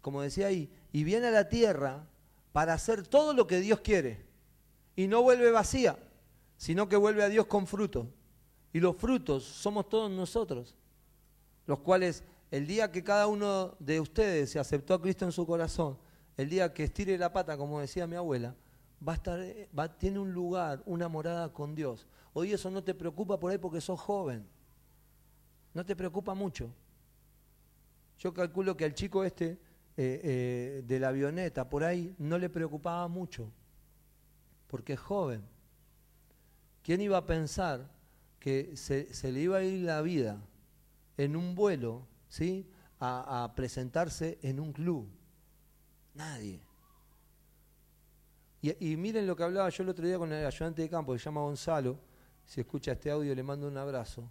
como 0.00 0.22
decía 0.22 0.48
ahí, 0.48 0.68
y 0.92 1.04
viene 1.04 1.28
a 1.28 1.30
la 1.30 1.48
tierra 1.48 2.08
para 2.52 2.74
hacer 2.74 3.06
todo 3.06 3.32
lo 3.32 3.46
que 3.46 3.60
Dios 3.60 3.80
quiere. 3.80 4.26
Y 4.96 5.06
no 5.06 5.22
vuelve 5.22 5.52
vacía, 5.52 5.96
sino 6.56 6.88
que 6.88 6.96
vuelve 6.96 7.22
a 7.22 7.28
Dios 7.28 7.46
con 7.46 7.68
fruto. 7.68 8.08
Y 8.72 8.80
los 8.80 8.96
frutos 8.96 9.44
somos 9.44 9.88
todos 9.88 10.10
nosotros, 10.10 10.74
los 11.66 11.78
cuales 11.78 12.24
el 12.50 12.66
día 12.66 12.90
que 12.90 13.02
cada 13.02 13.26
uno 13.26 13.76
de 13.78 14.00
ustedes 14.00 14.50
se 14.50 14.58
aceptó 14.58 14.94
a 14.94 15.00
Cristo 15.00 15.24
en 15.24 15.32
su 15.32 15.46
corazón, 15.46 15.98
el 16.36 16.48
día 16.48 16.72
que 16.72 16.84
estire 16.84 17.16
la 17.18 17.32
pata, 17.32 17.56
como 17.56 17.80
decía 17.80 18.06
mi 18.06 18.16
abuela, 18.16 18.54
va 19.06 19.12
a 19.12 19.16
estar, 19.16 19.40
va, 19.76 19.88
tiene 19.96 20.18
un 20.18 20.32
lugar, 20.32 20.82
una 20.86 21.08
morada 21.08 21.52
con 21.52 21.74
Dios. 21.74 22.06
Hoy 22.32 22.52
eso 22.52 22.70
no 22.70 22.82
te 22.82 22.94
preocupa 22.94 23.38
por 23.38 23.50
ahí 23.50 23.58
porque 23.58 23.80
sos 23.80 24.00
joven. 24.00 24.46
No 25.72 25.84
te 25.84 25.94
preocupa 25.94 26.34
mucho. 26.34 26.72
Yo 28.18 28.32
calculo 28.32 28.76
que 28.76 28.84
al 28.84 28.94
chico 28.94 29.24
este 29.24 29.58
eh, 29.96 30.20
eh, 30.24 30.82
de 30.86 30.98
la 30.98 31.08
avioneta 31.08 31.68
por 31.68 31.84
ahí 31.84 32.14
no 32.18 32.38
le 32.38 32.48
preocupaba 32.48 33.06
mucho, 33.08 33.52
porque 34.66 34.94
es 34.94 35.00
joven. 35.00 35.42
¿Quién 36.82 37.00
iba 37.00 37.16
a 37.16 37.26
pensar 37.26 37.90
que 38.40 38.76
se, 38.76 39.08
le 39.32 39.40
iba 39.40 39.58
a 39.58 39.62
ir 39.62 39.84
la 39.84 40.02
vida 40.02 40.38
en 41.16 41.36
un 41.36 41.54
vuelo, 41.54 42.06
¿sí? 42.34 42.66
A, 42.98 43.52
presentarse 43.54 44.38
en 44.42 44.58
un 44.58 44.72
club? 44.72 45.06
Nadie. 46.14 46.60
Y, 48.60 48.96
miren 48.96 49.26
lo 49.26 49.36
que 49.36 49.42
hablaba 49.42 49.68
yo 49.68 49.82
el 49.82 49.90
otro 49.90 50.06
día 50.06 50.18
con 50.18 50.32
el 50.32 50.44
ayudante 50.44 50.82
de 50.82 50.88
campo, 50.88 51.12
que 51.12 51.18
se 51.18 51.26
llama 51.26 51.42
Gonzalo. 51.42 52.00
Si 52.46 52.60
escucha 52.60 52.92
este 52.92 53.10
audio, 53.10 53.34
le 53.34 53.42
mando 53.42 53.68
un 53.68 53.76
abrazo. 53.76 54.28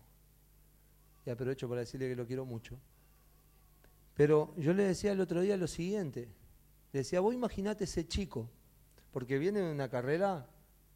Y 1.25 1.29
aprovecho 1.29 1.69
para 1.69 1.81
decirle 1.81 2.09
que 2.09 2.15
lo 2.15 2.25
quiero 2.25 2.45
mucho. 2.45 2.77
Pero 4.15 4.53
yo 4.57 4.73
le 4.73 4.83
decía 4.83 5.13
el 5.13 5.21
otro 5.21 5.39
día 5.39 5.55
lo 5.55 5.67
siguiente. 5.67 6.27
Le 6.91 6.99
decía, 6.99 7.21
vos 7.21 7.33
imaginate 7.33 7.85
ese 7.85 8.05
chico, 8.05 8.49
porque 9.11 9.37
viene 9.37 9.61
de 9.61 9.71
una 9.71 9.87
carrera 9.87 10.49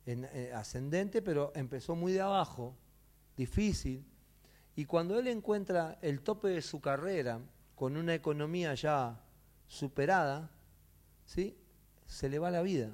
eh, 0.06 0.52
ascendente, 0.54 1.22
pero 1.22 1.54
empezó 1.56 1.96
muy 1.96 2.12
de 2.12 2.22
abajo, 2.22 2.76
difícil. 3.38 4.04
Y 4.78 4.86
cuando 4.86 5.18
él 5.18 5.28
encuentra 5.28 5.98
el 6.04 6.22
tope 6.22 6.50
de 6.50 6.62
su 6.62 6.80
carrera, 6.80 7.42
con 7.74 7.98
una 7.98 8.14
economía 8.14 8.76
ya 8.76 9.20
superada, 9.66 10.52
¿sí? 11.26 11.58
se 12.06 12.30
le 12.30 12.38
va 12.38 12.52
la 12.52 12.62
vida. 12.62 12.92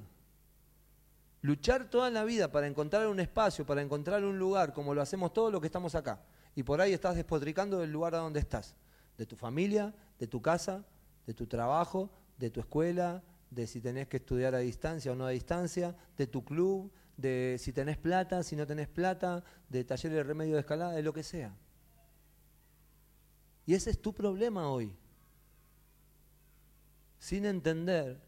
Luchar 1.41 1.89
toda 1.89 2.09
la 2.09 2.23
vida 2.23 2.53
para 2.53 2.67
encontrar 2.67 3.05
un 3.07 3.19
espacio, 3.19 3.65
para 3.65 3.81
encontrar 3.81 4.23
un 4.23 4.39
lugar, 4.39 4.71
como 4.71 4.93
lo 4.93 5.01
hacemos 5.01 5.33
todos 5.33 5.51
los 5.51 5.59
que 5.59 5.67
estamos 5.67 5.93
acá. 5.93 6.23
Y 6.55 6.63
por 6.63 6.79
ahí 6.79 6.93
estás 6.93 7.17
despotricando 7.17 7.79
del 7.79 7.91
lugar 7.91 8.15
a 8.15 8.19
donde 8.19 8.39
estás 8.39 8.77
de 9.17 9.25
tu 9.25 9.35
familia, 9.35 9.93
de 10.19 10.27
tu 10.27 10.41
casa, 10.41 10.85
de 11.27 11.33
tu 11.33 11.47
trabajo, 11.47 12.09
de 12.37 12.49
tu 12.49 12.61
escuela, 12.61 13.21
de 13.49 13.67
si 13.67 13.81
tenés 13.81 14.07
que 14.07 14.17
estudiar 14.17 14.55
a 14.55 14.59
distancia 14.59 15.11
o 15.11 15.15
no 15.15 15.25
a 15.25 15.31
distancia, 15.31 15.97
de 16.15 16.27
tu 16.27 16.45
club, 16.45 16.93
de 17.17 17.57
si 17.59 17.73
tenés 17.73 17.97
plata, 17.97 18.41
si 18.41 18.55
no 18.55 18.65
tenés 18.65 18.87
plata, 18.87 19.43
de 19.67 19.83
taller 19.83 20.13
de 20.13 20.23
remedio 20.23 20.53
de 20.53 20.61
escalada, 20.61 20.93
de 20.93 21.03
lo 21.03 21.11
que 21.11 21.23
sea. 21.23 21.53
Y 23.65 23.73
ese 23.73 23.89
es 23.89 24.01
tu 24.01 24.13
problema 24.13 24.69
hoy. 24.69 24.95
Sin 27.17 27.45
entender 27.45 28.21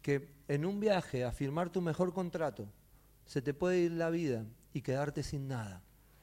que 0.00 0.32
en 0.48 0.64
un 0.64 0.80
viaje 0.80 1.24
a 1.24 1.32
firmar 1.32 1.70
tu 1.70 1.80
mejor 1.80 2.12
contrato 2.12 2.68
se 3.26 3.42
te 3.42 3.54
puede 3.54 3.78
ir 3.78 3.92
la 3.92 4.10
vida 4.10 4.44
y 4.72 4.82
quedarte 4.82 5.22
sin 5.22 5.48
nada. 5.48 5.82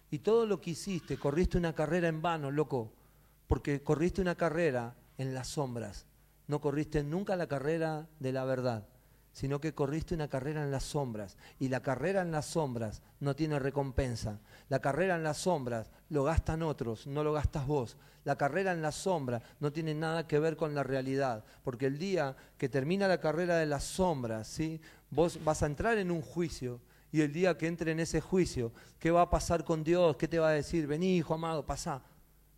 Y 0.09 0.19
todo 0.19 0.45
lo 0.45 0.59
que 0.59 0.71
hiciste, 0.71 1.17
corriste 1.17 1.57
una 1.57 1.73
carrera 1.73 2.07
en 2.07 2.21
vano, 2.21 2.51
loco, 2.51 2.93
porque 3.47 3.81
corriste 3.81 4.21
una 4.21 4.35
carrera 4.35 4.95
en 5.17 5.33
las 5.33 5.47
sombras. 5.47 6.05
No 6.47 6.59
corriste 6.59 7.03
nunca 7.03 7.35
la 7.35 7.47
carrera 7.47 8.09
de 8.19 8.31
la 8.31 8.43
verdad, 8.43 8.87
sino 9.33 9.61
que 9.61 9.73
corriste 9.73 10.15
una 10.15 10.27
carrera 10.27 10.63
en 10.63 10.71
las 10.71 10.83
sombras. 10.83 11.37
Y 11.59 11.69
la 11.69 11.81
carrera 11.81 12.21
en 12.21 12.31
las 12.31 12.45
sombras 12.45 13.01
no 13.19 13.35
tiene 13.35 13.59
recompensa. 13.59 14.39
La 14.69 14.79
carrera 14.79 15.15
en 15.15 15.23
las 15.23 15.37
sombras 15.37 15.91
lo 16.09 16.23
gastan 16.23 16.63
otros, 16.63 17.07
no 17.07 17.23
lo 17.23 17.33
gastas 17.33 17.67
vos. 17.67 17.97
La 18.23 18.37
carrera 18.37 18.71
en 18.71 18.81
las 18.81 18.95
sombras 18.95 19.41
no 19.59 19.71
tiene 19.71 19.93
nada 19.93 20.27
que 20.27 20.39
ver 20.39 20.55
con 20.55 20.75
la 20.75 20.83
realidad, 20.83 21.43
porque 21.63 21.87
el 21.87 21.97
día 21.97 22.35
que 22.57 22.69
termina 22.69 23.07
la 23.07 23.19
carrera 23.19 23.57
de 23.57 23.65
las 23.65 23.83
sombras, 23.83 24.47
¿sí? 24.47 24.79
vos 25.09 25.43
vas 25.43 25.63
a 25.63 25.65
entrar 25.65 25.97
en 25.97 26.11
un 26.11 26.21
juicio. 26.21 26.79
Y 27.11 27.21
el 27.21 27.33
día 27.33 27.57
que 27.57 27.67
entre 27.67 27.91
en 27.91 27.99
ese 27.99 28.21
juicio, 28.21 28.71
¿qué 28.99 29.11
va 29.11 29.23
a 29.23 29.29
pasar 29.29 29.65
con 29.65 29.83
Dios? 29.83 30.15
¿Qué 30.15 30.27
te 30.27 30.39
va 30.39 30.49
a 30.49 30.53
decir? 30.53 30.87
Vení, 30.87 31.17
hijo 31.17 31.33
amado, 31.33 31.65
pasá 31.65 32.01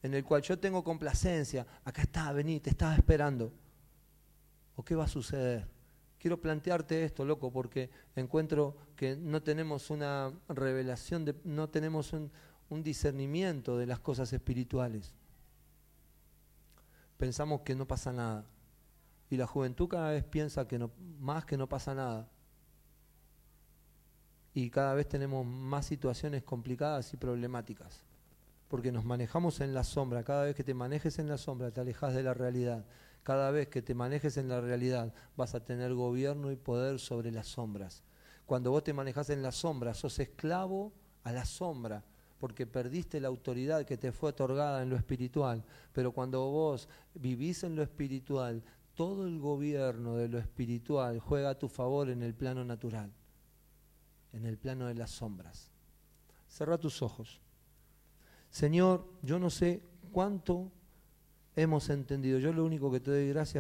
en 0.04 0.14
el 0.14 0.24
cual 0.24 0.42
yo 0.42 0.60
tengo 0.60 0.84
complacencia, 0.84 1.66
acá 1.86 2.02
está, 2.02 2.32
vení, 2.34 2.60
te 2.60 2.70
estaba 2.70 2.94
esperando. 2.94 3.54
¿O 4.76 4.84
qué 4.84 4.96
va 4.96 5.06
a 5.06 5.08
suceder? 5.08 5.66
Quiero 6.24 6.40
plantearte 6.40 7.04
esto, 7.04 7.26
loco, 7.26 7.52
porque 7.52 7.90
encuentro 8.16 8.78
que 8.96 9.18
no 9.18 9.44
tenemos 9.44 9.90
una 9.90 10.32
revelación, 10.48 11.26
de, 11.26 11.36
no 11.44 11.68
tenemos 11.68 12.14
un, 12.14 12.32
discernimiento 12.82 13.78
de 13.78 13.86
las 13.86 14.00
cosas 14.00 14.32
espirituales. 14.32 15.14
Pensamos 17.18 17.60
que 17.64 17.76
no 17.76 17.86
pasa 17.86 18.14
nada. 18.14 18.46
Y 19.30 19.36
la 19.36 19.48
juventud 19.48 19.90
cada 19.90 20.12
vez 20.12 20.24
piensa 20.24 20.66
que 20.66 20.80
no, 20.80 20.92
más 21.20 21.44
que 21.44 21.58
no 21.58 21.68
pasa 21.68 21.94
nada. 21.94 22.30
Y 24.54 24.70
cada 24.70 24.94
vez 24.94 25.10
tenemos 25.10 25.46
más 25.46 25.88
situaciones 25.88 26.42
complicadas 26.44 27.14
y 27.14 27.18
problemáticas 27.18 28.06
porque 28.70 28.94
nos 28.94 29.04
manejamos 29.04 29.60
en 29.60 29.74
la 29.74 29.84
sombra. 29.84 30.24
Cada 30.24 30.46
vez 30.46 30.56
que 30.56 30.64
te 30.64 30.74
manejes 30.74 31.20
en 31.20 31.28
la 31.28 31.38
sombra 31.38 31.70
te 31.70 31.82
alejas 31.82 32.14
de 32.14 32.24
la 32.24 32.34
realidad. 32.34 32.86
Cada 33.24 33.52
vez 33.52 33.70
que 33.70 33.82
te 33.82 33.96
manejes 33.96 34.38
en 34.38 34.50
la 34.50 34.62
realidad 34.62 35.14
vas 35.36 35.56
a 35.56 35.64
tener 35.64 35.94
gobierno 35.94 36.52
y 36.52 36.56
poder 36.58 37.00
sobre 37.00 37.32
las 37.32 37.48
sombras. 37.48 38.04
Cuando 38.46 38.72
vos 38.72 38.84
te 38.84 38.94
manejas 38.94 39.30
en 39.30 39.42
la 39.42 39.52
sombra, 39.52 39.94
sos 39.94 40.20
esclavo 40.20 40.92
a 41.24 41.32
la 41.32 41.46
sombra, 41.46 42.04
porque 42.40 42.68
perdiste 42.68 43.22
la 43.22 43.30
autoridad 43.30 43.86
que 43.86 43.98
te 43.98 44.12
fue 44.12 44.32
otorgada 44.32 44.84
en 44.84 44.90
lo 44.90 44.98
espiritual. 44.98 45.64
Pero 45.94 46.12
cuando 46.12 46.50
vos 46.50 46.90
vivís 47.14 47.64
en 47.64 47.78
lo 47.78 47.84
espiritual, 47.84 48.62
todo 48.96 49.26
el 49.26 49.40
gobierno 49.40 50.18
de 50.18 50.28
lo 50.28 50.38
espiritual 50.38 51.20
juega 51.20 51.52
a 51.52 51.58
tu 51.58 51.70
favor 51.70 52.10
en 52.10 52.22
el 52.22 52.34
plano 52.34 52.66
natural, 52.66 53.12
en 54.34 54.46
el 54.46 54.58
plano 54.58 54.88
de 54.88 54.96
las 54.96 55.12
sombras. 55.12 55.72
Cerra 56.48 56.78
tus 56.78 57.02
ojos. 57.02 57.40
Señor, 58.50 59.08
yo 59.24 59.40
no 59.40 59.50
sé 59.50 59.82
cuánto 60.12 60.72
hemos 61.56 61.90
entendido. 61.90 62.40
Yo 62.40 62.54
lo 62.54 62.66
único 62.66 62.92
que 62.92 63.00
te 63.00 63.12
doy 63.12 63.30
gracias 63.30 63.52